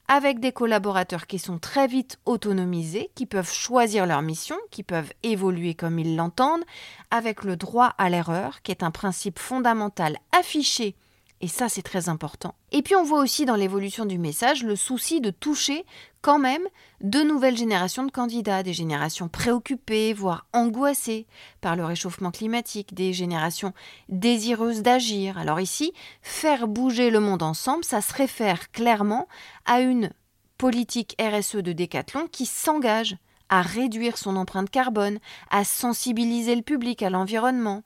Avec 0.08 0.40
des 0.40 0.52
collaborateurs 0.52 1.26
qui 1.26 1.38
sont 1.38 1.58
très 1.58 1.86
vite 1.86 2.18
autonomisés, 2.26 3.10
qui 3.14 3.24
peuvent 3.24 3.52
choisir 3.52 4.04
leur 4.04 4.20
mission, 4.20 4.56
qui 4.70 4.82
peuvent 4.82 5.12
évoluer 5.22 5.74
comme 5.74 5.98
ils 5.98 6.16
l'entendent, 6.16 6.64
avec 7.10 7.44
le 7.44 7.56
droit 7.56 7.94
à 7.98 8.10
l'erreur, 8.10 8.62
qui 8.62 8.72
est 8.72 8.82
un 8.82 8.90
principe 8.90 9.38
fondamental 9.38 10.18
affiché 10.32 10.96
et 11.42 11.48
ça, 11.48 11.68
c'est 11.68 11.82
très 11.82 12.08
important. 12.08 12.54
Et 12.70 12.82
puis 12.82 12.94
on 12.94 13.02
voit 13.02 13.20
aussi 13.20 13.44
dans 13.44 13.56
l'évolution 13.56 14.06
du 14.06 14.16
message 14.16 14.62
le 14.62 14.76
souci 14.76 15.20
de 15.20 15.30
toucher 15.30 15.84
quand 16.20 16.38
même 16.38 16.62
de 17.00 17.20
nouvelles 17.20 17.56
générations 17.56 18.04
de 18.04 18.12
candidats, 18.12 18.62
des 18.62 18.72
générations 18.72 19.28
préoccupées, 19.28 20.12
voire 20.12 20.46
angoissées 20.52 21.26
par 21.60 21.74
le 21.74 21.84
réchauffement 21.84 22.30
climatique, 22.30 22.94
des 22.94 23.12
générations 23.12 23.74
désireuses 24.08 24.82
d'agir. 24.82 25.36
Alors 25.36 25.58
ici, 25.58 25.92
faire 26.22 26.68
bouger 26.68 27.10
le 27.10 27.18
monde 27.18 27.42
ensemble, 27.42 27.84
ça 27.84 28.00
se 28.00 28.14
réfère 28.14 28.70
clairement 28.70 29.26
à 29.66 29.80
une 29.80 30.12
politique 30.58 31.20
RSE 31.20 31.56
de 31.56 31.72
Décathlon 31.72 32.28
qui 32.30 32.46
s'engage 32.46 33.16
à 33.48 33.62
réduire 33.62 34.16
son 34.16 34.36
empreinte 34.36 34.70
carbone, 34.70 35.18
à 35.50 35.64
sensibiliser 35.64 36.54
le 36.54 36.62
public 36.62 37.02
à 37.02 37.10
l'environnement, 37.10 37.82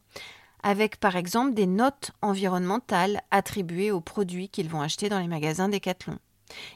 avec 0.66 0.98
par 0.98 1.14
exemple 1.14 1.54
des 1.54 1.68
notes 1.68 2.10
environnementales 2.22 3.20
attribuées 3.30 3.92
aux 3.92 4.00
produits 4.00 4.48
qu'ils 4.48 4.68
vont 4.68 4.80
acheter 4.80 5.08
dans 5.08 5.20
les 5.20 5.28
magasins 5.28 5.68
Decathlon. 5.68 6.18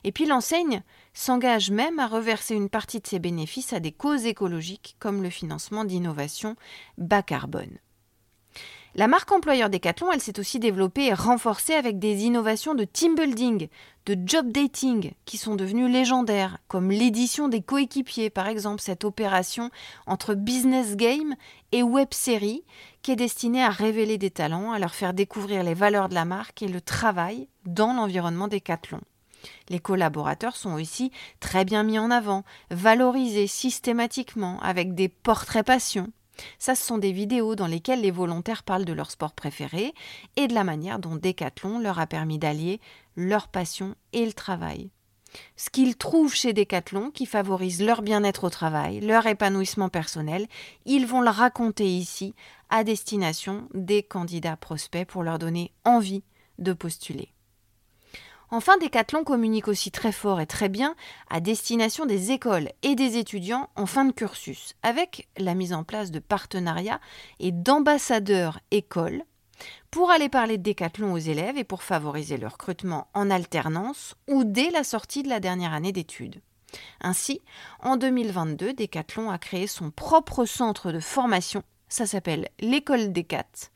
Et 0.04 0.12
puis 0.12 0.26
l'enseigne 0.26 0.84
s'engage 1.12 1.72
même 1.72 1.98
à 1.98 2.06
reverser 2.06 2.54
une 2.54 2.68
partie 2.68 3.00
de 3.00 3.06
ses 3.08 3.18
bénéfices 3.18 3.72
à 3.72 3.80
des 3.80 3.90
causes 3.90 4.26
écologiques 4.26 4.94
comme 5.00 5.24
le 5.24 5.30
financement 5.30 5.84
d'innovations 5.84 6.54
bas 6.98 7.24
carbone. 7.24 7.78
La 8.96 9.06
marque 9.06 9.30
employeur 9.30 9.70
Decathlon, 9.70 10.10
elle 10.10 10.20
s'est 10.20 10.40
aussi 10.40 10.58
développée 10.58 11.06
et 11.06 11.14
renforcée 11.14 11.74
avec 11.74 12.00
des 12.00 12.24
innovations 12.24 12.74
de 12.74 12.82
team 12.82 13.14
building, 13.14 13.68
de 14.06 14.16
job 14.26 14.50
dating 14.50 15.12
qui 15.26 15.38
sont 15.38 15.54
devenues 15.54 15.88
légendaires, 15.88 16.58
comme 16.66 16.90
l'édition 16.90 17.46
des 17.46 17.62
coéquipiers, 17.62 18.30
par 18.30 18.48
exemple, 18.48 18.82
cette 18.82 19.04
opération 19.04 19.70
entre 20.06 20.34
business 20.34 20.96
game 20.96 21.36
et 21.70 21.84
web 21.84 22.08
série 22.10 22.64
qui 23.02 23.12
est 23.12 23.16
destinée 23.16 23.62
à 23.62 23.70
révéler 23.70 24.18
des 24.18 24.30
talents, 24.30 24.72
à 24.72 24.80
leur 24.80 24.94
faire 24.94 25.14
découvrir 25.14 25.62
les 25.62 25.74
valeurs 25.74 26.08
de 26.08 26.14
la 26.14 26.24
marque 26.24 26.60
et 26.62 26.68
le 26.68 26.80
travail 26.80 27.46
dans 27.66 27.92
l'environnement 27.92 28.48
Decathlon. 28.48 29.00
Les 29.68 29.78
collaborateurs 29.78 30.56
sont 30.56 30.72
aussi 30.72 31.12
très 31.38 31.64
bien 31.64 31.84
mis 31.84 31.98
en 32.00 32.10
avant, 32.10 32.44
valorisés 32.70 33.46
systématiquement 33.46 34.58
avec 34.60 34.96
des 34.96 35.08
portraits 35.08 35.64
passion, 35.64 36.08
ça, 36.58 36.74
ce 36.74 36.84
sont 36.84 36.98
des 36.98 37.12
vidéos 37.12 37.54
dans 37.54 37.66
lesquelles 37.66 38.00
les 38.00 38.10
volontaires 38.10 38.62
parlent 38.62 38.84
de 38.84 38.92
leur 38.92 39.10
sport 39.10 39.32
préféré 39.32 39.94
et 40.36 40.48
de 40.48 40.54
la 40.54 40.64
manière 40.64 40.98
dont 40.98 41.16
Decathlon 41.16 41.78
leur 41.78 41.98
a 41.98 42.06
permis 42.06 42.38
d'allier 42.38 42.80
leur 43.16 43.48
passion 43.48 43.94
et 44.12 44.24
le 44.24 44.32
travail. 44.32 44.90
Ce 45.56 45.70
qu'ils 45.70 45.96
trouvent 45.96 46.34
chez 46.34 46.52
Decathlon 46.52 47.10
qui 47.10 47.26
favorise 47.26 47.82
leur 47.82 48.02
bien-être 48.02 48.44
au 48.44 48.50
travail, 48.50 49.00
leur 49.00 49.26
épanouissement 49.26 49.88
personnel, 49.88 50.46
ils 50.86 51.06
vont 51.06 51.20
le 51.20 51.30
raconter 51.30 51.86
ici 51.86 52.34
à 52.68 52.84
destination 52.84 53.68
des 53.74 54.02
candidats 54.02 54.56
prospects 54.56 55.06
pour 55.06 55.22
leur 55.22 55.38
donner 55.38 55.72
envie 55.84 56.22
de 56.58 56.72
postuler. 56.72 57.32
Enfin, 58.52 58.76
Decathlon 58.78 59.22
communique 59.22 59.68
aussi 59.68 59.92
très 59.92 60.10
fort 60.10 60.40
et 60.40 60.46
très 60.46 60.68
bien 60.68 60.96
à 61.28 61.40
destination 61.40 62.04
des 62.04 62.32
écoles 62.32 62.70
et 62.82 62.96
des 62.96 63.16
étudiants 63.16 63.68
en 63.76 63.86
fin 63.86 64.04
de 64.04 64.12
cursus, 64.12 64.74
avec 64.82 65.28
la 65.38 65.54
mise 65.54 65.72
en 65.72 65.84
place 65.84 66.10
de 66.10 66.18
partenariats 66.18 67.00
et 67.38 67.52
d'ambassadeurs 67.52 68.58
écoles 68.72 69.22
pour 69.90 70.10
aller 70.10 70.28
parler 70.28 70.58
de 70.58 70.62
Decathlon 70.62 71.12
aux 71.12 71.18
élèves 71.18 71.58
et 71.58 71.64
pour 71.64 71.82
favoriser 71.82 72.38
le 72.38 72.48
recrutement 72.48 73.08
en 73.14 73.30
alternance 73.30 74.16
ou 74.26 74.42
dès 74.44 74.70
la 74.70 74.84
sortie 74.84 75.22
de 75.22 75.28
la 75.28 75.38
dernière 75.38 75.72
année 75.72 75.92
d'études. 75.92 76.40
Ainsi, 77.00 77.40
en 77.80 77.96
2022, 77.96 78.72
Decathlon 78.72 79.30
a 79.30 79.38
créé 79.38 79.66
son 79.66 79.90
propre 79.90 80.44
centre 80.44 80.92
de 80.92 81.00
formation, 81.00 81.62
ça 81.88 82.06
s'appelle 82.06 82.48
l'école 82.60 83.12
Decat. 83.12 83.70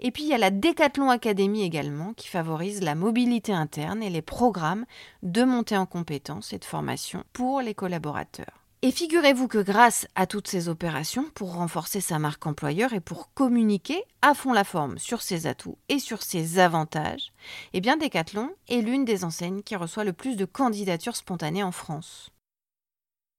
Et 0.00 0.10
puis 0.10 0.24
il 0.24 0.28
y 0.28 0.34
a 0.34 0.38
la 0.38 0.50
Decathlon 0.50 1.10
Academy 1.10 1.62
également 1.62 2.12
qui 2.14 2.28
favorise 2.28 2.82
la 2.82 2.94
mobilité 2.94 3.52
interne 3.52 4.02
et 4.02 4.10
les 4.10 4.22
programmes 4.22 4.86
de 5.22 5.44
montée 5.44 5.76
en 5.76 5.86
compétences 5.86 6.52
et 6.52 6.58
de 6.58 6.64
formation 6.64 7.24
pour 7.32 7.60
les 7.60 7.74
collaborateurs. 7.74 8.64
Et 8.82 8.90
figurez-vous 8.90 9.48
que 9.48 9.62
grâce 9.62 10.06
à 10.14 10.26
toutes 10.26 10.46
ces 10.46 10.68
opérations 10.68 11.24
pour 11.34 11.54
renforcer 11.54 12.02
sa 12.02 12.18
marque 12.18 12.46
employeur 12.46 12.92
et 12.92 13.00
pour 13.00 13.32
communiquer 13.32 14.04
à 14.20 14.34
fond 14.34 14.52
la 14.52 14.62
forme 14.62 14.98
sur 14.98 15.22
ses 15.22 15.46
atouts 15.46 15.78
et 15.88 15.98
sur 15.98 16.22
ses 16.22 16.58
avantages, 16.58 17.32
eh 17.72 17.80
bien 17.80 17.96
Decathlon 17.96 18.50
est 18.68 18.82
l'une 18.82 19.06
des 19.06 19.24
enseignes 19.24 19.62
qui 19.62 19.74
reçoit 19.74 20.04
le 20.04 20.12
plus 20.12 20.36
de 20.36 20.44
candidatures 20.44 21.16
spontanées 21.16 21.62
en 21.62 21.72
France. 21.72 22.30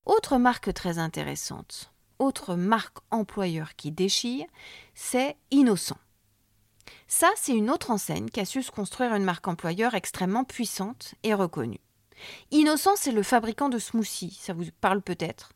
Autre 0.08 0.40
marque 0.40 0.74
très 0.74 0.98
intéressante, 0.98 1.92
autre 2.18 2.56
marque 2.56 2.98
employeur 3.12 3.76
qui 3.76 3.92
déchire, 3.92 4.48
c'est 4.96 5.36
Innocent. 5.52 5.98
Ça, 7.08 7.30
c'est 7.36 7.56
une 7.56 7.70
autre 7.70 7.92
enseigne 7.92 8.30
qui 8.30 8.40
a 8.40 8.46
su 8.46 8.64
se 8.64 8.72
construire 8.72 9.14
une 9.14 9.24
marque 9.24 9.48
employeur 9.48 9.94
extrêmement 9.94 10.44
puissante 10.44 11.16
et 11.24 11.34
reconnue. 11.34 11.80
Innocent, 12.52 12.96
c'est 12.96 13.12
le 13.12 13.24
fabricant 13.24 13.70
de 13.70 13.80
smoothies, 13.80 14.38
ça 14.42 14.54
vous 14.54 14.66
parle 14.82 15.02
peut-être. 15.02 15.50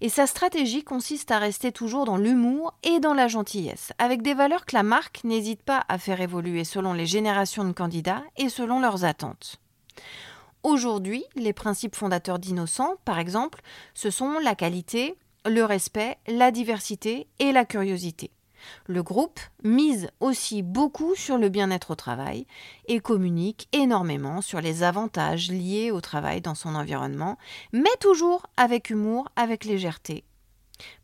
Et 0.00 0.08
sa 0.08 0.26
stratégie 0.26 0.82
consiste 0.82 1.30
à 1.30 1.38
rester 1.38 1.72
toujours 1.72 2.06
dans 2.06 2.16
l'humour 2.16 2.74
et 2.82 3.00
dans 3.00 3.14
la 3.14 3.28
gentillesse, 3.28 3.92
avec 3.98 4.22
des 4.22 4.34
valeurs 4.34 4.64
que 4.64 4.74
la 4.74 4.82
marque 4.82 5.24
n'hésite 5.24 5.62
pas 5.62 5.84
à 5.88 5.98
faire 5.98 6.20
évoluer 6.20 6.64
selon 6.64 6.94
les 6.94 7.06
générations 7.06 7.64
de 7.64 7.72
candidats 7.72 8.22
et 8.36 8.48
selon 8.48 8.80
leurs 8.80 9.04
attentes. 9.04 9.60
Aujourd'hui, 10.62 11.24
les 11.36 11.52
principes 11.52 11.96
fondateurs 11.96 12.38
d'Innocent, 12.38 12.96
par 13.04 13.18
exemple, 13.18 13.60
ce 13.94 14.10
sont 14.10 14.38
la 14.38 14.54
qualité, 14.54 15.16
le 15.46 15.64
respect, 15.64 16.18
la 16.26 16.50
diversité 16.50 17.28
et 17.38 17.52
la 17.52 17.64
curiosité. 17.64 18.30
Le 18.86 19.02
groupe 19.02 19.40
mise 19.64 20.08
aussi 20.20 20.62
beaucoup 20.62 21.14
sur 21.14 21.38
le 21.38 21.48
bien-être 21.48 21.92
au 21.92 21.94
travail 21.94 22.46
et 22.86 23.00
communique 23.00 23.68
énormément 23.72 24.40
sur 24.42 24.60
les 24.60 24.82
avantages 24.82 25.50
liés 25.50 25.90
au 25.90 26.00
travail 26.00 26.40
dans 26.40 26.54
son 26.54 26.74
environnement, 26.74 27.38
mais 27.72 27.88
toujours 28.00 28.46
avec 28.56 28.90
humour, 28.90 29.28
avec 29.36 29.64
légèreté. 29.64 30.24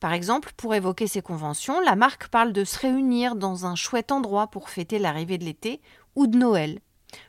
Par 0.01 0.13
exemple, 0.13 0.53
pour 0.57 0.75
évoquer 0.75 1.07
ces 1.07 1.23
conventions, 1.23 1.81
la 1.81 1.97
marque 1.97 2.29
parle 2.29 2.53
de 2.53 2.65
se 2.65 2.79
réunir 2.79 3.35
dans 3.35 3.67
un 3.67 3.75
chouette 3.75 4.13
endroit 4.13 4.47
pour 4.47 4.71
fêter 4.71 4.99
l'arrivée 4.99 5.39
de 5.39 5.45
l'été 5.45 5.81
ou 6.15 6.27
de 6.27 6.39
Noël. 6.39 6.79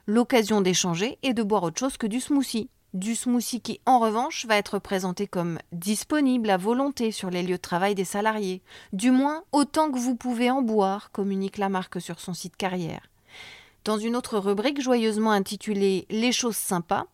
L'occasion 0.08 0.62
d'échanger 0.62 1.18
et 1.24 1.34
de 1.34 1.44
boire 1.44 1.64
autre 1.64 1.80
chose 1.80 1.98
que 1.98 2.08
du 2.08 2.20
smoothie 2.20 2.70
du 2.96 3.14
smoothie 3.14 3.62
qui, 3.62 3.82
en 3.86 4.00
revanche, 4.00 4.46
va 4.46 4.56
être 4.56 4.80
présenté 4.80 5.28
comme 5.28 5.60
disponible 5.72 6.50
à 6.50 6.58
volonté 6.58 7.12
sur 7.12 7.30
les 7.30 7.44
lieux 7.44 7.58
de 7.58 7.62
travail 7.62 7.94
des 7.94 8.06
salariés, 8.06 8.64
du 8.94 9.12
moins 9.12 9.44
autant 9.52 9.92
que 9.92 10.00
vous 10.00 10.16
pouvez 10.16 10.50
en 10.50 10.62
boire, 10.62 11.12
communique 11.12 11.58
la 11.58 11.70
marque 11.70 12.02
sur 12.02 12.20
son 12.20 12.34
site 12.34 12.56
carrière. 12.56 13.10
Dans 13.84 13.98
une 13.98 14.16
autre 14.16 14.40
rubrique 14.40 14.82
joyeusement 14.82 15.32
intitulée 15.32 16.08
Les 16.10 16.32
choses 16.32 16.56
sympas, 16.56 17.06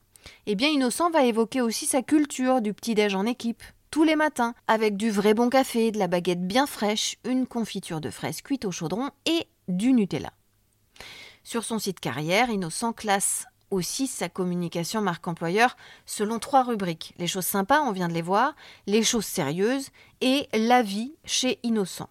eh 0.45 0.55
bien 0.55 0.69
Innocent 0.69 1.09
va 1.09 1.25
évoquer 1.25 1.61
aussi 1.61 1.87
sa 1.87 2.03
culture 2.03 2.61
du 2.61 2.73
petit-déj 2.73 3.15
en 3.15 3.25
équipe, 3.25 3.63
tous 3.89 4.03
les 4.03 4.15
matins, 4.15 4.53
avec 4.67 4.95
du 4.95 5.09
vrai 5.09 5.33
bon 5.33 5.49
café, 5.49 5.91
de 5.91 5.99
la 5.99 6.07
baguette 6.07 6.45
bien 6.47 6.67
fraîche, 6.67 7.17
une 7.25 7.47
confiture 7.47 7.99
de 7.99 8.11
fraises 8.11 8.41
cuite 8.41 8.65
au 8.65 8.71
chaudron 8.71 9.09
et 9.25 9.47
du 9.67 9.93
Nutella. 9.93 10.31
Sur 11.43 11.63
son 11.63 11.79
site 11.79 11.99
carrière, 11.99 12.51
Innocent 12.51 12.93
classe 12.93 13.47
aussi 13.71 14.07
sa 14.07 14.29
communication 14.29 15.01
marque 15.01 15.27
employeur 15.27 15.75
selon 16.05 16.39
trois 16.39 16.63
rubriques. 16.63 17.13
Les 17.17 17.27
choses 17.27 17.45
sympas, 17.45 17.81
on 17.81 17.91
vient 17.91 18.07
de 18.09 18.13
les 18.13 18.21
voir, 18.21 18.53
les 18.85 19.03
choses 19.03 19.25
sérieuses 19.25 19.89
et 20.21 20.47
la 20.53 20.83
vie 20.83 21.13
chez 21.25 21.59
Innocent. 21.63 22.09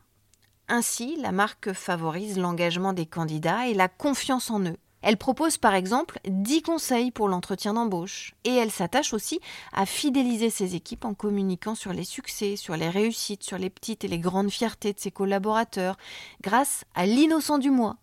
Ainsi, 0.68 1.16
la 1.16 1.32
marque 1.32 1.72
favorise 1.72 2.38
l'engagement 2.38 2.92
des 2.92 3.06
candidats 3.06 3.66
et 3.66 3.74
la 3.74 3.88
confiance 3.88 4.50
en 4.50 4.60
eux. 4.60 4.76
Elle 5.02 5.16
propose 5.16 5.56
par 5.56 5.74
exemple 5.74 6.20
10 6.26 6.62
conseils 6.62 7.10
pour 7.10 7.28
l'entretien 7.28 7.74
d'embauche 7.74 8.34
et 8.44 8.54
elle 8.54 8.70
s'attache 8.70 9.14
aussi 9.14 9.40
à 9.72 9.86
fidéliser 9.86 10.50
ses 10.50 10.74
équipes 10.74 11.06
en 11.06 11.14
communiquant 11.14 11.74
sur 11.74 11.92
les 11.92 12.04
succès, 12.04 12.56
sur 12.56 12.76
les 12.76 12.90
réussites, 12.90 13.42
sur 13.42 13.56
les 13.56 13.70
petites 13.70 14.04
et 14.04 14.08
les 14.08 14.18
grandes 14.18 14.50
fiertés 14.50 14.92
de 14.92 15.00
ses 15.00 15.10
collaborateurs 15.10 15.96
grâce 16.42 16.84
à 16.94 17.06
l'innocent 17.06 17.58
du 17.58 17.70
mois, 17.70 17.96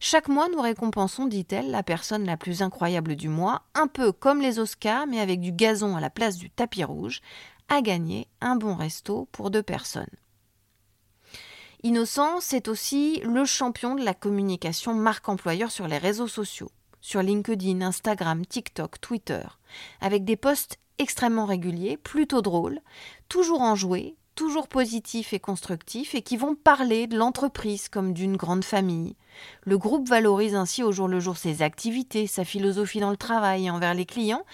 chaque 0.00 0.28
mois, 0.28 0.48
nous 0.48 0.60
récompensons, 0.60 1.26
dit-elle, 1.26 1.70
la 1.70 1.82
personne 1.82 2.24
la 2.24 2.36
plus 2.36 2.62
incroyable 2.62 3.16
du 3.16 3.28
mois, 3.28 3.62
un 3.74 3.86
peu 3.86 4.12
comme 4.12 4.40
les 4.40 4.58
Oscars, 4.58 5.06
mais 5.06 5.20
avec 5.20 5.40
du 5.40 5.52
gazon 5.52 5.96
à 5.96 6.00
la 6.00 6.10
place 6.10 6.36
du 6.36 6.50
tapis 6.50 6.84
rouge, 6.84 7.20
à 7.68 7.82
gagner 7.82 8.28
un 8.40 8.56
bon 8.56 8.74
resto 8.74 9.28
pour 9.32 9.50
deux 9.50 9.62
personnes. 9.62 10.06
Innocent, 11.82 12.40
c'est 12.40 12.68
aussi 12.68 13.20
le 13.24 13.44
champion 13.44 13.94
de 13.94 14.04
la 14.04 14.14
communication 14.14 14.94
marque 14.94 15.28
employeur 15.28 15.70
sur 15.70 15.86
les 15.86 15.98
réseaux 15.98 16.28
sociaux, 16.28 16.70
sur 17.00 17.20
LinkedIn, 17.20 17.82
Instagram, 17.82 18.46
TikTok, 18.46 19.00
Twitter, 19.00 19.42
avec 20.00 20.24
des 20.24 20.36
posts 20.36 20.78
extrêmement 20.98 21.44
réguliers, 21.44 21.98
plutôt 21.98 22.40
drôles, 22.40 22.80
toujours 23.28 23.60
enjoués, 23.60 24.16
toujours 24.34 24.68
positifs 24.68 25.32
et 25.32 25.40
constructifs 25.40 26.14
et 26.14 26.22
qui 26.22 26.36
vont 26.36 26.54
parler 26.54 27.06
de 27.06 27.16
l'entreprise 27.16 27.88
comme 27.88 28.12
d'une 28.12 28.36
grande 28.36 28.64
famille. 28.64 29.16
Le 29.62 29.78
groupe 29.78 30.08
valorise 30.08 30.54
ainsi 30.54 30.82
au 30.82 30.92
jour 30.92 31.08
le 31.08 31.20
jour 31.20 31.36
ses 31.36 31.62
activités, 31.62 32.26
sa 32.26 32.44
philosophie 32.44 33.00
dans 33.00 33.10
le 33.10 33.16
travail 33.16 33.66
et 33.66 33.70
envers 33.70 33.94
les 33.94 34.06
clients 34.06 34.44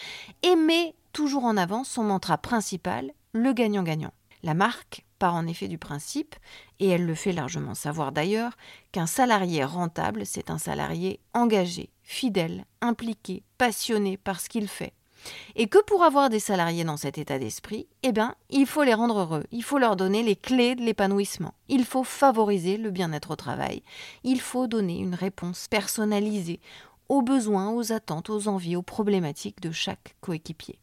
et 0.43 0.57
met 0.57 0.95
toujours 1.13 1.45
en 1.45 1.57
avant 1.57 1.85
son 1.85 2.05
mantra 2.05 2.39
principal, 2.39 3.13
le 3.33 3.53
gagnant-gagnant. 3.53 4.13
La 4.43 4.55
marque 4.55 5.05
part 5.19 5.35
en 5.35 5.47
effet 5.47 5.69
du 5.69 5.77
principe, 5.77 6.35
et 6.79 6.89
elle 6.89 7.05
le 7.05 7.15
fait 7.15 7.33
largement 7.33 7.75
savoir 7.75 8.11
d'ailleurs, 8.11 8.57
qu'un 8.91 9.07
salarié 9.07 9.65
rentable, 9.65 10.25
c'est 10.25 10.51
un 10.51 10.59
salarié 10.59 11.21
engagé, 11.35 11.91
fidèle, 12.03 12.65
impliqué, 12.81 13.43
passionné 13.59 14.17
par 14.17 14.41
ce 14.41 14.49
qu'il 14.49 14.67
fait 14.67 14.95
et 15.57 15.67
que 15.67 15.83
pour 15.85 16.03
avoir 16.03 16.31
des 16.31 16.41
salariés 16.41 16.85
dans 16.85 16.97
cet 16.97 17.19
état 17.19 17.39
d'esprit, 17.39 17.87
eh 18.03 18.13
bien, 18.13 18.35
il 18.49 18.67
faut 18.67 18.83
les 18.83 18.95
rendre 18.95 19.19
heureux, 19.19 19.45
il 19.53 19.63
faut 19.63 19.79
leur 19.79 19.97
donner 19.97 20.23
les 20.23 20.37
clés 20.37 20.75
de 20.75 20.83
l'épanouissement, 20.83 21.55
il 21.69 21.85
faut 21.85 22.05
favoriser 22.05 22.77
le 22.77 22.91
bien-être 22.91 23.33
au 23.33 23.37
travail, 23.37 23.83
il 24.25 24.41
faut 24.41 24.67
donner 24.67 24.99
une 24.99 25.15
réponse 25.15 25.67
personnalisée 25.69 26.61
aux 27.09 27.23
besoins, 27.23 27.71
aux 27.71 27.93
attentes, 27.93 28.31
aux 28.31 28.49
envies, 28.49 28.77
aux 28.77 28.83
problématiques 28.83 29.61
de 29.61 29.73
chaque 29.73 30.15
coéquipier. 30.21 30.79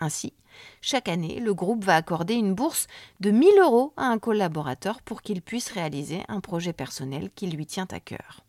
Ainsi, 0.00 0.32
chaque 0.80 1.08
année, 1.08 1.40
le 1.40 1.54
groupe 1.54 1.84
va 1.84 1.96
accorder 1.96 2.34
une 2.34 2.54
bourse 2.54 2.86
de 3.20 3.30
1000 3.30 3.48
euros 3.60 3.92
à 3.96 4.06
un 4.06 4.18
collaborateur 4.18 5.02
pour 5.02 5.22
qu'il 5.22 5.42
puisse 5.42 5.70
réaliser 5.70 6.22
un 6.28 6.40
projet 6.40 6.72
personnel 6.72 7.30
qui 7.34 7.46
lui 7.46 7.66
tient 7.66 7.88
à 7.90 8.00
cœur. 8.00 8.44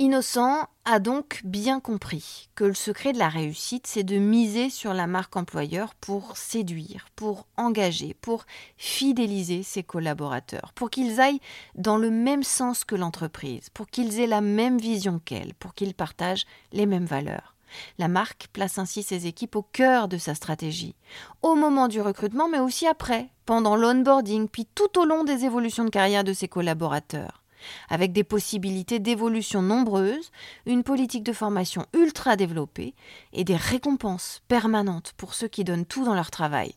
Innocent 0.00 0.66
a 0.86 0.98
donc 0.98 1.42
bien 1.44 1.78
compris 1.78 2.48
que 2.54 2.64
le 2.64 2.72
secret 2.72 3.12
de 3.12 3.18
la 3.18 3.28
réussite, 3.28 3.86
c'est 3.86 4.02
de 4.02 4.16
miser 4.16 4.70
sur 4.70 4.94
la 4.94 5.06
marque 5.06 5.36
employeur 5.36 5.94
pour 5.94 6.38
séduire, 6.38 7.08
pour 7.16 7.46
engager, 7.58 8.16
pour 8.22 8.46
fidéliser 8.78 9.62
ses 9.62 9.82
collaborateurs, 9.82 10.72
pour 10.74 10.88
qu'ils 10.88 11.20
aillent 11.20 11.42
dans 11.74 11.98
le 11.98 12.10
même 12.10 12.44
sens 12.44 12.84
que 12.84 12.94
l'entreprise, 12.94 13.68
pour 13.68 13.88
qu'ils 13.88 14.20
aient 14.20 14.26
la 14.26 14.40
même 14.40 14.78
vision 14.78 15.20
qu'elle, 15.22 15.52
pour 15.52 15.74
qu'ils 15.74 15.92
partagent 15.92 16.46
les 16.72 16.86
mêmes 16.86 17.04
valeurs. 17.04 17.54
La 17.98 18.08
marque 18.08 18.48
place 18.54 18.78
ainsi 18.78 19.02
ses 19.02 19.26
équipes 19.26 19.56
au 19.56 19.62
cœur 19.62 20.08
de 20.08 20.16
sa 20.16 20.34
stratégie, 20.34 20.94
au 21.42 21.56
moment 21.56 21.88
du 21.88 22.00
recrutement, 22.00 22.48
mais 22.48 22.60
aussi 22.60 22.86
après, 22.86 23.28
pendant 23.44 23.76
l'onboarding, 23.76 24.48
puis 24.48 24.66
tout 24.74 24.98
au 24.98 25.04
long 25.04 25.24
des 25.24 25.44
évolutions 25.44 25.84
de 25.84 25.90
carrière 25.90 26.24
de 26.24 26.32
ses 26.32 26.48
collaborateurs 26.48 27.40
avec 27.88 28.12
des 28.12 28.24
possibilités 28.24 28.98
d'évolution 28.98 29.62
nombreuses, 29.62 30.30
une 30.66 30.82
politique 30.82 31.24
de 31.24 31.32
formation 31.32 31.86
ultra 31.94 32.36
développée 32.36 32.94
et 33.32 33.44
des 33.44 33.56
récompenses 33.56 34.42
permanentes 34.48 35.12
pour 35.16 35.34
ceux 35.34 35.48
qui 35.48 35.64
donnent 35.64 35.86
tout 35.86 36.04
dans 36.04 36.14
leur 36.14 36.30
travail. 36.30 36.74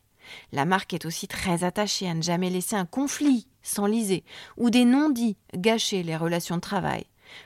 La 0.52 0.66
marque 0.66 0.94
est 0.94 1.06
aussi 1.06 1.28
très 1.28 1.64
attachée 1.64 2.10
à 2.10 2.14
ne 2.14 2.22
jamais 2.22 2.50
laisser 2.50 2.76
un 2.76 2.86
conflit 2.86 3.48
s'enliser 3.64 4.24
ou 4.58 4.70
des 4.70 4.86
non-dits 4.86 5.38
gâcher 5.56 6.04
les 6.04 6.18
relations 6.18 6.58
de 6.58 6.62
travail. 6.62 7.06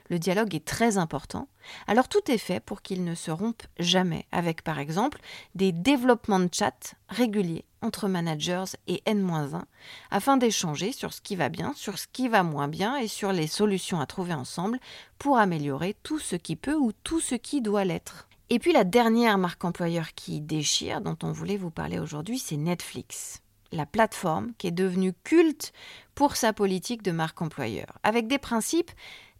Le 0.09 0.19
dialogue 0.19 0.55
est 0.55 0.65
très 0.65 0.97
important, 0.97 1.47
alors 1.87 2.07
tout 2.07 2.31
est 2.31 2.37
fait 2.37 2.59
pour 2.59 2.81
qu'il 2.81 3.03
ne 3.03 3.15
se 3.15 3.31
rompe 3.31 3.63
jamais, 3.79 4.25
avec 4.31 4.63
par 4.63 4.79
exemple 4.79 5.19
des 5.55 5.71
développements 5.71 6.39
de 6.39 6.49
chat 6.51 6.95
réguliers 7.09 7.65
entre 7.81 8.07
managers 8.07 8.75
et 8.87 9.01
N-1, 9.05 9.63
afin 10.11 10.37
d'échanger 10.37 10.91
sur 10.91 11.13
ce 11.13 11.21
qui 11.21 11.35
va 11.35 11.49
bien, 11.49 11.73
sur 11.75 11.99
ce 11.99 12.07
qui 12.11 12.27
va 12.27 12.43
moins 12.43 12.67
bien 12.67 12.97
et 12.97 13.07
sur 13.07 13.31
les 13.31 13.47
solutions 13.47 13.99
à 13.99 14.05
trouver 14.05 14.33
ensemble 14.33 14.79
pour 15.19 15.37
améliorer 15.37 15.95
tout 16.03 16.19
ce 16.19 16.35
qui 16.35 16.55
peut 16.55 16.75
ou 16.75 16.91
tout 17.03 17.19
ce 17.19 17.35
qui 17.35 17.61
doit 17.61 17.85
l'être. 17.85 18.27
Et 18.49 18.59
puis 18.59 18.71
la 18.71 18.85
dernière 18.85 19.37
marque 19.37 19.65
employeur 19.65 20.13
qui 20.15 20.39
déchire, 20.39 21.01
dont 21.01 21.17
on 21.21 21.31
voulait 21.31 21.57
vous 21.57 21.71
parler 21.71 21.99
aujourd'hui, 21.99 22.39
c'est 22.39 22.57
Netflix 22.57 23.41
la 23.71 23.85
plateforme 23.85 24.53
qui 24.57 24.67
est 24.67 24.71
devenue 24.71 25.13
culte 25.23 25.73
pour 26.15 26.35
sa 26.35 26.53
politique 26.53 27.03
de 27.03 27.11
marque 27.11 27.41
employeur, 27.41 27.97
avec 28.03 28.27
des 28.27 28.37
principes 28.37 28.91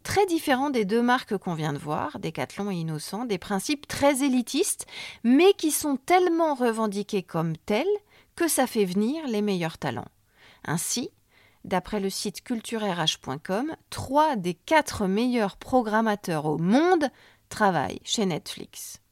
très 0.08 0.24
différents 0.24 0.70
des 0.70 0.86
deux 0.86 1.02
marques 1.02 1.36
qu'on 1.36 1.52
vient 1.52 1.74
de 1.74 1.78
voir, 1.78 2.18
Decathlon 2.18 2.70
et 2.70 2.76
Innocent, 2.76 3.26
des 3.26 3.36
principes 3.36 3.86
très 3.86 4.24
élitistes, 4.24 4.86
mais 5.22 5.52
qui 5.52 5.70
sont 5.70 5.98
tellement 5.98 6.54
revendiqués 6.54 7.22
comme 7.22 7.58
tels 7.58 7.84
que 8.34 8.48
ça 8.48 8.66
fait 8.66 8.86
venir 8.86 9.26
les 9.26 9.42
meilleurs 9.42 9.76
talents. 9.76 10.08
Ainsi, 10.64 11.10
d'après 11.64 12.00
le 12.00 12.08
site 12.08 12.42
culturerh.com, 12.42 13.76
trois 13.90 14.36
des 14.36 14.54
quatre 14.54 15.06
meilleurs 15.06 15.58
programmateurs 15.58 16.46
au 16.46 16.56
monde 16.56 17.10
travaillent 17.50 18.00
chez 18.02 18.24
Netflix. 18.24 19.02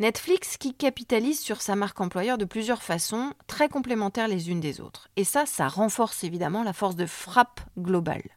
Netflix 0.00 0.58
qui 0.58 0.74
capitalise 0.74 1.40
sur 1.40 1.62
sa 1.62 1.76
marque 1.76 2.02
employeur 2.02 2.36
de 2.36 2.44
plusieurs 2.44 2.82
façons, 2.82 3.32
très 3.46 3.70
complémentaires 3.70 4.28
les 4.28 4.50
unes 4.50 4.60
des 4.60 4.82
autres. 4.82 5.08
Et 5.16 5.24
ça, 5.24 5.46
ça 5.46 5.66
renforce 5.66 6.24
évidemment 6.24 6.62
la 6.62 6.74
force 6.74 6.96
de 6.96 7.06
frappe 7.06 7.62
globale. 7.78 8.28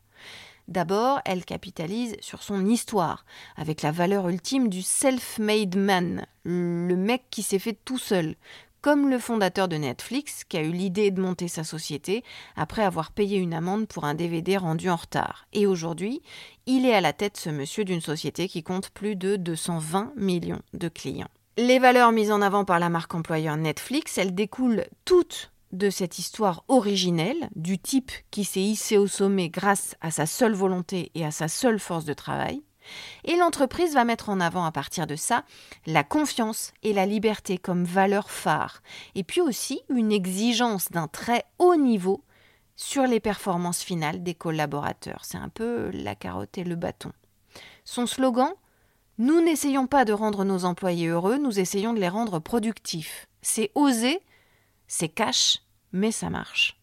D'abord, 0.68 1.22
elle 1.24 1.46
capitalise 1.46 2.18
sur 2.20 2.44
son 2.44 2.66
histoire, 2.66 3.26
avec 3.56 3.82
la 3.82 3.92
valeur 3.92 4.28
ultime 4.28 4.68
du 4.68 4.82
self-made 4.82 5.78
man, 5.78 6.26
le 6.44 6.96
mec 6.96 7.24
qui 7.30 7.42
s'est 7.42 7.60
fait 7.60 7.78
tout 7.86 7.98
seul, 7.98 8.36
comme 8.82 9.10
le 9.10 9.18
fondateur 9.18 9.68
de 9.68 9.78
Netflix 9.78 10.44
qui 10.44 10.58
a 10.58 10.62
eu 10.62 10.72
l'idée 10.72 11.12
de 11.12 11.22
monter 11.22 11.48
sa 11.48 11.64
société 11.64 12.24
après 12.56 12.84
avoir 12.84 13.12
payé 13.12 13.38
une 13.38 13.54
amende 13.54 13.88
pour 13.88 14.04
un 14.04 14.14
DVD 14.14 14.58
rendu 14.58 14.90
en 14.90 14.98
retard. 14.98 15.48
Et 15.54 15.66
aujourd'hui, 15.66 16.22
il 16.66 16.86
est 16.86 16.94
à 16.94 17.02
la 17.02 17.14
tête, 17.14 17.38
ce 17.38 17.50
monsieur, 17.50 17.86
d'une 17.86 18.02
société 18.02 18.48
qui 18.48 18.62
compte 18.62 18.90
plus 18.90 19.16
de 19.16 19.36
220 19.36 20.14
millions 20.16 20.62
de 20.74 20.90
clients. 20.90 21.30
Les 21.58 21.80
valeurs 21.80 22.12
mises 22.12 22.32
en 22.32 22.42
avant 22.42 22.66
par 22.66 22.80
la 22.80 22.90
marque 22.90 23.16
employeur 23.16 23.58
Netflix, 23.58 24.18
elles 24.18 24.36
découlent 24.36 24.86
toutes 25.06 25.52
de 25.72 25.90
cette 25.90 26.20
histoire 26.20 26.64
originelle 26.68 27.50
du 27.56 27.78
type 27.80 28.12
qui 28.32 28.44
s'est 28.44 28.62
hissé 28.62 28.98
au 28.98 29.08
sommet 29.08 29.50
grâce 29.50 29.96
à 30.02 30.12
sa 30.12 30.26
seule 30.26 30.54
volonté 30.54 31.12
et 31.16 31.26
à 31.26 31.32
sa 31.32 31.48
seule 31.48 31.80
force 31.80 32.06
de 32.06 32.14
travail. 32.14 32.62
Et 33.26 33.36
l'entreprise 33.36 33.94
va 33.94 34.06
mettre 34.06 34.30
en 34.30 34.40
avant 34.40 34.66
à 34.66 34.72
partir 34.72 35.08
de 35.08 35.16
ça 35.16 35.44
la 35.86 36.04
confiance 36.04 36.72
et 36.84 36.94
la 36.94 37.06
liberté 37.06 37.58
comme 37.58 37.84
valeur 37.84 38.32
phare, 38.32 38.82
et 39.16 39.24
puis 39.24 39.42
aussi 39.42 39.82
une 39.90 40.12
exigence 40.12 40.90
d'un 40.92 41.08
très 41.08 41.44
haut 41.60 41.76
niveau 41.76 42.24
sur 42.76 43.04
les 43.04 43.20
performances 43.20 43.82
finales 43.82 44.24
des 44.24 44.36
collaborateurs. 44.36 45.26
C'est 45.26 45.38
un 45.38 45.50
peu 45.50 45.90
la 45.92 46.16
carotte 46.16 46.58
et 46.58 46.64
le 46.64 46.76
bâton. 46.76 47.12
Son 47.84 48.06
slogan 48.06 48.52
Nous 49.18 49.42
n'essayons 49.42 49.88
pas 49.88 50.06
de 50.06 50.14
rendre 50.14 50.46
nos 50.46 50.64
employés 50.64 51.08
heureux, 51.08 51.38
nous 51.38 51.60
essayons 51.60 51.94
de 51.94 52.00
les 52.00 52.10
rendre 52.10 52.40
productifs. 52.40 53.28
C'est 53.42 53.72
oser 53.76 54.22
c'est 54.88 55.10
cash, 55.10 55.60
mais 55.92 56.12
ça 56.12 56.30
marche. 56.30 56.78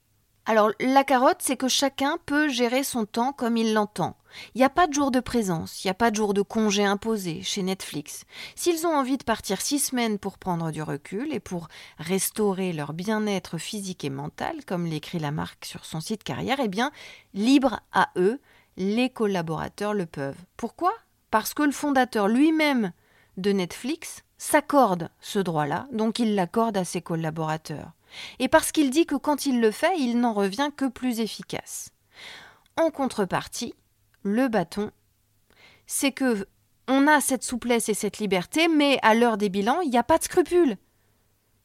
Alors 0.46 0.72
la 0.78 1.04
carotte, 1.04 1.40
c'est 1.40 1.56
que 1.56 1.68
chacun 1.68 2.18
peut 2.26 2.48
gérer 2.48 2.84
son 2.84 3.06
temps 3.06 3.32
comme 3.32 3.56
il 3.56 3.72
l'entend. 3.72 4.16
Il 4.54 4.58
n'y 4.58 4.64
a 4.64 4.70
pas 4.70 4.86
de 4.86 4.92
jour 4.92 5.10
de 5.10 5.20
présence, 5.20 5.82
il 5.82 5.86
n'y 5.86 5.90
a 5.90 5.94
pas 5.94 6.10
de 6.10 6.16
jour 6.16 6.34
de 6.34 6.42
congé 6.42 6.84
imposé 6.84 7.42
chez 7.42 7.62
Netflix. 7.62 8.24
S'ils 8.54 8.86
ont 8.86 8.94
envie 8.94 9.16
de 9.16 9.24
partir 9.24 9.60
six 9.60 9.78
semaines 9.78 10.18
pour 10.18 10.36
prendre 10.36 10.70
du 10.70 10.82
recul 10.82 11.32
et 11.32 11.40
pour 11.40 11.68
restaurer 11.98 12.74
leur 12.74 12.92
bien-être 12.92 13.56
physique 13.56 14.04
et 14.04 14.10
mental, 14.10 14.64
comme 14.66 14.86
l'écrit 14.86 15.18
la 15.18 15.30
marque 15.30 15.64
sur 15.64 15.86
son 15.86 16.00
site 16.00 16.24
carrière, 16.24 16.60
eh 16.62 16.68
bien, 16.68 16.90
libre 17.32 17.80
à 17.92 18.10
eux, 18.16 18.38
les 18.76 19.08
collaborateurs 19.08 19.94
le 19.94 20.04
peuvent. 20.04 20.44
Pourquoi? 20.56 20.92
Parce 21.30 21.54
que 21.54 21.62
le 21.62 21.72
fondateur 21.72 22.28
lui-même 22.28 22.92
de 23.38 23.52
Netflix 23.52 24.24
s'accorde 24.44 25.08
ce 25.20 25.38
droit-là, 25.38 25.86
donc 25.90 26.18
il 26.18 26.34
l'accorde 26.34 26.76
à 26.76 26.84
ses 26.84 27.00
collaborateurs. 27.00 27.92
Et 28.38 28.48
parce 28.48 28.72
qu'il 28.72 28.90
dit 28.90 29.06
que 29.06 29.14
quand 29.14 29.46
il 29.46 29.58
le 29.58 29.70
fait, 29.70 29.98
il 29.98 30.20
n'en 30.20 30.34
revient 30.34 30.68
que 30.76 30.84
plus 30.84 31.20
efficace. 31.20 31.90
En 32.76 32.90
contrepartie, 32.90 33.74
le 34.22 34.48
bâton, 34.48 34.90
c'est 35.86 36.12
que 36.12 36.46
on 36.88 37.06
a 37.06 37.22
cette 37.22 37.42
souplesse 37.42 37.88
et 37.88 37.94
cette 37.94 38.18
liberté, 38.18 38.68
mais 38.68 38.98
à 39.00 39.14
l'heure 39.14 39.38
des 39.38 39.48
bilans, 39.48 39.80
il 39.80 39.90
n'y 39.90 39.96
a 39.96 40.02
pas 40.02 40.18
de 40.18 40.24
scrupules. 40.24 40.76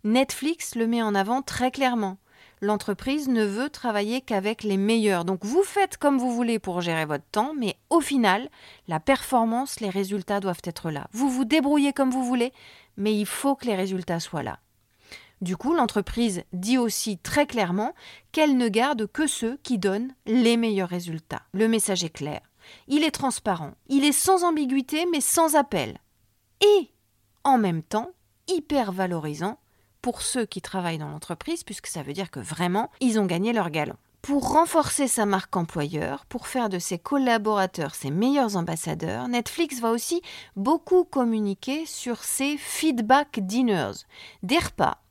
Netflix 0.06 0.76
le 0.76 0.88
met 0.88 1.02
en 1.02 1.16
avant 1.16 1.42
très 1.42 1.72
clairement 1.72 2.18
l'entreprise 2.62 3.28
ne 3.28 3.44
veut 3.44 3.70
travailler 3.70 4.22
qu'avec 4.22 4.64
les 4.64 4.78
meilleurs. 4.78 5.26
Donc 5.26 5.46
vous 5.46 5.64
faites 5.64 5.98
comme 5.98 6.18
vous 6.18 6.34
voulez 6.34 6.60
pour 6.60 6.82
gérer 6.82 7.06
votre 7.06 7.26
temps, 7.32 7.54
mais 7.58 7.78
au 7.90 8.02
final, 8.02 8.50
la 8.88 9.00
performance, 9.00 9.80
les 9.80 9.90
résultats 9.90 10.40
doivent 10.40 10.62
être 10.64 10.92
là. 10.92 11.08
Vous 11.12 11.30
vous 11.30 11.46
débrouillez 11.46 11.94
comme 11.94 12.12
vous 12.12 12.24
voulez, 12.24 12.54
mais 12.98 13.18
il 13.18 13.26
faut 13.26 13.56
que 13.56 13.66
les 13.66 13.76
résultats 13.76 14.20
soient 14.20 14.44
là. 14.44 14.60
Du 15.42 15.56
coup, 15.56 15.74
l'entreprise 15.74 16.44
dit 16.52 16.78
aussi 16.78 17.18
très 17.18 17.48
clairement 17.48 17.94
qu'elle 18.34 18.58
ne 18.58 18.68
garde 18.68 19.08
que 19.08 19.26
ceux 19.26 19.58
qui 19.64 19.78
donnent 19.78 20.14
les 20.26 20.58
meilleurs 20.58 20.90
résultats. 20.90 21.44
Le 21.54 21.70
message 21.70 22.04
est 22.04 22.10
clair. 22.10 22.42
Il 22.88 23.04
est 23.04 23.12
transparent. 23.12 23.72
Il 23.88 24.04
est 24.04 24.12
sans 24.12 24.44
ambiguïté, 24.44 25.06
mais 25.12 25.22
sans 25.22 25.56
appel. 25.56 25.98
Et, 26.62 26.92
en 27.46 27.58
même 27.58 27.84
temps, 27.84 28.12
hyper 28.50 28.92
valorisant 28.92 29.60
pour 30.02 30.22
ceux 30.22 30.46
qui 30.46 30.62
travaillent 30.62 30.98
dans 30.98 31.10
l'entreprise, 31.10 31.64
puisque 31.64 31.88
ça 31.88 32.04
veut 32.04 32.14
dire 32.14 32.32
que 32.32 32.40
vraiment, 32.40 32.90
ils 33.00 33.20
ont 33.20 33.26
gagné 33.26 33.54
leur 33.54 33.70
galon. 33.70 33.96
Pour 34.22 34.52
renforcer 34.52 35.08
sa 35.08 35.26
marque 35.26 35.56
employeur, 35.56 36.26
pour 36.26 36.48
faire 36.48 36.70
de 36.70 36.78
ses 36.78 37.00
collaborateurs 37.00 37.96
ses 37.96 38.12
meilleurs 38.12 38.58
ambassadeurs, 38.58 39.28
Netflix 39.30 39.80
va 39.80 39.92
aussi 39.92 40.22
beaucoup 40.56 41.06
communiquer 41.06 41.86
sur 41.86 42.24
ses 42.24 42.58
feedback 42.58 43.40
dinners, 43.40 44.04
des 44.44 44.60
repas 44.60 45.02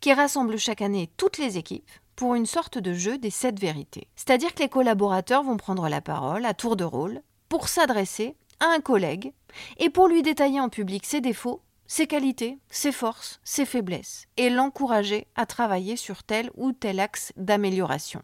qui 0.00 0.12
rassemblent 0.12 0.58
chaque 0.58 0.82
année 0.82 1.10
toutes 1.16 1.38
les 1.38 1.58
équipes 1.58 1.90
pour 2.16 2.34
une 2.34 2.46
sorte 2.46 2.78
de 2.78 2.94
jeu 2.94 3.18
des 3.18 3.30
sept 3.30 3.58
vérités. 3.60 4.08
C'est-à-dire 4.16 4.54
que 4.54 4.62
les 4.62 4.68
collaborateurs 4.68 5.42
vont 5.42 5.56
prendre 5.56 5.88
la 5.88 6.00
parole 6.00 6.46
à 6.46 6.54
tour 6.54 6.76
de 6.76 6.84
rôle 6.84 7.20
pour 7.48 7.68
s'adresser 7.68 8.36
à 8.60 8.66
un 8.66 8.80
collègue 8.80 9.32
et 9.78 9.90
pour 9.90 10.08
lui 10.08 10.22
détailler 10.22 10.60
en 10.60 10.68
public 10.68 11.04
ses 11.04 11.20
défauts 11.20 11.60
ses 11.94 12.08
qualités, 12.08 12.58
ses 12.70 12.90
forces, 12.90 13.38
ses 13.44 13.64
faiblesses, 13.64 14.26
et 14.36 14.50
l'encourager 14.50 15.28
à 15.36 15.46
travailler 15.46 15.94
sur 15.94 16.24
tel 16.24 16.50
ou 16.56 16.72
tel 16.72 16.98
axe 16.98 17.32
d'amélioration. 17.36 18.20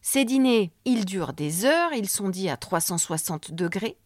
Ces 0.00 0.24
dîners, 0.24 0.72
ils 0.86 1.04
durent 1.04 1.34
des 1.34 1.66
heures, 1.66 1.92
ils 1.92 2.08
sont 2.08 2.30
dits 2.30 2.48
à 2.48 2.56
360 2.56 3.52
degrés, 3.52 3.98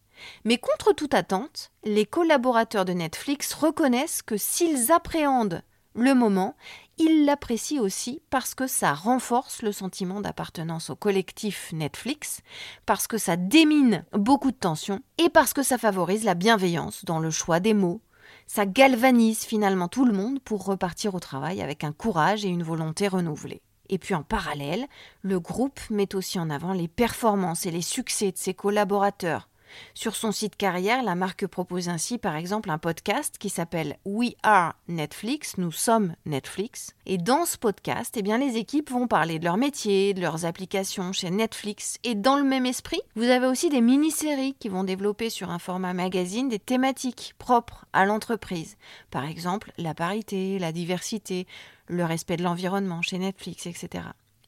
mais 0.43 0.57
contre 0.57 0.91
toute 0.91 1.13
attente, 1.13 1.71
les 1.85 2.05
collaborateurs 2.05 2.83
de 2.83 2.91
Netflix 2.91 3.53
reconnaissent 3.53 4.21
que 4.21 4.35
s'ils 4.35 4.91
appréhendent 4.91 5.63
le 5.95 6.13
moment, 6.13 6.57
ils 6.97 7.23
l'apprécient 7.23 7.81
aussi 7.81 8.21
parce 8.29 8.53
que 8.53 8.67
ça 8.67 8.93
renforce 8.93 9.61
le 9.61 9.71
sentiment 9.71 10.19
d'appartenance 10.19 10.89
au 10.89 10.95
collectif 10.97 11.71
Netflix, 11.71 12.41
parce 12.85 13.07
que 13.07 13.17
ça 13.17 13.37
démine 13.37 14.03
beaucoup 14.11 14.51
de 14.51 14.57
tensions 14.57 15.01
et 15.17 15.29
parce 15.29 15.53
que 15.53 15.63
ça 15.63 15.77
favorise 15.77 16.25
la 16.25 16.35
bienveillance 16.35 17.05
dans 17.05 17.19
le 17.19 17.31
choix 17.31 17.61
des 17.61 17.73
mots, 17.73 18.01
ça 18.47 18.65
galvanise 18.65 19.43
finalement 19.43 19.87
tout 19.87 20.05
le 20.05 20.13
monde 20.13 20.39
pour 20.39 20.65
repartir 20.65 21.13
au 21.13 21.19
travail 21.19 21.61
avec 21.61 21.83
un 21.83 21.91
courage 21.91 22.45
et 22.45 22.49
une 22.49 22.63
volonté 22.63 23.07
renouvelée. 23.07 23.61
Et 23.89 23.97
puis 23.97 24.15
en 24.15 24.23
parallèle, 24.23 24.85
le 25.21 25.39
groupe 25.39 25.79
met 25.89 26.15
aussi 26.15 26.39
en 26.39 26.49
avant 26.49 26.73
les 26.73 26.87
performances 26.87 27.65
et 27.65 27.71
les 27.71 27.81
succès 27.81 28.31
de 28.31 28.37
ses 28.37 28.53
collaborateurs, 28.53 29.49
sur 29.93 30.15
son 30.15 30.31
site 30.31 30.55
carrière, 30.55 31.03
la 31.03 31.15
marque 31.15 31.47
propose 31.47 31.89
ainsi 31.89 32.17
par 32.17 32.35
exemple 32.35 32.69
un 32.69 32.77
podcast 32.77 33.37
qui 33.37 33.49
s'appelle 33.49 33.97
We 34.05 34.33
Are 34.43 34.75
Netflix, 34.87 35.57
nous 35.57 35.71
sommes 35.71 36.15
Netflix. 36.25 36.95
Et 37.05 37.17
dans 37.17 37.45
ce 37.45 37.57
podcast, 37.57 38.15
eh 38.17 38.37
les 38.37 38.57
équipes 38.57 38.91
vont 38.91 39.07
parler 39.07 39.39
de 39.39 39.45
leur 39.45 39.57
métier, 39.57 40.13
de 40.13 40.21
leurs 40.21 40.45
applications 40.45 41.13
chez 41.13 41.31
Netflix. 41.31 41.97
Et 42.03 42.15
dans 42.15 42.35
le 42.35 42.43
même 42.43 42.65
esprit, 42.65 43.01
vous 43.15 43.23
avez 43.23 43.47
aussi 43.47 43.69
des 43.69 43.81
mini-séries 43.81 44.55
qui 44.59 44.69
vont 44.69 44.83
développer 44.83 45.29
sur 45.29 45.49
un 45.49 45.59
format 45.59 45.93
magazine 45.93 46.49
des 46.49 46.59
thématiques 46.59 47.33
propres 47.37 47.85
à 47.93 48.05
l'entreprise. 48.05 48.77
Par 49.11 49.25
exemple, 49.25 49.71
la 49.77 49.93
parité, 49.93 50.59
la 50.59 50.71
diversité, 50.71 51.47
le 51.87 52.05
respect 52.05 52.37
de 52.37 52.43
l'environnement 52.43 53.01
chez 53.01 53.17
Netflix, 53.17 53.65
etc. 53.65 54.03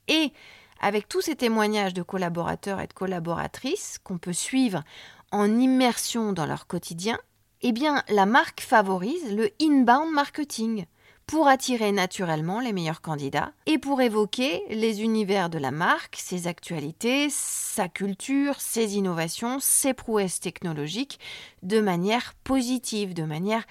Et 0.08 0.32
avec 0.80 1.08
tous 1.08 1.22
ces 1.22 1.36
témoignages 1.36 1.94
de 1.94 2.02
collaborateurs 2.02 2.80
et 2.80 2.88
de 2.88 2.94
collaboratrices 2.94 4.00
qu'on 4.04 4.18
peut 4.18 4.34
suivre 4.34 4.84
en 5.32 5.60
immersion 5.60 6.34
dans 6.34 6.46
leur 6.46 6.68
quotidien, 6.68 7.20
eh 7.62 7.72
bien, 7.72 8.04
la 8.10 8.26
marque 8.26 8.62
favorise 8.62 9.36
le 9.36 9.50
inbound 9.62 10.12
marketing 10.14 10.86
pour 11.28 11.48
attirer 11.48 11.92
naturellement 11.92 12.60
les 12.60 12.74
meilleurs 12.74 13.02
candidats 13.02 13.52
et 13.68 13.78
pour 13.78 14.02
évoquer 14.02 14.64
les 14.70 15.04
univers 15.04 15.52
de 15.52 15.60
la 15.60 15.70
marque, 15.70 16.16
ses 16.16 16.48
actualités, 16.48 17.28
sa 17.30 17.88
culture, 17.88 18.60
ses 18.60 18.98
innovations, 18.98 19.60
ses 19.60 19.94
prouesses 19.94 20.40
technologiques 20.40 21.20
de 21.62 21.82
manière 21.82 22.34
positive, 22.44 23.14
de 23.14 23.24
manière 23.24 23.64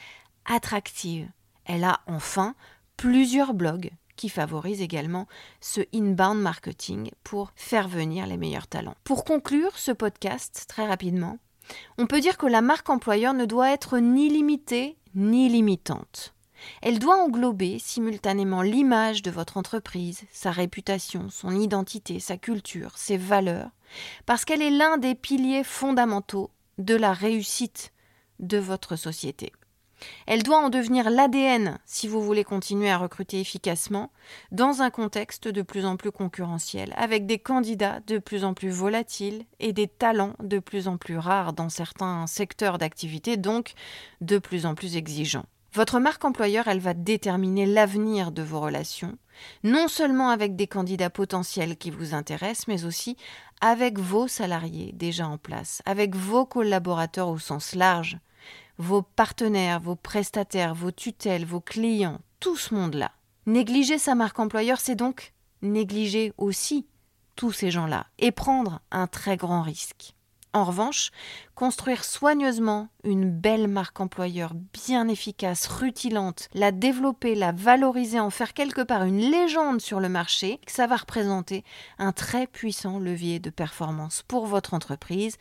attractive. 0.45 1.29
Elle 1.65 1.83
a 1.83 2.01
enfin 2.07 2.55
plusieurs 2.97 3.55
blogs 3.55 3.91
qui 4.19 4.29
favorise 4.29 4.83
également 4.83 5.27
ce 5.61 5.81
inbound 5.95 6.43
marketing 6.43 7.11
pour 7.25 7.53
faire 7.55 7.89
venir 7.89 8.27
les 8.27 8.37
meilleurs 8.37 8.67
talents. 8.67 8.97
Pour 9.05 9.25
conclure 9.25 9.79
ce 9.79 9.93
podcast 9.93 10.67
très 10.69 10.87
rapidement, 10.87 11.39
on 11.97 12.07
peut 12.07 12.21
dire 12.21 12.37
que 12.37 12.47
la 12.47 12.61
marque 12.61 12.91
employeur 12.91 13.33
ne 13.33 13.47
doit 13.47 13.73
être 13.73 13.99
ni 13.99 14.29
limitée 14.29 14.99
ni 15.15 15.49
limitante. 15.49 16.35
Elle 16.83 16.99
doit 16.99 17.23
englober 17.23 17.79
simultanément 17.79 18.63
l'image 18.63 19.23
de 19.23 19.31
votre 19.31 19.57
entreprise, 19.57 20.25
sa 20.33 20.51
réputation, 20.51 21.31
son 21.31 21.53
identité, 21.59 22.19
sa 22.19 22.37
culture, 22.37 22.99
ses 22.99 23.17
valeurs, 23.17 23.71
parce 24.27 24.45
qu'elle 24.45 24.63
est 24.63 24.71
l'un 24.71 24.99
des 24.99 25.15
piliers 25.15 25.63
fondamentaux 25.63 26.51
de 26.79 26.97
la 26.97 27.13
réussite 27.13 27.93
de 28.41 28.59
votre 28.59 28.97
société. 28.97 29.53
Elle 30.27 30.43
doit 30.43 30.59
en 30.59 30.69
devenir 30.69 31.11
l'ADN 31.11 31.79
si 31.85 32.09
vous 32.09 32.23
voulez 32.23 32.45
continuer 32.45 32.91
à 32.91 32.99
recruter 32.99 33.41
efficacement 33.41 34.11
dans 34.53 34.83
un 34.83 34.91
contexte 34.91 35.49
de 35.49 35.63
plus 35.63 35.85
en 35.85 35.97
plus 35.97 36.13
concurrentiel, 36.13 36.95
avec 36.97 37.27
des 37.27 37.39
candidats 37.39 38.01
de 38.07 38.19
plus 38.19 38.45
en 38.45 38.55
plus 38.55 38.71
volatiles 38.71 39.45
et 39.61 39.73
des 39.73 39.89
talents 39.89 40.35
de 40.43 40.59
plus 40.59 40.89
en 40.89 40.97
plus 40.97 41.19
rares 41.19 41.53
dans 41.53 41.69
certains 41.69 42.27
secteurs 42.27 42.79
d'activité, 42.79 43.37
donc 43.37 43.75
de 44.21 44.39
plus 44.39 44.67
en 44.67 44.75
plus 44.75 44.97
exigeants. 44.97 45.47
Votre 45.75 46.01
marque 46.01 46.25
employeur, 46.25 46.67
elle 46.67 46.81
va 46.81 46.95
déterminer 46.95 47.67
l'avenir 47.67 48.33
de 48.33 48.43
vos 48.43 48.61
relations, 48.61 49.19
non 49.65 49.87
seulement 49.87 50.31
avec 50.31 50.57
des 50.57 50.67
candidats 50.67 51.11
potentiels 51.11 51.77
qui 51.77 51.91
vous 51.91 52.15
intéressent, 52.15 52.69
mais 52.69 52.85
aussi 52.85 53.17
avec 53.61 53.99
vos 53.99 54.29
salariés 54.29 54.93
déjà 54.95 55.29
en 55.29 55.37
place, 55.37 55.83
avec 55.85 56.17
vos 56.17 56.47
collaborateurs 56.47 57.29
au 57.29 57.39
sens 57.39 57.75
large, 57.75 58.19
vos 58.79 59.03
partenaires, 59.03 59.81
vos 59.81 59.97
prestataires, 59.97 60.75
vos 60.75 60.93
tutelles, 60.93 61.45
vos 61.45 61.61
clients, 61.61 62.21
tout 62.41 62.57
ce 62.57 62.75
monde-là. 62.75 63.13
Négliger 63.47 63.99
sa 63.99 64.15
marque 64.15 64.39
employeur, 64.39 64.81
c'est 64.81 64.95
donc 64.95 65.33
négliger 65.63 66.33
aussi 66.39 66.87
tous 67.37 67.53
ces 67.53 67.71
gens-là 67.71 68.07
et 68.19 68.33
prendre 68.33 68.81
un 68.91 69.07
très 69.07 69.37
grand 69.37 69.63
risque. 69.63 70.15
En 70.55 70.65
revanche, 70.65 71.11
construire 71.55 72.05
soigneusement 72.05 72.89
une 73.05 73.31
belle 73.31 73.69
marque 73.69 74.01
employeur 74.01 74.55
bien 74.73 75.07
efficace, 75.07 75.67
rutilante, 75.67 76.49
la 76.55 76.73
développer, 76.73 77.35
la 77.35 77.53
valoriser, 77.53 78.19
en 78.19 78.31
faire 78.31 78.55
quelque 78.55 78.81
part 78.81 79.05
une 79.05 79.31
légende 79.31 79.81
sur 79.81 80.01
le 80.01 80.09
marché, 80.09 80.59
ça 80.67 80.87
va 80.87 80.97
représenter 80.97 81.65
un 81.99 82.13
très 82.13 82.47
puissant 82.47 82.99
levier 82.99 83.41
de 83.41 83.51
performance 83.51 84.25
pour 84.27 84.47
votre 84.47 84.73
entreprise, 84.73 85.37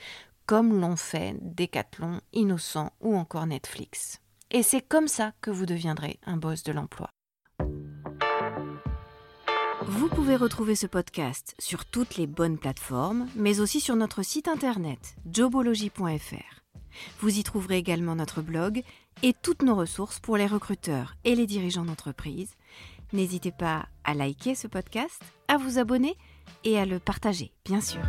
comme 0.48 0.80
l'ont 0.80 0.95
fait 0.95 1.36
Decathlon, 1.41 2.22
Innocent 2.34 2.91
ou 3.02 3.16
encore 3.16 3.45
Netflix. 3.45 4.22
Et 4.50 4.64
c'est 4.64 4.82
comme 4.82 5.10
ça 5.10 5.34
que 5.41 5.52
vous 5.52 5.66
deviendrez 5.66 6.20
un 6.26 6.38
boss 6.38 6.64
de 6.64 6.72
l'emploi. 6.72 7.10
Vous 9.86 10.08
pouvez 10.08 10.36
retrouver 10.36 10.76
ce 10.76 10.88
podcast 10.88 11.54
sur 11.60 11.86
toutes 11.86 12.18
les 12.18 12.28
bonnes 12.28 12.58
plateformes, 12.58 13.28
mais 13.36 13.60
aussi 13.60 13.80
sur 13.80 13.95
notre 13.95 14.24
site 14.24 14.48
internet 14.48 15.16
jobology.fr. 15.32 16.62
Vous 17.20 17.38
y 17.38 17.43
trouverez 17.43 17.78
également 17.78 18.16
notre 18.16 18.41
blog 18.41 18.84
et 19.24 19.34
toutes 19.34 19.62
nos 19.62 19.76
ressources 19.76 20.20
pour 20.20 20.38
les 20.38 20.48
recruteurs 20.48 21.16
et 21.26 21.36
les 21.36 21.45
dirigeants 21.45 21.86
d'entreprise. 21.86 22.56
N'hésitez 23.14 23.52
pas 23.52 23.88
à 24.04 24.14
liker 24.14 24.56
ce 24.56 24.68
podcast, 24.68 25.22
à 25.48 25.58
vous 25.58 25.78
abonner 25.78 26.18
et 26.64 26.80
à 26.80 26.86
le 26.86 27.00
partager, 27.00 27.54
bien 27.66 27.82
sûr. 27.82 28.02